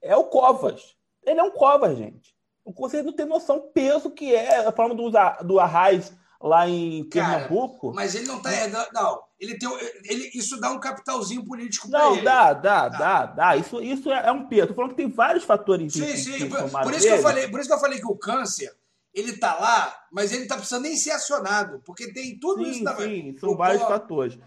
[0.00, 0.96] é o Covas.
[1.24, 2.37] Ele é um Covas, gente.
[2.68, 5.10] O conselho não tem noção do peso que é a forma do,
[5.42, 7.94] do Arraes lá em Pernambuco.
[7.94, 8.88] Mas ele não está herdando.
[8.92, 9.70] Não, ele tem,
[10.04, 12.16] ele, isso dá um capitalzinho político para ele.
[12.16, 13.56] Não, dá, dá, dá, dá.
[13.56, 14.64] Isso, isso é um peso.
[14.64, 15.94] Estou falando que tem vários fatores.
[15.94, 16.46] Sim, sim.
[16.46, 18.70] Por, por, isso que eu falei, por isso que eu falei que o câncer
[19.14, 22.84] ele está lá, mas ele está precisando nem ser acionado, porque tem tudo sim, isso
[22.84, 23.32] também.
[23.32, 24.38] Sim, são o vários fatores.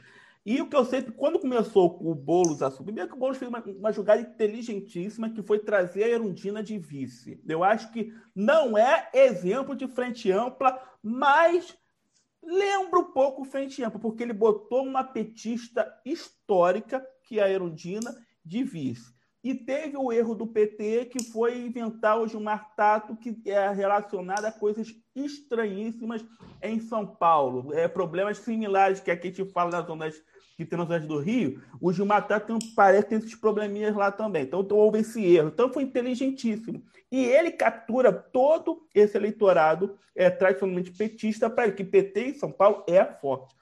[0.43, 3.37] E o que eu sei, quando começou o Boulos a subir, primeiro que o Boulos
[3.37, 7.39] fez uma, uma, jogada inteligentíssima que foi trazer a Erundina de vice.
[7.47, 11.77] Eu acho que não é exemplo de frente ampla, mas
[12.43, 18.11] lembra um pouco frente ampla, porque ele botou uma petista histórica, que é a Erundina,
[18.43, 19.13] de vice.
[19.43, 24.45] E teve o erro do PT, que foi inventar o Gilmar Tato, que é relacionado
[24.45, 26.23] a coisas estranhíssimas
[26.61, 27.73] em São Paulo.
[27.73, 30.21] É, problemas similares que aqui a gente fala nas zonas
[30.63, 31.61] que tem nas zonas do Rio.
[31.79, 34.43] O Gilmar Tato parece ter esses probleminhas lá também.
[34.43, 35.49] Então, então houve esse erro.
[35.49, 36.83] Então foi inteligentíssimo.
[37.11, 42.51] E ele captura todo esse eleitorado é, tradicionalmente petista para ele, que PT em São
[42.51, 43.55] Paulo é forte.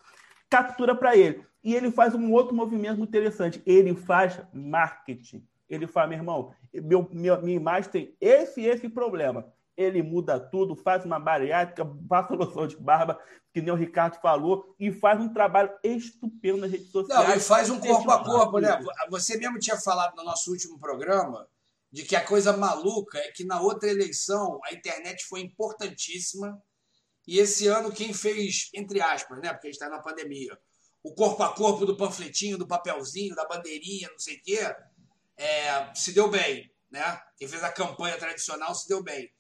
[0.50, 1.44] Captura para ele.
[1.64, 3.62] E ele faz um outro movimento interessante.
[3.66, 9.46] Ele faz marketing ele fala, meu irmão, meu, meu, minha imagem tem esse esse problema.
[9.80, 13.18] Ele muda tudo, faz uma bariátrica, faz solução de barba,
[13.54, 17.30] que nem o Ricardo falou, e faz um trabalho estupendo nas redes sociais.
[17.30, 18.78] Não, e faz um corpo a corpo, né?
[19.10, 21.48] Você mesmo tinha falado no nosso último programa
[21.90, 26.62] de que a coisa maluca é que na outra eleição a internet foi importantíssima
[27.26, 29.54] e esse ano quem fez, entre aspas, né?
[29.54, 30.60] Porque a gente está na pandemia,
[31.02, 34.76] o corpo a corpo do panfletinho, do papelzinho, da bandeirinha, não sei o quê,
[35.38, 37.22] é, se deu bem, né?
[37.38, 39.32] Quem fez a campanha tradicional se deu bem.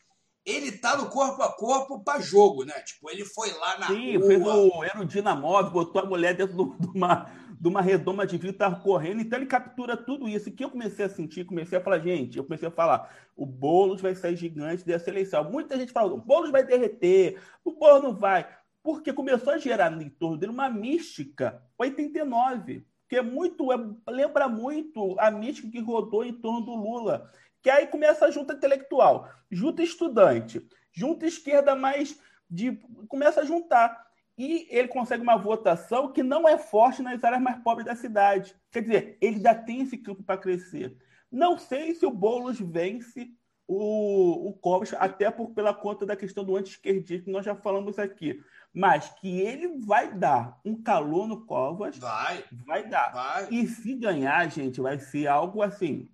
[0.45, 2.73] Ele tá no corpo a corpo para jogo, né?
[2.81, 4.27] Tipo, ele foi lá na Sim, rua.
[4.27, 7.29] fez o aerodinamóvel, botou a mulher dentro de uma,
[7.59, 10.49] de uma redoma de vidro, tava correndo, então ele captura tudo isso.
[10.49, 13.45] E que eu comecei a sentir, comecei a falar, gente, eu comecei a falar, o
[13.45, 15.43] Boulos vai sair gigante dessa eleição.
[15.43, 18.47] Muita gente falou, o Boulos vai derreter, o Boulos não vai.
[18.81, 21.61] Porque começou a gerar em torno dele uma mística.
[21.77, 27.29] 89 que é muito, é, lembra muito a mística que rodou em torno do Lula.
[27.61, 32.19] Que aí começa a junta intelectual, junta estudante, junta esquerda mais
[32.49, 32.79] de.
[33.07, 34.07] começa a juntar.
[34.37, 38.55] E ele consegue uma votação que não é forte nas áreas mais pobres da cidade.
[38.71, 40.95] Quer dizer, ele ainda tem esse campo para crescer.
[41.29, 43.29] Não sei se o Boulos vence
[43.67, 47.99] o, o Covas, até por, pela conta da questão do anti-esquerdismo, que nós já falamos
[47.99, 48.41] aqui
[48.73, 51.97] mas que ele vai dar um calor no Covas.
[51.97, 52.43] Vai.
[52.65, 53.11] Vai dar.
[53.11, 53.47] Vai.
[53.49, 56.09] E se ganhar, gente, vai ser algo assim.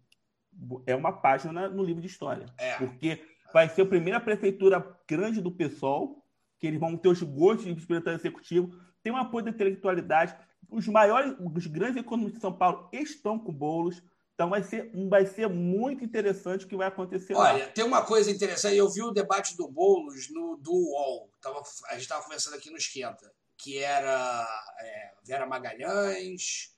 [0.86, 2.46] É uma página no livro de história.
[2.58, 2.78] É.
[2.78, 3.22] Porque
[3.54, 6.24] vai ser a primeira prefeitura grande do PSOL,
[6.60, 8.70] que eles vão ter os gostos de secretário executivo,
[9.04, 10.36] tem um apoio da intelectualidade.
[10.70, 14.02] Os maiores, os grandes economistas de São Paulo estão com bolos.
[14.34, 17.72] Então vai ser, vai ser muito interessante o que vai acontecer Olha, lá.
[17.72, 18.76] tem uma coisa interessante.
[18.76, 21.30] Eu vi o debate do Boulos no, do UOL.
[21.40, 23.32] Tava, a gente estava conversando aqui no Esquenta.
[23.58, 24.46] Que era
[24.82, 26.76] é, Vera Magalhães,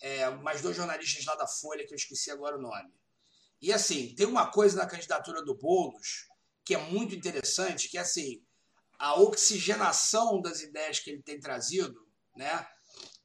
[0.00, 2.90] é, mais dois jornalistas lá da Folha, que eu esqueci agora o nome.
[3.64, 6.28] E assim, tem uma coisa na candidatura do Boulos
[6.66, 8.42] que é muito interessante, que é assim,
[8.98, 12.66] a oxigenação das ideias que ele tem trazido, né?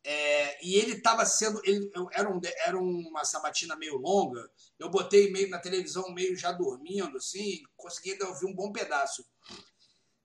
[0.01, 1.59] É, e ele estava sendo.
[1.65, 4.49] Ele, era, um, era uma sabatina meio longa.
[4.79, 9.25] Eu botei meio na televisão, meio já dormindo, assim, consegui ainda ouvir um bom pedaço.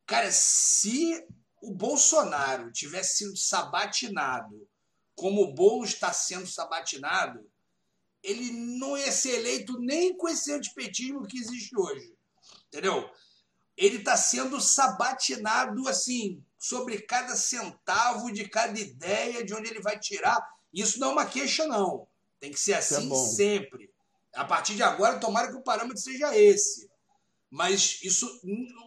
[0.06, 1.26] Cara, se
[1.60, 4.68] o Bolsonaro tivesse sido sabatinado
[5.16, 7.44] como o Boulos está sendo sabatinado,
[8.24, 12.16] ele não ia ser eleito nem com esse antipetismo que existe hoje.
[12.68, 13.08] Entendeu?
[13.76, 19.98] Ele está sendo sabatinado assim, sobre cada centavo de cada ideia, de onde ele vai
[19.98, 20.40] tirar.
[20.72, 22.08] Isso não é uma queixa, não.
[22.40, 23.92] Tem que ser é assim é sempre.
[24.34, 26.88] A partir de agora, tomara que o parâmetro seja esse.
[27.50, 28.28] Mas isso,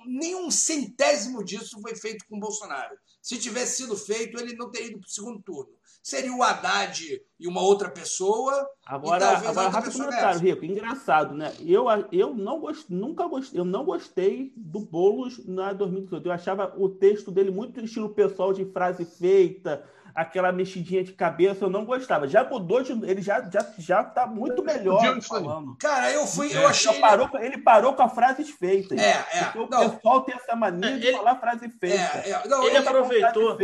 [0.05, 2.97] nenhum centésimo disso foi feito com o Bolsonaro.
[3.21, 5.76] Se tivesse sido feito, ele não teria ido para o segundo turno.
[6.07, 8.65] Seria o Haddad e uma outra pessoa.
[8.85, 10.63] Agora, agora rápido comentário, Rico.
[10.63, 11.51] Engraçado, né?
[11.59, 16.25] Eu, eu não gost, nunca gostei, eu não gostei do Boulos na 2018.
[16.25, 19.83] Eu achava o texto dele muito estilo pessoal de frase feita,
[20.15, 22.25] aquela mexidinha de cabeça, eu não gostava.
[22.25, 22.93] Já mudou de.
[23.05, 25.75] Ele já, já, já tá muito melhor falando.
[25.75, 26.55] Cara, eu fui.
[26.55, 26.89] Eu achei.
[26.89, 28.97] Ele parou, ele parou com as frases feitas.
[28.97, 29.43] É, é.
[29.51, 29.87] Porque não.
[29.87, 32.17] o pessoal tem essa mania é, de ele, falar frase feita.
[32.19, 32.47] É, é.
[32.47, 33.57] Não, ele, ele aproveitou.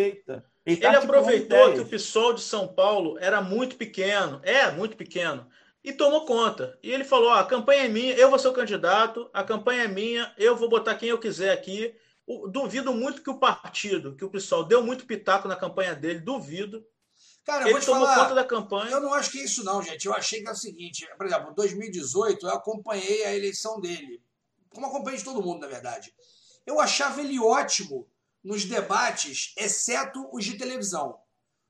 [0.65, 5.45] Ele, ele aproveitou que o PSOL de São Paulo era muito pequeno, é muito pequeno,
[5.83, 6.79] e tomou conta.
[6.81, 9.87] E ele falou: a campanha é minha, eu vou ser o candidato, a campanha é
[9.87, 11.93] minha, eu vou botar quem eu quiser aqui.
[12.49, 16.85] Duvido muito que o partido, que o PSOL deu muito pitaco na campanha dele, duvido.
[17.43, 18.91] Cara, ele tomou falar, conta da campanha.
[18.91, 20.05] Eu não acho que é isso, não, gente.
[20.05, 24.23] Eu achei que é o seguinte: por exemplo, em 2018, eu acompanhei a eleição dele,
[24.69, 26.13] como acompanhei de todo mundo, na verdade.
[26.65, 28.07] Eu achava ele ótimo
[28.43, 31.17] nos debates, exceto os de televisão.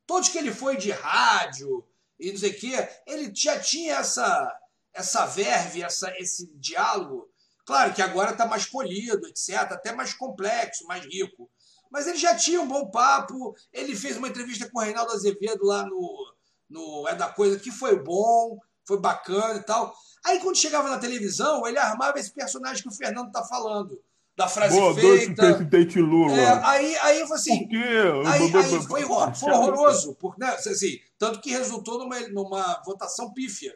[0.08, 1.88] Todos que ele foi de rádio
[2.20, 4.60] e não sei o quê, ele já tinha essa,
[4.94, 7.30] essa verve, essa, esse diálogo.
[7.66, 11.50] Claro que agora está mais polido, etc., até mais complexo, mais rico.
[11.92, 13.56] Mas ele já tinha um bom papo.
[13.72, 16.36] Ele fez uma entrevista com o Reinaldo Azevedo lá no,
[16.70, 19.96] no É da Coisa, que foi bom, foi bacana e tal.
[20.26, 24.02] Aí quando chegava na televisão, ele armava esse personagem que o Fernando está falando
[24.36, 25.08] da frase Boa feita.
[25.08, 26.36] Noite, presidente Lula.
[26.36, 27.60] É, aí, aí eu assim.
[27.60, 27.84] Por quê?
[28.26, 29.02] Aí, aí foi,
[29.36, 30.16] foi horroroso.
[30.16, 33.76] Porque, né, assim, tanto que resultou numa, numa votação pífia.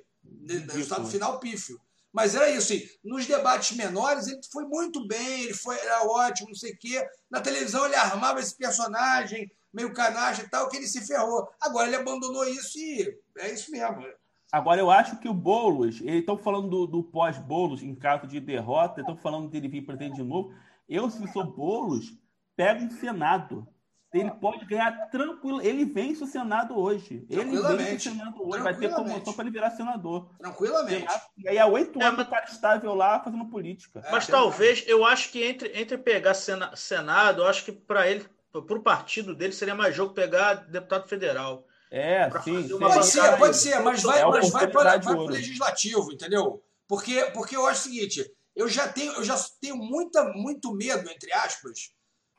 [0.71, 1.79] Resultado final pífio.
[2.11, 6.47] Mas era isso, assim, nos debates menores ele foi muito bem, ele foi, era ótimo,
[6.47, 7.05] não sei o quê.
[7.29, 11.47] Na televisão ele armava esse personagem meio canagem e tal, que ele se ferrou.
[11.61, 14.03] Agora ele abandonou isso e é isso mesmo.
[14.51, 18.39] Agora, eu acho que o Boulos, eles estão falando do, do pós-Boulos em caso de
[18.39, 20.53] derrota, estão falando dele vir presidente de novo.
[20.87, 22.13] Eu, se sou Boulos,
[22.55, 23.67] pego um Senado.
[24.13, 25.61] Ele pode ganhar tranquilo.
[25.61, 27.25] Ele vence o Senado hoje.
[27.29, 27.43] Ele
[27.75, 28.63] vence o Senado hoje.
[28.63, 30.29] Vai ter promoção para ele virar senador.
[30.39, 31.13] Tranquilamente.
[31.37, 32.51] E aí há oito anos é, mas...
[32.51, 34.01] estável lá fazendo política.
[34.05, 38.09] É, mas é, talvez, eu acho que entre, entre pegar Senado, eu acho que para
[38.09, 41.66] ele, para o partido dele, seria mais jogo pegar deputado federal.
[41.91, 42.67] É, sim.
[42.67, 42.79] sim.
[42.79, 46.63] Pode ser, pode ser, mas vai, é mas vai para, vai para o legislativo, entendeu?
[46.87, 51.09] Porque, porque eu acho o seguinte, eu já tenho, eu já tenho muita, muito medo,
[51.09, 51.93] entre aspas,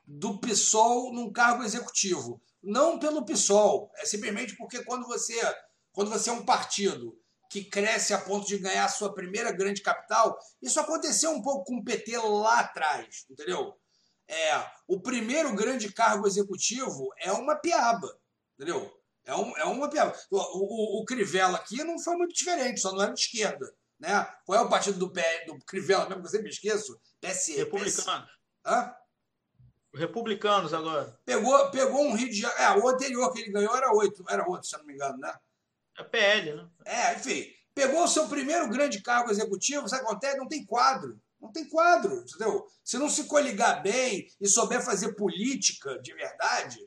[0.05, 2.41] do PSOL num cargo executivo.
[2.61, 5.39] Não pelo PSOL, é simplesmente porque quando você,
[5.91, 7.17] quando você é um partido
[7.49, 11.65] que cresce a ponto de ganhar a sua primeira grande capital, isso aconteceu um pouco
[11.65, 13.73] com o PT lá atrás, entendeu?
[14.27, 18.07] É, o primeiro grande cargo executivo é uma piaba,
[18.55, 18.98] entendeu?
[19.29, 20.17] É, um, é uma piada.
[20.31, 23.71] O, o, o, Crivella aqui não foi muito diferente, só não era de esquerda.
[23.99, 24.27] Né?
[24.43, 26.99] Qual é o partido do, P, do Crivella mesmo que eu sempre esqueço?
[27.21, 27.57] PSE.
[27.57, 28.29] Republicanos.
[28.65, 28.91] Hã?
[29.93, 31.15] Republicanos agora.
[31.25, 32.63] Pegou, pegou um Rio de Janeiro.
[32.63, 35.17] É, o anterior que ele ganhou era oito, era outro, se eu não me engano,
[35.19, 35.33] né?
[35.97, 36.67] É PL, né?
[36.85, 37.45] É, enfim.
[37.75, 40.37] Pegou o seu primeiro grande cargo executivo, sabe o que acontece?
[40.37, 41.21] Não tem quadro.
[41.39, 42.65] Não tem quadro, entendeu?
[42.83, 46.79] Se não se coligar bem e souber fazer política de verdade,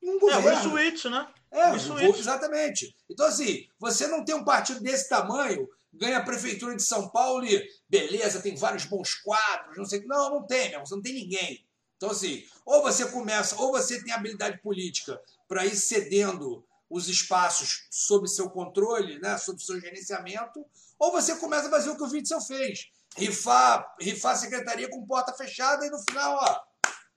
[0.00, 0.50] não governa.
[0.50, 1.28] É, o switch, né?
[1.50, 2.94] É, vou, exatamente.
[3.08, 7.44] Então, assim, você não tem um partido desse tamanho, ganha a prefeitura de São Paulo
[7.44, 11.14] e beleza, tem vários bons quadros, não sei Não, não tem, meu, você não tem
[11.14, 11.64] ninguém.
[11.96, 17.86] Então, assim, ou você começa, ou você tem habilidade política para ir cedendo os espaços
[17.90, 20.64] sob seu controle, né, sob seu gerenciamento,
[20.98, 22.90] ou você começa a fazer o que o Witzel fez.
[23.16, 26.60] Rifar, rifar a secretaria com porta fechada e no final, ó,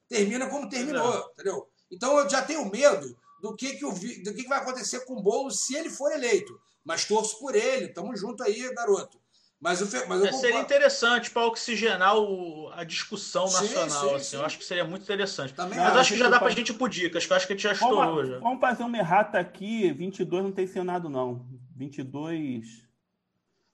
[0.10, 1.70] termina como terminou, entendeu?
[1.92, 5.16] Então eu já tenho medo do que, que, o, do que, que vai acontecer com
[5.16, 6.60] o Boulos se ele for eleito.
[6.84, 9.20] Mas torço por ele, tamo junto aí, garoto.
[9.60, 13.88] Mas, eu, mas eu é, seria interessante para oxigenar o, a discussão nacional.
[13.88, 14.24] Sim, sim, assim.
[14.24, 14.36] sim.
[14.38, 15.54] Eu acho que seria muito interessante.
[15.54, 17.46] Também mas acho que já dá para a gente ir pro dicas, que eu acho
[17.46, 18.16] que a gente já estourou.
[18.16, 18.40] Vamos, já.
[18.40, 19.92] vamos fazer uma errata aqui.
[19.94, 21.46] 22 não tem Senado, não.
[21.76, 22.91] 22.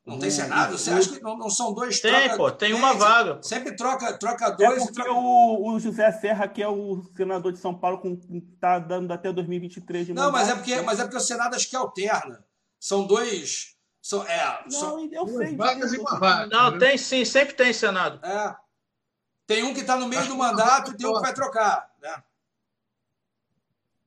[0.08, 0.78] Não tem Senado?
[0.78, 2.38] Você acha que não, não são dois Tem, troca...
[2.38, 3.44] pô, tem uma vaga.
[3.44, 4.82] Sempre troca, troca dois.
[4.82, 5.12] É porque troca...
[5.12, 8.16] o, o, José Serra, que é o senador de São Paulo, com,
[8.58, 11.70] tá dando até 2023 de Não, mas é, porque, mas é porque o Senado acho
[11.70, 12.42] que alterna.
[12.80, 13.76] São dois.
[14.02, 15.10] São, é, não, são...
[15.12, 15.58] eu sei.
[15.58, 16.48] Vagas e uma vaga.
[16.48, 16.78] Não, né?
[16.80, 18.26] tem sim, sempre tem Senado.
[18.26, 18.56] É.
[19.46, 21.94] Tem um que está no meio acho do mandato e tem um que vai trocar.
[22.02, 22.24] Né?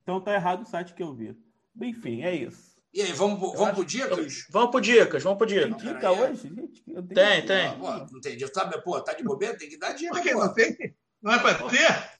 [0.01, 1.37] Então tá errado o site que eu vi.
[1.79, 2.70] Enfim, é isso.
[2.93, 3.75] E aí, vamos, vamos acho...
[3.75, 4.45] pro Dicas?
[4.49, 5.81] Vamos pro Dicas, vamos pro Dicas.
[5.81, 6.83] Tem dica hoje, gente?
[7.13, 7.67] Tem, tem.
[7.67, 8.51] Não, pô, não tem dica.
[8.53, 10.11] Sabe, pô, tá de bobeira, tem que dar dica.
[10.13, 10.75] Por que não tem?
[11.21, 12.11] Não é pra ter?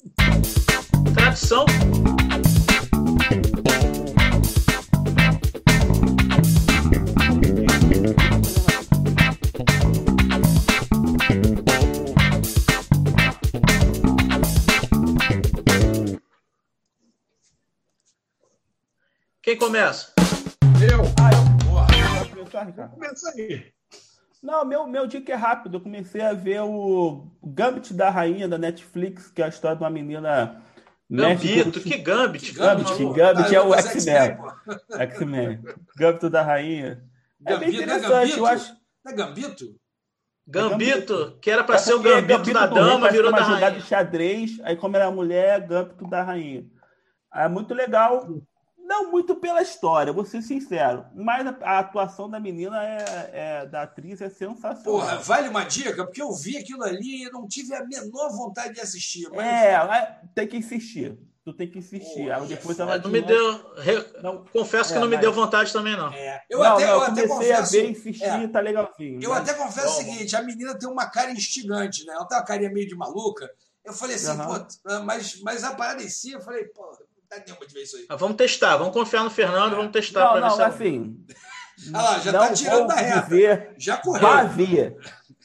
[1.14, 1.66] Tradição.
[19.44, 20.21] Quem começa?
[22.58, 22.74] Eu.
[22.74, 23.72] Porra, Começa aí.
[24.42, 25.78] Não, meu, meu dica é rápido.
[25.78, 29.84] Eu comecei a ver o Gambit da Rainha da Netflix, que é a história de
[29.84, 30.64] uma menina.
[31.10, 32.54] Gambito, que Gambit?
[32.54, 34.38] Gambit, Gambit, Gambit é o X-Men.
[34.98, 35.64] X-Men.
[35.98, 37.04] Gambito da Rainha.
[37.46, 38.74] É bem é interessante, eu acho.
[39.04, 39.82] Não é Gambito?
[40.48, 43.56] Gambito, que era para é ser o Gambito, Gambito da dama, rei, virou da rainha.
[43.56, 46.66] jogada de xadrez, aí como era mulher, Gambito da rainha.
[47.34, 48.28] É muito legal.
[48.92, 51.06] Não muito pela história, vou ser sincero.
[51.16, 54.84] Mas a, a atuação da menina, é, é, da atriz, é sensacional.
[54.84, 56.04] Porra, vale uma dica?
[56.04, 59.30] Porque eu vi aquilo ali e não tive a menor vontade de assistir.
[59.30, 59.48] Mas...
[59.48, 61.18] É, tem que insistir.
[61.46, 62.26] Tu tem que insistir.
[62.26, 63.74] Porra, depois ela não me deu.
[63.78, 64.06] Re...
[64.22, 65.22] Não, Confesso que é, não me mas...
[65.22, 66.12] deu vontade também, não.
[66.12, 66.44] É.
[66.50, 68.48] Eu, não, até, não, eu, até comecei confesso, a ver, insistir, é.
[68.50, 69.24] tá legalzinho.
[69.24, 69.40] Eu mas...
[69.40, 69.94] até confesso Bom.
[69.94, 72.14] o seguinte: a menina tem uma cara instigante, né?
[72.14, 73.50] Ela tem uma carinha meio de maluca.
[73.86, 74.46] Eu falei assim, uhum.
[74.46, 76.92] pô, mas, mas a parada em si, eu falei, pô,
[77.32, 78.06] não dá nenhuma de ver isso aí.
[78.10, 79.76] Ah, vamos testar, vamos confiar no Fernando, é.
[79.76, 80.40] vamos testar.
[80.40, 81.18] Não, não, assim.
[81.94, 83.22] Olha lá, já tá tirando da reta.
[83.22, 84.28] Dizer, já correu.
[84.28, 84.96] Havia.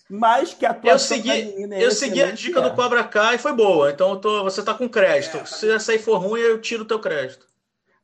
[0.08, 2.62] Mas que a Eu segui, é eu segui a dica é.
[2.62, 3.90] do Cobra Kai e foi boa.
[3.90, 5.36] Então tô, você tá com crédito.
[5.36, 7.46] É, tá Se essa aí for ruim, eu tiro o teu crédito.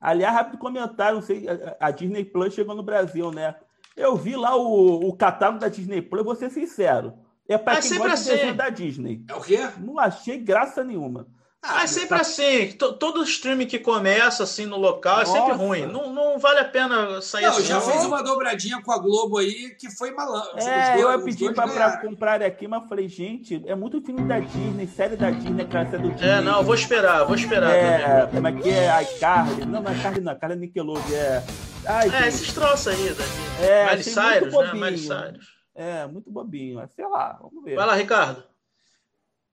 [0.00, 1.46] Aliás, rápido comentário, não sei,
[1.78, 3.54] a Disney Plus chegou no Brasil, né?
[3.96, 7.14] Eu vi lá o, o catálogo da Disney Plus, vou ser sincero.
[7.48, 8.46] É para quem gosta assim.
[8.46, 9.24] de da Disney.
[9.28, 9.68] É o quê?
[9.78, 11.28] Não achei graça nenhuma.
[11.64, 12.22] Ah, é sempre tá...
[12.22, 12.72] assim.
[12.72, 15.30] Todo streaming que começa assim no local Nossa.
[15.30, 15.86] é sempre ruim.
[15.86, 17.62] Não, não vale a pena sair não, assim.
[17.62, 20.58] já fez uma dobradinha com a Globo aí que foi malandro.
[20.58, 24.88] É, dois, eu pedi para comprar aqui, mas falei, gente, é muito filme da Disney,
[24.88, 26.28] série da Disney, cara, é do Disney.
[26.28, 27.70] É, não, vou esperar, vou esperar.
[27.72, 29.02] É, como é que é?
[29.02, 29.64] iCarly.
[29.64, 31.14] Não, não é Carly, não, Carly é Nickelodeon.
[31.14, 31.44] É,
[31.86, 33.24] Ai, é esses troços aí da
[33.64, 34.72] É, Miley Cyrus, né?
[34.74, 35.46] Miley Cyrus.
[35.74, 36.84] É, muito bobinho.
[36.94, 37.76] Sei lá, vamos ver.
[37.76, 38.42] Vai lá, Ricardo.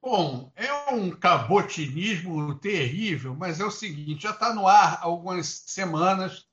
[0.01, 5.47] Bom, é um cabotinismo terrível, mas é o seguinte: já está no ar há algumas
[5.67, 6.47] semanas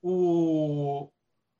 [0.00, 1.10] o,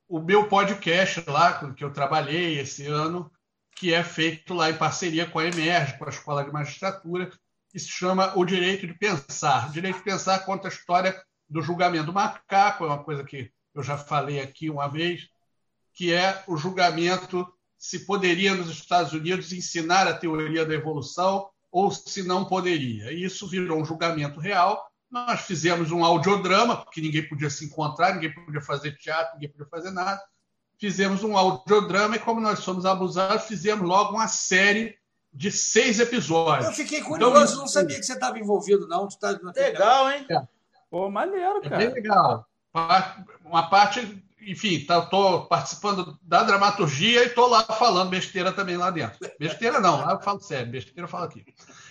[0.08, 3.30] o meu podcast lá, que eu trabalhei esse ano,
[3.74, 7.30] que é feito lá em parceria com a Emerge, com a Escola de Magistratura,
[7.70, 9.68] que se chama O Direito de Pensar.
[9.68, 13.50] O Direito de Pensar conta a história do julgamento do macaco, é uma coisa que
[13.74, 15.28] eu já falei aqui uma vez,
[15.92, 21.90] que é o julgamento se poderia nos Estados Unidos ensinar a teoria da evolução ou
[21.90, 23.12] se não poderia.
[23.12, 24.84] E isso virou um julgamento real.
[25.10, 29.66] Nós fizemos um audiodrama, porque ninguém podia se encontrar, ninguém podia fazer teatro, ninguém podia
[29.66, 30.20] fazer nada.
[30.78, 34.96] Fizemos um audiodrama e, como nós somos abusados, fizemos logo uma série
[35.32, 36.66] de seis episódios.
[36.66, 39.06] Eu fiquei curioso, então, não sabia que você estava envolvido, não.
[39.06, 39.38] Tu tá...
[39.54, 40.26] Legal, hein?
[40.30, 40.40] É.
[40.90, 41.82] Pô, maneiro, cara.
[41.82, 42.46] É bem legal.
[43.44, 45.00] Uma parte enfim, tá,
[45.48, 49.18] participando da dramaturgia e estou lá falando besteira também lá dentro.
[49.38, 51.44] Besteira não, lá eu falo sério, besteira eu falo aqui.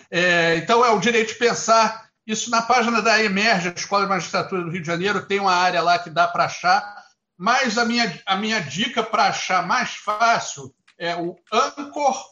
[0.09, 2.07] É, então, é o direito de pensar.
[2.25, 5.81] Isso na página da Emerge, Escola de Magistratura do Rio de Janeiro, tem uma área
[5.81, 7.05] lá que dá para achar.
[7.37, 12.29] Mas a minha, a minha dica para achar mais fácil é o Anchor,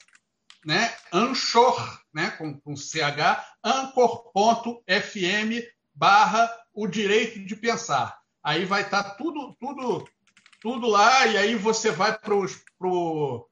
[0.65, 0.93] né?
[1.13, 2.31] Anchor, né?
[2.31, 4.81] com, com CH, anchor.fm
[5.93, 10.07] barra o direito de pensar aí vai estar tá tudo, tudo,
[10.61, 13.49] tudo lá, e aí você vai para o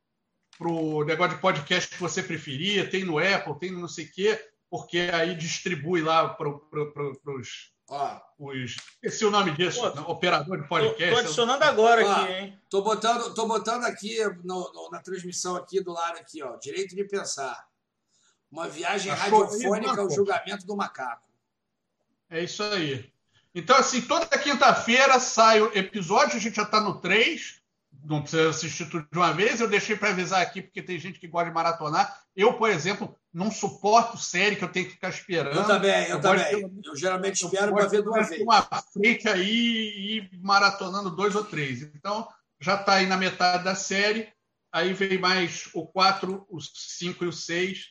[0.55, 4.11] pro negócio de podcast que você preferir, tem no Apple, tem no não sei o
[4.11, 7.73] quê, porque aí distribui lá para pro, os.
[8.37, 11.03] os esqueci o nome disso, Pô, operador de podcast.
[11.05, 12.61] Estou adicionando agora aqui, hein?
[12.69, 16.95] Tô botando, tô botando aqui no, no, na transmissão aqui do lado aqui, ó, direito
[16.95, 17.67] de pensar.
[18.51, 21.27] Uma viagem Achou radiofônica ao julgamento do macaco.
[22.29, 23.12] É isso aí.
[23.55, 27.61] Então, assim, toda quinta-feira sai o episódio, a gente já está no 3,
[28.03, 29.59] não precisa assistir tudo de uma vez.
[29.59, 32.21] Eu deixei para avisar aqui, porque tem gente que gosta de maratonar.
[32.35, 35.55] Eu, por exemplo, não suporto série que eu tenho que ficar esperando.
[35.55, 36.67] Eu também, eu, eu também.
[36.67, 36.87] De...
[36.87, 38.41] Eu geralmente espero para ver de uma vez.
[38.41, 41.81] Uma frente aí e maratonando dois ou três.
[41.81, 42.27] Então,
[42.59, 44.31] já está aí na metade da série.
[44.71, 47.85] Aí vem mais o 4, o 5 e o 6.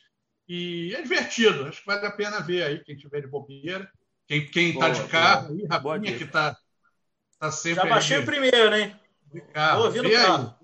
[0.47, 1.65] E é divertido.
[1.65, 3.89] Acho que vale a pena ver aí, quem tiver de bobeira.
[4.41, 6.57] Quem, quem tá de carro aí, Rafinha, que tá,
[7.39, 7.83] tá sempre.
[7.83, 8.95] Já baixei o primeiro, hein?
[9.31, 9.77] De carro.
[9.77, 10.55] Vou ouvindo carro.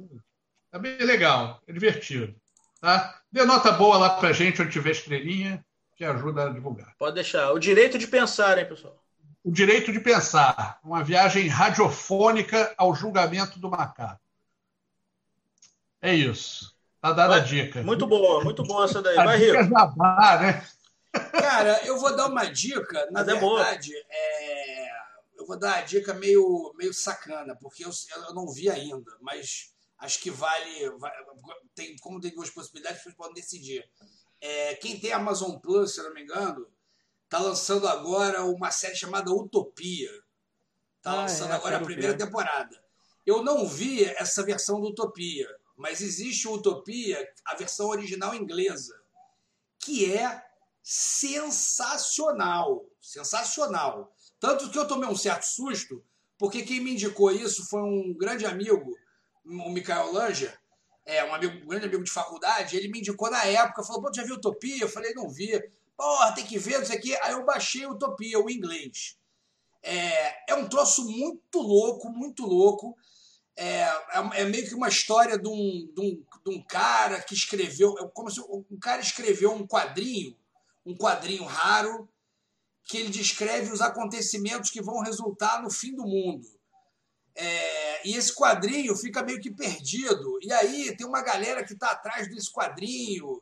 [0.72, 2.36] Tá bem legal, é divertido.
[2.82, 3.20] Tá?
[3.32, 5.64] Dê nota boa lá pra gente onde tiver estrelinha,
[5.96, 6.96] que ajuda a divulgar.
[6.98, 7.52] Pode deixar.
[7.52, 9.04] O direito de pensar, hein, pessoal?
[9.44, 10.80] O direito de pensar.
[10.84, 14.22] Uma viagem radiofônica ao julgamento do macaco.
[16.02, 16.74] É isso.
[17.02, 17.84] Tá dada a dica.
[17.84, 19.16] Muito boa, muito boa essa daí.
[19.16, 19.54] Vai, Rico.
[19.54, 20.64] né?
[21.12, 24.92] Cara, eu vou dar uma dica, na Mas é verdade, é é...
[25.38, 27.90] eu vou dar uma dica meio, meio sacana, porque eu,
[28.28, 30.92] eu não vi ainda, mas acho que vale.
[31.74, 33.90] tem, como tem duas possibilidades, vocês podem decidir.
[34.42, 36.68] É, quem tem Amazon Plus, se eu não me engano,
[37.28, 40.12] tá lançando agora uma série chamada Utopia.
[41.02, 42.26] Tá ah, lançando é, agora a primeira ver.
[42.26, 42.82] temporada.
[43.26, 49.00] Eu não vi essa versão do Utopia, mas existe o Utopia, a versão original inglesa,
[49.80, 50.49] que é
[50.92, 52.84] sensacional.
[53.00, 54.12] Sensacional.
[54.40, 56.04] Tanto que eu tomei um certo susto,
[56.36, 58.98] porque quem me indicou isso foi um grande amigo,
[59.46, 60.60] o Michael Langer,
[61.06, 64.12] é, um, amigo, um grande amigo de faculdade, ele me indicou na época, falou, pô,
[64.12, 64.82] já viu Utopia?
[64.82, 65.62] Eu falei, não vi.
[65.96, 67.20] Porra, tem que ver, não sei o quê.
[67.22, 69.16] Aí eu baixei Utopia, o inglês.
[69.84, 72.98] É, é um troço muito louco, muito louco.
[73.56, 77.36] É, é, é meio que uma história de um, de, um, de um cara que
[77.36, 80.36] escreveu, é como se um cara escreveu um quadrinho
[80.90, 82.10] um quadrinho raro
[82.84, 86.48] que ele descreve os acontecimentos que vão resultar no fim do mundo.
[87.36, 90.40] É, e esse quadrinho fica meio que perdido.
[90.42, 93.40] E aí tem uma galera que está atrás desse quadrinho.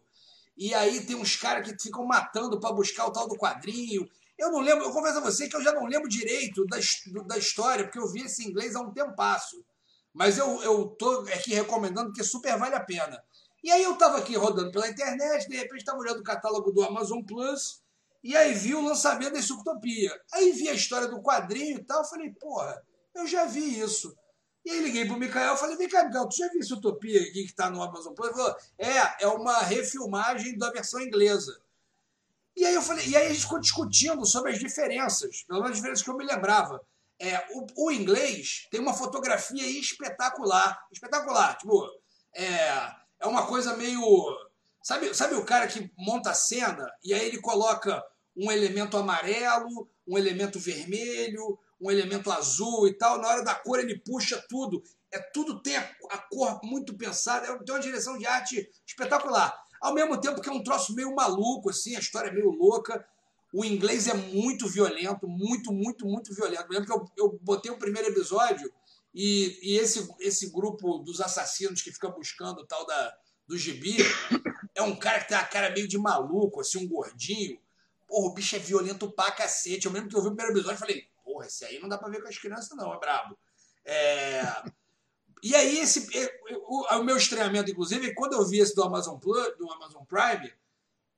[0.57, 4.05] e aí tem uns caras que ficam matando para buscar o tal do quadrinho.
[4.37, 6.77] Eu não lembro, eu confesso a você que eu já não lembro direito da,
[7.25, 9.63] da história, porque eu vi esse inglês há um tempasso.
[10.13, 13.23] Mas eu, eu tô aqui recomendando porque super vale a pena.
[13.67, 16.81] E aí eu estava aqui rodando pela internet, de repente estava olhando o catálogo do
[16.85, 17.83] Amazon Plus,
[18.23, 20.17] e aí vi o lançamento desse Utopia.
[20.31, 22.81] Aí vi a história do quadrinho e tal, falei, porra,
[23.13, 24.15] eu já vi isso.
[24.63, 27.19] E aí liguei pro Mikael e falei, vem cá, Mikael, tu já viu esse Utopia
[27.19, 28.29] aqui que está no Amazon Plus?
[28.29, 31.59] Ele falou, é, é uma refilmagem da versão inglesa.
[32.55, 35.71] E aí eu falei, e aí a gente ficou discutindo sobre as diferenças, pelo menos
[35.71, 36.81] as diferenças que eu me lembrava.
[37.19, 40.87] É, o, o inglês tem uma fotografia espetacular.
[40.89, 41.57] Espetacular.
[41.57, 41.85] Tipo,
[42.33, 44.01] é, é uma coisa meio.
[44.83, 48.01] Sabe, sabe o cara que monta a cena e aí ele coloca
[48.35, 53.19] um elemento amarelo, um elemento vermelho, um elemento azul e tal.
[53.19, 54.81] Na hora da cor ele puxa tudo.
[55.11, 57.47] É tudo tem a, cor muito pensada.
[57.47, 59.53] É, tem uma direção de arte espetacular.
[59.81, 63.05] Ao mesmo tempo que é um troço meio maluco, assim, a história é meio louca.
[63.53, 66.63] O inglês é muito violento, muito, muito, muito violento.
[66.63, 68.71] Eu lembro que eu, eu botei o primeiro episódio
[69.13, 73.17] e, e esse, esse grupo dos assassinos que fica buscando o tal da,
[73.47, 73.97] do gibi
[74.75, 77.59] é um cara que tem uma cara meio de maluco, assim, um gordinho.
[78.07, 79.85] Porra, o bicho é violento pra cacete.
[79.85, 82.09] Eu lembro que eu vi o primeiro episódio falei, porra, esse aí não dá pra
[82.09, 83.37] ver com as crianças, não, é brabo.
[83.83, 84.41] É...
[85.43, 86.07] E aí, esse,
[86.67, 90.51] o, meu estranhamento, inclusive, quando eu vi esse do Amazon, Plus, do Amazon Prime,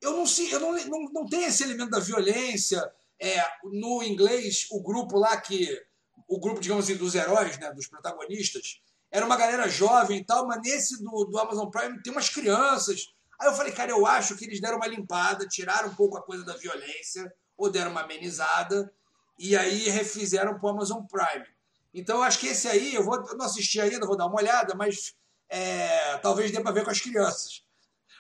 [0.02, 2.94] eu não, eu não, não, não tem esse elemento da violência.
[3.20, 5.86] É, no inglês, o grupo lá que.
[6.30, 8.80] O grupo, digamos assim, dos heróis, né, dos protagonistas,
[9.11, 13.07] era uma galera jovem e tal, mas nesse do, do Amazon Prime tem umas crianças.
[13.41, 16.22] Aí eu falei, cara, eu acho que eles deram uma limpada, tiraram um pouco a
[16.22, 18.93] coisa da violência, ou deram uma amenizada,
[19.38, 21.45] e aí refizeram pro Amazon Prime.
[21.93, 24.38] Então eu acho que esse aí, eu, vou, eu não assisti ainda, vou dar uma
[24.38, 25.15] olhada, mas
[25.49, 27.64] é, talvez dê para ver com as crianças.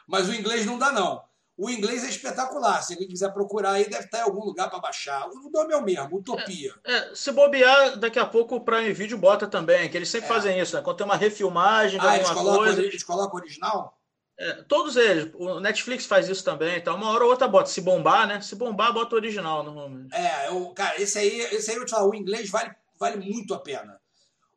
[0.07, 1.23] Mas o inglês não dá, não.
[1.59, 2.81] O inglês é espetacular.
[2.81, 5.27] Se alguém quiser procurar aí, deve estar em algum lugar para baixar.
[5.27, 6.73] O nome é o mesmo, Utopia.
[6.85, 10.27] É, é, se bobear, daqui a pouco o Prime Video bota também, que eles sempre
[10.27, 10.29] é.
[10.29, 10.81] fazem isso, né?
[10.81, 12.81] Quando tem uma refilmagem de ah, alguma eles coisa.
[12.81, 13.99] Eles colocam original?
[14.39, 15.33] É, todos eles.
[15.35, 16.77] O Netflix faz isso também.
[16.77, 17.69] Então, uma hora ou outra bota.
[17.69, 18.39] Se bombar, né?
[18.39, 20.15] Se bombar, bota o original normalmente.
[20.15, 23.53] É, eu, cara, esse aí, esse aí eu te falo, o inglês vale, vale muito
[23.53, 23.99] a pena.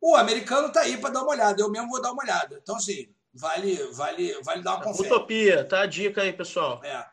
[0.01, 1.61] O americano tá aí para dar uma olhada.
[1.61, 2.61] Eu mesmo vou dar uma olhada.
[2.62, 5.17] Então, assim, vale, vale, vale dar uma conferência.
[5.17, 6.83] Utopia, tá a dica aí, pessoal.
[6.85, 7.07] É.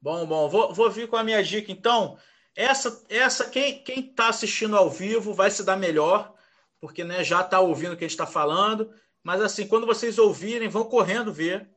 [0.00, 2.18] Bom, bom, vou, vou vir com a minha dica então.
[2.54, 6.34] Essa, essa quem quem está assistindo ao vivo vai se dar melhor,
[6.80, 8.92] porque né, já está ouvindo o que a gente está falando.
[9.22, 11.70] Mas assim, quando vocês ouvirem, vão correndo ver,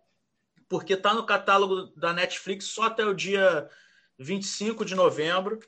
[0.67, 3.69] porque está no catálogo da Netflix só até o dia
[4.17, 5.59] 25 de novembro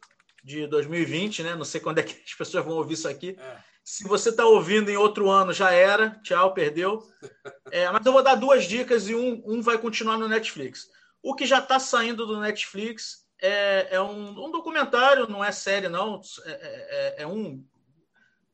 [0.47, 1.55] de 2020, né?
[1.55, 3.35] Não sei quando é que as pessoas vão ouvir isso aqui.
[3.37, 3.57] É.
[3.83, 6.19] Se você está ouvindo em outro ano, já era.
[6.23, 7.03] Tchau, perdeu.
[7.69, 10.87] É, mas eu vou dar duas dicas e um, um vai continuar no Netflix.
[11.21, 15.89] O que já está saindo do Netflix é, é um, um, documentário, não é série,
[15.89, 16.21] não.
[16.45, 17.61] É, é, é um,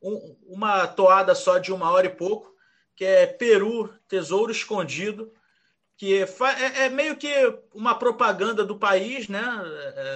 [0.02, 2.52] um, uma toada só de uma hora e pouco,
[2.96, 5.32] que é Peru, Tesouro Escondido,
[5.96, 7.32] que é, é, meio que
[7.72, 9.44] uma propaganda do país, né,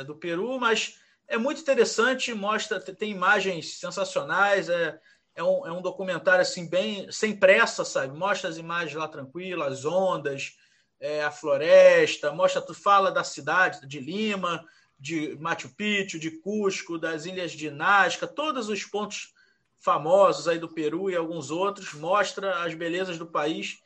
[0.05, 0.99] do Peru, mas
[1.29, 4.99] é muito interessante, mostra, tem imagens sensacionais, é,
[5.35, 8.17] é um, é um documentário assim bem sem pressa, sabe?
[8.17, 10.57] Mostra as imagens lá tranquilas, as ondas,
[10.99, 14.65] é, a floresta, mostra, tu fala da cidade de Lima,
[14.99, 19.33] de Machu Picchu, de Cusco, das ilhas de Nazca, todos os pontos
[19.77, 23.79] famosos aí do Peru e alguns outros, mostra as belezas do país,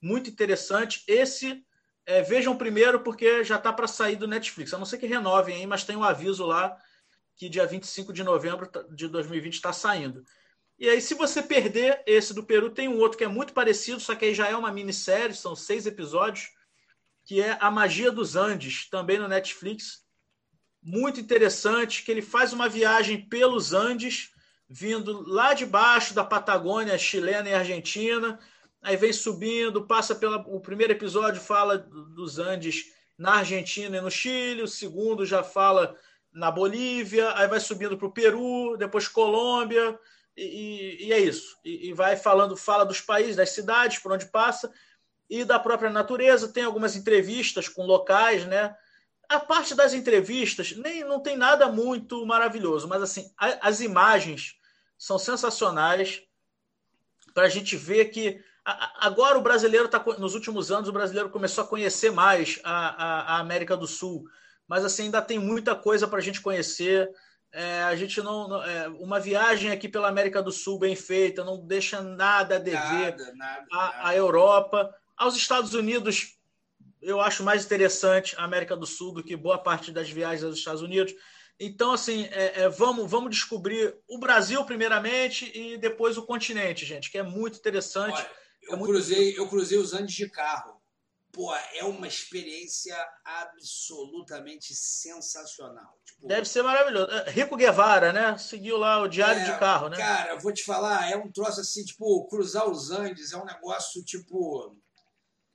[0.00, 1.04] muito interessante.
[1.06, 1.62] Esse
[2.06, 5.56] é, vejam primeiro porque já está para sair do Netflix, a não ser que renovem
[5.56, 6.76] aí, mas tem um aviso lá
[7.36, 10.24] que dia 25 de novembro de 2020 está saindo.
[10.78, 14.00] E aí, se você perder esse do Peru, tem um outro que é muito parecido,
[14.00, 16.50] só que aí já é uma minissérie, são seis episódios,
[17.24, 20.04] que é A Magia dos Andes, também no Netflix.
[20.82, 24.30] Muito interessante, que ele faz uma viagem pelos Andes,
[24.68, 28.38] vindo lá de baixo da Patagônia chilena e argentina,
[28.84, 34.10] aí vem subindo, passa pelo o primeiro episódio fala dos Andes na Argentina e no
[34.10, 35.96] Chile, o segundo já fala
[36.30, 39.98] na Bolívia, aí vai subindo para o Peru, depois Colômbia,
[40.36, 41.56] e, e, é isso.
[41.64, 44.72] E, e, vai falando, fala dos países, das cidades, por onde passa,
[45.30, 46.52] e da própria natureza.
[46.52, 48.76] Tem algumas entrevistas com locais, né?
[49.28, 54.56] A parte das entrevistas nem não tem nada muito maravilhoso, mas assim, a, as imagens
[54.98, 56.22] são sensacionais
[57.32, 61.64] para a gente ver que agora o brasileiro está nos últimos anos o brasileiro começou
[61.64, 64.24] a conhecer mais a, a, a América do Sul,
[64.66, 67.10] mas assim ainda tem muita coisa para a gente conhecer.
[67.52, 71.44] É, a gente não, não é, uma viagem aqui pela América do Sul bem feita
[71.44, 76.36] não deixa nada a dever nada, nada, à, Europa aos Estados Unidos
[77.00, 80.56] eu acho mais interessante a América do Sul do que boa parte das viagens aos
[80.56, 81.14] Estados Unidos.
[81.60, 87.10] Então, assim, é, é, vamos, vamos descobrir o Brasil primeiramente e depois o continente, gente,
[87.10, 88.14] que é muito interessante.
[88.14, 88.30] Olha,
[88.68, 90.80] eu, é cruzei, eu cruzei os Andes de carro.
[91.32, 95.98] Pô, é uma experiência absolutamente sensacional.
[96.04, 97.10] Tipo, Deve ser maravilhoso.
[97.10, 98.38] É, Rico Guevara, né?
[98.38, 99.96] Seguiu lá o diário é, de carro, né?
[99.96, 103.44] Cara, eu vou te falar, é um troço assim, tipo, cruzar os Andes é um
[103.44, 104.76] negócio, tipo,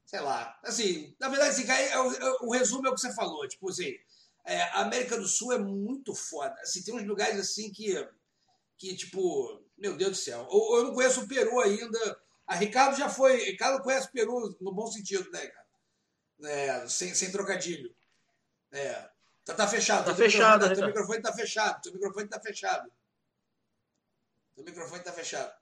[0.05, 0.59] sei lá.
[0.63, 1.97] Assim, na verdade, assim, é,
[2.41, 3.47] o resumo é o que você falou.
[3.47, 3.93] Tipo assim,
[4.43, 6.55] é, a América do Sul é muito foda.
[6.61, 7.95] Assim, tem uns lugares assim que,
[8.77, 10.47] que tipo, meu Deus do céu.
[10.51, 12.19] Eu, eu não conheço o Peru ainda.
[12.49, 13.37] A Ricardo já foi.
[13.45, 15.67] Ricardo conhece o Peru no bom sentido, né, cara?
[16.41, 17.93] É, sem, sem trocadilho.
[18.71, 19.07] É.
[19.45, 20.05] Tá, tá fechado.
[20.05, 20.73] Tá fechado.
[20.73, 21.79] Teu microfone tá fechado.
[21.83, 22.91] Teu microfone tá fechado.
[24.55, 25.53] Teu microfone tá fechado.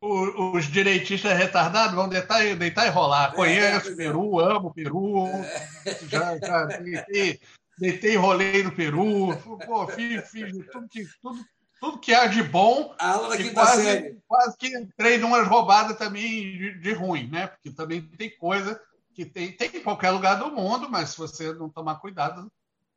[0.00, 3.32] O, os direitistas retardados vão deitar, deitar e rolar.
[3.32, 5.26] É, Conheço o é, Peru, amo o Peru.
[5.26, 5.98] É.
[6.08, 7.40] Já, já deitei,
[7.78, 9.36] deitei e rolei no Peru.
[9.66, 11.44] Pô, fiz, fiz tudo, que, tudo,
[11.82, 12.94] tudo que há de bom.
[12.96, 14.22] A aula da quinta quase, série.
[14.28, 17.48] Quase que entrei numas roubadas também de, de ruim, né?
[17.48, 18.80] Porque também tem coisa
[19.12, 22.50] que tem, tem em qualquer lugar do mundo, mas se você não tomar cuidado,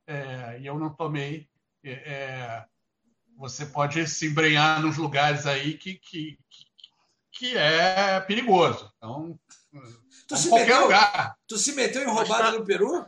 [0.05, 1.49] é, e eu não tomei,
[1.83, 2.65] é, é
[3.35, 6.37] você pode se embrenhar nos lugares aí que, que,
[7.31, 8.93] que é perigoso.
[8.97, 9.37] Então,
[10.27, 11.35] tu em qualquer meteu, lugar.
[11.47, 12.51] Tu se meteu em roubada tá...
[12.51, 13.03] no Peru?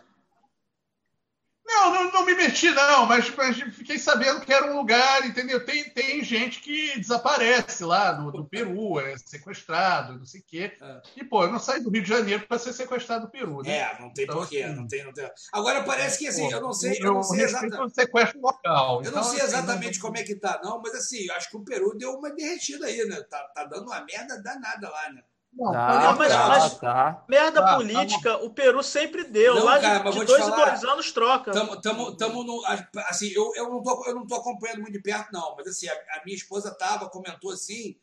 [1.67, 5.65] Não, não, não, me meti, não, mas, mas, fiquei sabendo que era um lugar, entendeu?
[5.65, 10.77] Tem, tem gente que desaparece lá no, no Peru, é sequestrado, não sei o quê.
[10.81, 11.01] É.
[11.17, 13.79] E, pô, eu não saí do Rio de Janeiro para ser sequestrado no Peru, né?
[13.79, 15.29] É, não tem então, porquê, assim, não, tem, não tem.
[15.51, 16.97] Agora parece que assim, pô, eu não sei.
[17.01, 17.95] Eu, não sei exatamente.
[17.95, 18.95] sequestro local.
[19.03, 21.49] Eu então, não sei assim, exatamente como é que tá, não, mas assim, eu acho
[21.49, 23.21] que o Peru deu uma derretida aí, né?
[23.29, 25.21] Tá, tá dando uma merda danada lá, né?
[25.57, 27.25] Não, tá, mas, tá, mas tá.
[27.27, 29.55] merda tá, política, tá o Peru sempre deu.
[29.55, 31.51] Não, Lá cara, de, de dois falar, em dois anos troca.
[31.51, 32.63] Tamo, tamo, tamo no,
[33.07, 35.55] assim, eu, eu, não tô, eu não tô acompanhando muito de perto, não.
[35.55, 37.97] Mas assim, a, a minha esposa tava, comentou assim,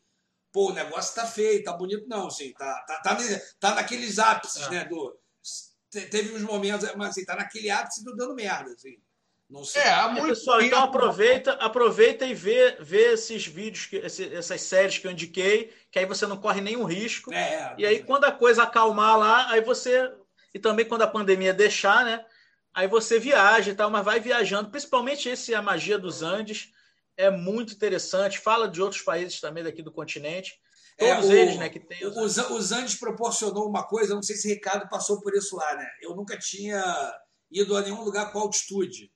[0.51, 3.17] pô, o negócio tá feio, tá bonito, não, assim, tá, tá, tá,
[3.57, 4.69] tá naqueles ápices, é.
[4.71, 4.85] né?
[4.85, 5.17] Do,
[5.89, 8.97] teve uns momentos, mas assim, tá naquele ápice do dando merda, assim.
[9.55, 9.83] Não sei.
[9.83, 14.97] É, há muito pessoal, então aproveita, aproveita e vê, vê esses vídeos, que, essas séries
[14.97, 17.33] que eu indiquei, que aí você não corre nenhum risco.
[17.33, 20.11] É, e aí, quando a coisa acalmar lá, aí você.
[20.53, 22.25] E também quando a pandemia deixar, né?
[22.73, 26.73] Aí você viaja e tal, mas vai viajando, principalmente esse A Magia dos Andes.
[27.15, 28.39] É muito interessante.
[28.39, 30.51] Fala de outros países também daqui do continente.
[30.97, 31.69] É, Todos é, o, eles, né?
[31.69, 32.17] Que tem os...
[32.17, 35.75] Os, os Andes proporcionou uma coisa, não sei se o Ricardo passou por isso lá,
[35.75, 35.87] né?
[36.01, 36.83] Eu nunca tinha
[37.49, 39.14] ido a nenhum lugar com altitude.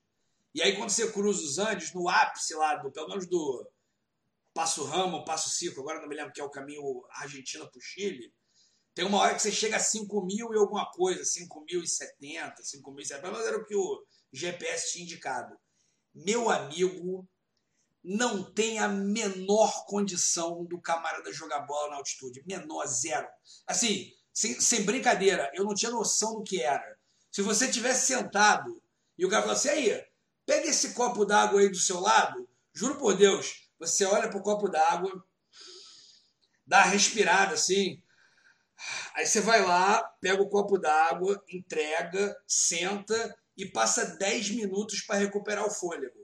[0.53, 3.69] E aí, quando você cruza os Andes, no ápice lá, do, pelo menos do
[4.53, 7.81] Passo Ramo, Passo Cico, agora não me lembro que é o caminho Argentina para o
[7.81, 8.33] Chile,
[8.95, 13.33] tem uma hora que você chega a 5 mil e alguma coisa, 5.070, 5.070, pelo
[13.33, 14.03] menos era o que o
[14.33, 15.55] GPS tinha indicado.
[16.13, 17.27] Meu amigo,
[18.03, 22.43] não tem a menor condição do camarada jogar bola na altitude.
[22.45, 23.27] Menor, zero.
[23.67, 26.97] Assim, sem, sem brincadeira, eu não tinha noção do que era.
[27.31, 28.81] Se você tivesse sentado
[29.17, 30.03] e o cara falasse, aí,
[30.49, 34.41] Pega esse copo d'água aí do seu lado, juro por Deus, você olha para o
[34.41, 35.23] copo d'água,
[36.65, 38.01] dá uma respirada assim,
[39.13, 45.19] aí você vai lá, pega o copo d'água, entrega, senta e passa 10 minutos para
[45.19, 46.17] recuperar o fôlego.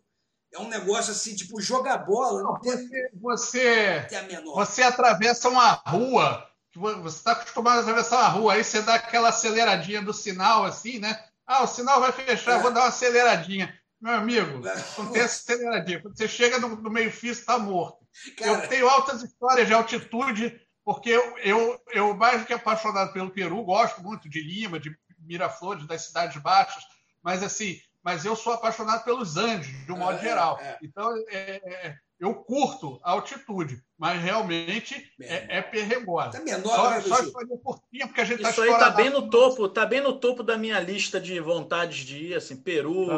[0.51, 2.41] É um negócio assim, tipo, jogar bola.
[2.41, 4.07] Não tem, você, você,
[4.55, 9.29] você atravessa uma rua, você está acostumado a atravessar uma rua, aí você dá aquela
[9.29, 11.23] aceleradinha do sinal, assim, né?
[11.45, 12.61] Ah, o sinal vai fechar, é.
[12.63, 13.74] vou dar uma aceleradinha.
[13.99, 16.01] Meu amigo, acontece aceleradinho.
[16.01, 18.05] Quando você chega no, no meio-fio, está morto.
[18.37, 18.63] Cara...
[18.63, 23.31] Eu tenho altas histórias de altitude, porque eu, eu, eu, mais do que apaixonado pelo
[23.31, 26.83] Peru, gosto muito de Lima, de Miraflores, das cidades baixas,
[27.23, 30.59] mas assim, mas eu sou apaixonado pelos Andes, de um modo é, geral.
[30.61, 30.77] É.
[30.83, 36.37] Então, é, é eu curto a altitude, mas realmente é, é perregosa.
[36.37, 39.09] Tá menor, só, só história curtinha, porque a gente tá Isso tá aí está bem
[39.09, 43.07] no topo, tá bem no topo da minha lista de vontades de ir, assim, Peru,
[43.07, 43.15] tá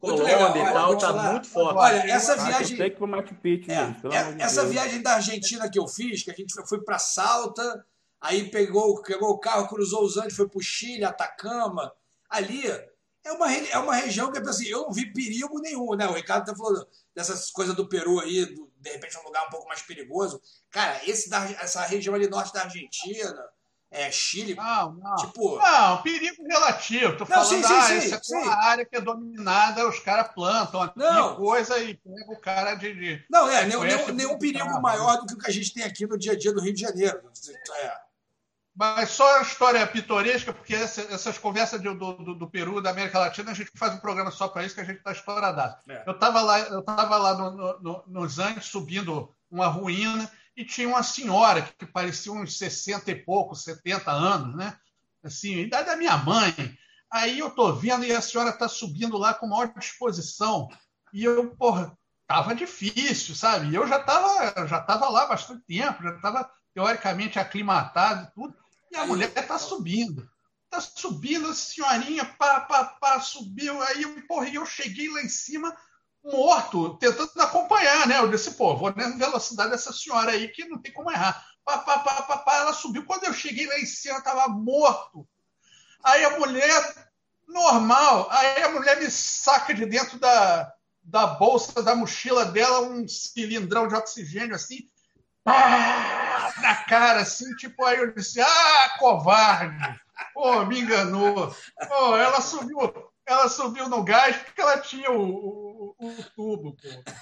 [0.00, 1.32] Colômbia e tal, tá falar.
[1.32, 1.78] muito forte.
[1.78, 2.76] Olha, essa viagem.
[2.76, 4.72] Tem que Machu Picchu, é, é, essa Deus.
[4.72, 7.86] viagem da Argentina que eu fiz, que a gente foi para Salta,
[8.20, 11.92] aí pegou, pegou o carro, cruzou os Andes, foi para o Chile, Atacama.
[12.28, 12.64] Ali
[13.24, 16.06] é uma, é uma região que assim, eu não vi perigo nenhum, né?
[16.06, 19.50] O Ricardo tá falando dessas coisas do Peru aí, do, de repente um lugar um
[19.50, 20.40] pouco mais perigoso.
[20.70, 23.48] Cara, esse da, essa região ali norte da Argentina,
[23.90, 24.54] é, Chile.
[24.56, 25.16] Não, não.
[25.16, 25.56] Tipo...
[25.56, 27.16] Não, perigo relativo.
[27.16, 30.00] Tô não, falando, sim, sim, ah, sim, essa é uma área que é dominada, os
[30.00, 31.36] caras plantam não.
[31.36, 32.92] coisa e pega o cara de.
[32.92, 35.84] de não, é, nenhum, nenhum, nenhum perigo maior do que o que a gente tem
[35.84, 37.22] aqui no dia a dia do Rio de Janeiro.
[37.76, 38.03] É.
[38.76, 43.20] Mas só a história pitoresca, porque essa, essas conversas do, do, do, Peru, da América
[43.20, 45.78] Latina, a gente faz um programa só para isso, que a gente está estouradaço.
[45.88, 46.02] É.
[46.04, 50.88] Eu estava lá, eu tava lá no, no, nos Andes, subindo uma ruína, e tinha
[50.88, 54.76] uma senhora que parecia uns 60 e poucos, 70 anos, né?
[55.22, 56.52] Assim, idade da minha mãe.
[57.12, 60.68] Aí eu tô vendo e a senhora está subindo lá com maior disposição.
[61.12, 61.96] E eu, porra,
[62.26, 63.68] tava difícil, sabe?
[63.68, 68.34] E eu já estava já tava lá há bastante tempo, já estava teoricamente aclimatado e
[68.34, 68.63] tudo.
[68.94, 70.30] E a mulher está subindo.
[70.66, 73.82] Está subindo, a senhorinha, pá, pá, pá, subiu.
[73.82, 75.76] Aí, porra, eu cheguei lá em cima,
[76.22, 78.18] morto, tentando acompanhar, né?
[78.18, 81.44] Eu disse, pô, vou na velocidade dessa senhora aí, que não tem como errar.
[81.64, 83.04] Pá, pá, pá, pá, pá, ela subiu.
[83.04, 85.26] Quando eu cheguei lá em cima, estava morto.
[86.04, 87.10] Aí a mulher,
[87.48, 90.72] normal, aí a mulher me saca de dentro da,
[91.02, 94.88] da bolsa, da mochila dela, um cilindrão de oxigênio assim,
[95.44, 100.00] pá, na cara, assim, tipo, aí eu disse, ah, covarde,
[100.32, 101.54] pô, me enganou,
[101.88, 102.78] pô, ela subiu,
[103.26, 107.12] ela subiu no gás porque ela tinha o, o, o tubo, pô.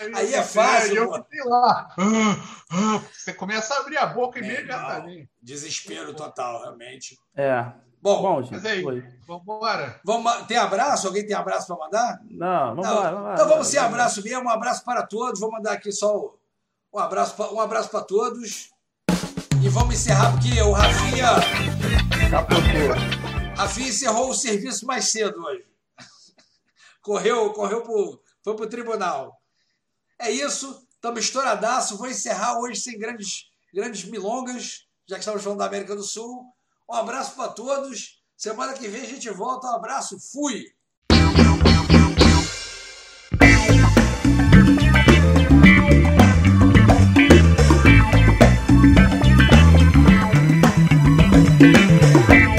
[0.00, 1.88] Aí, aí é fácil, eu fiquei lá.
[1.96, 2.36] Ah,
[2.72, 5.30] ah, você começa a abrir a boca é, imediatamente.
[5.40, 7.16] Desespero total, realmente.
[7.36, 7.64] É.
[8.00, 10.00] Bom, Bom gente, mas aí, vamos embora.
[10.04, 11.06] Vamos, tem abraço?
[11.06, 12.20] Alguém tem abraço para mandar?
[12.30, 13.32] Não, vamos lá.
[13.34, 14.44] Então vamos sem abraço mesmo.
[14.44, 15.40] Um abraço para todos.
[15.40, 16.37] Vou mandar aqui só o
[16.92, 18.70] um abraço, um abraço para todos.
[19.62, 21.28] E vamos encerrar porque o Rafinha.
[22.30, 23.56] Capotou.
[23.56, 25.66] Rafinha encerrou o serviço mais cedo hoje.
[27.02, 29.40] Correu, correu pro, foi pro tribunal.
[30.18, 30.86] É isso.
[30.94, 31.96] Estamos estouradaço.
[31.96, 36.44] Vou encerrar hoje sem grandes, grandes milongas, já que estamos falando da América do Sul.
[36.88, 38.22] Um abraço para todos.
[38.36, 39.66] Semana que vem a gente volta.
[39.68, 40.18] Um abraço.
[40.32, 40.64] Fui.
[51.60, 52.57] Música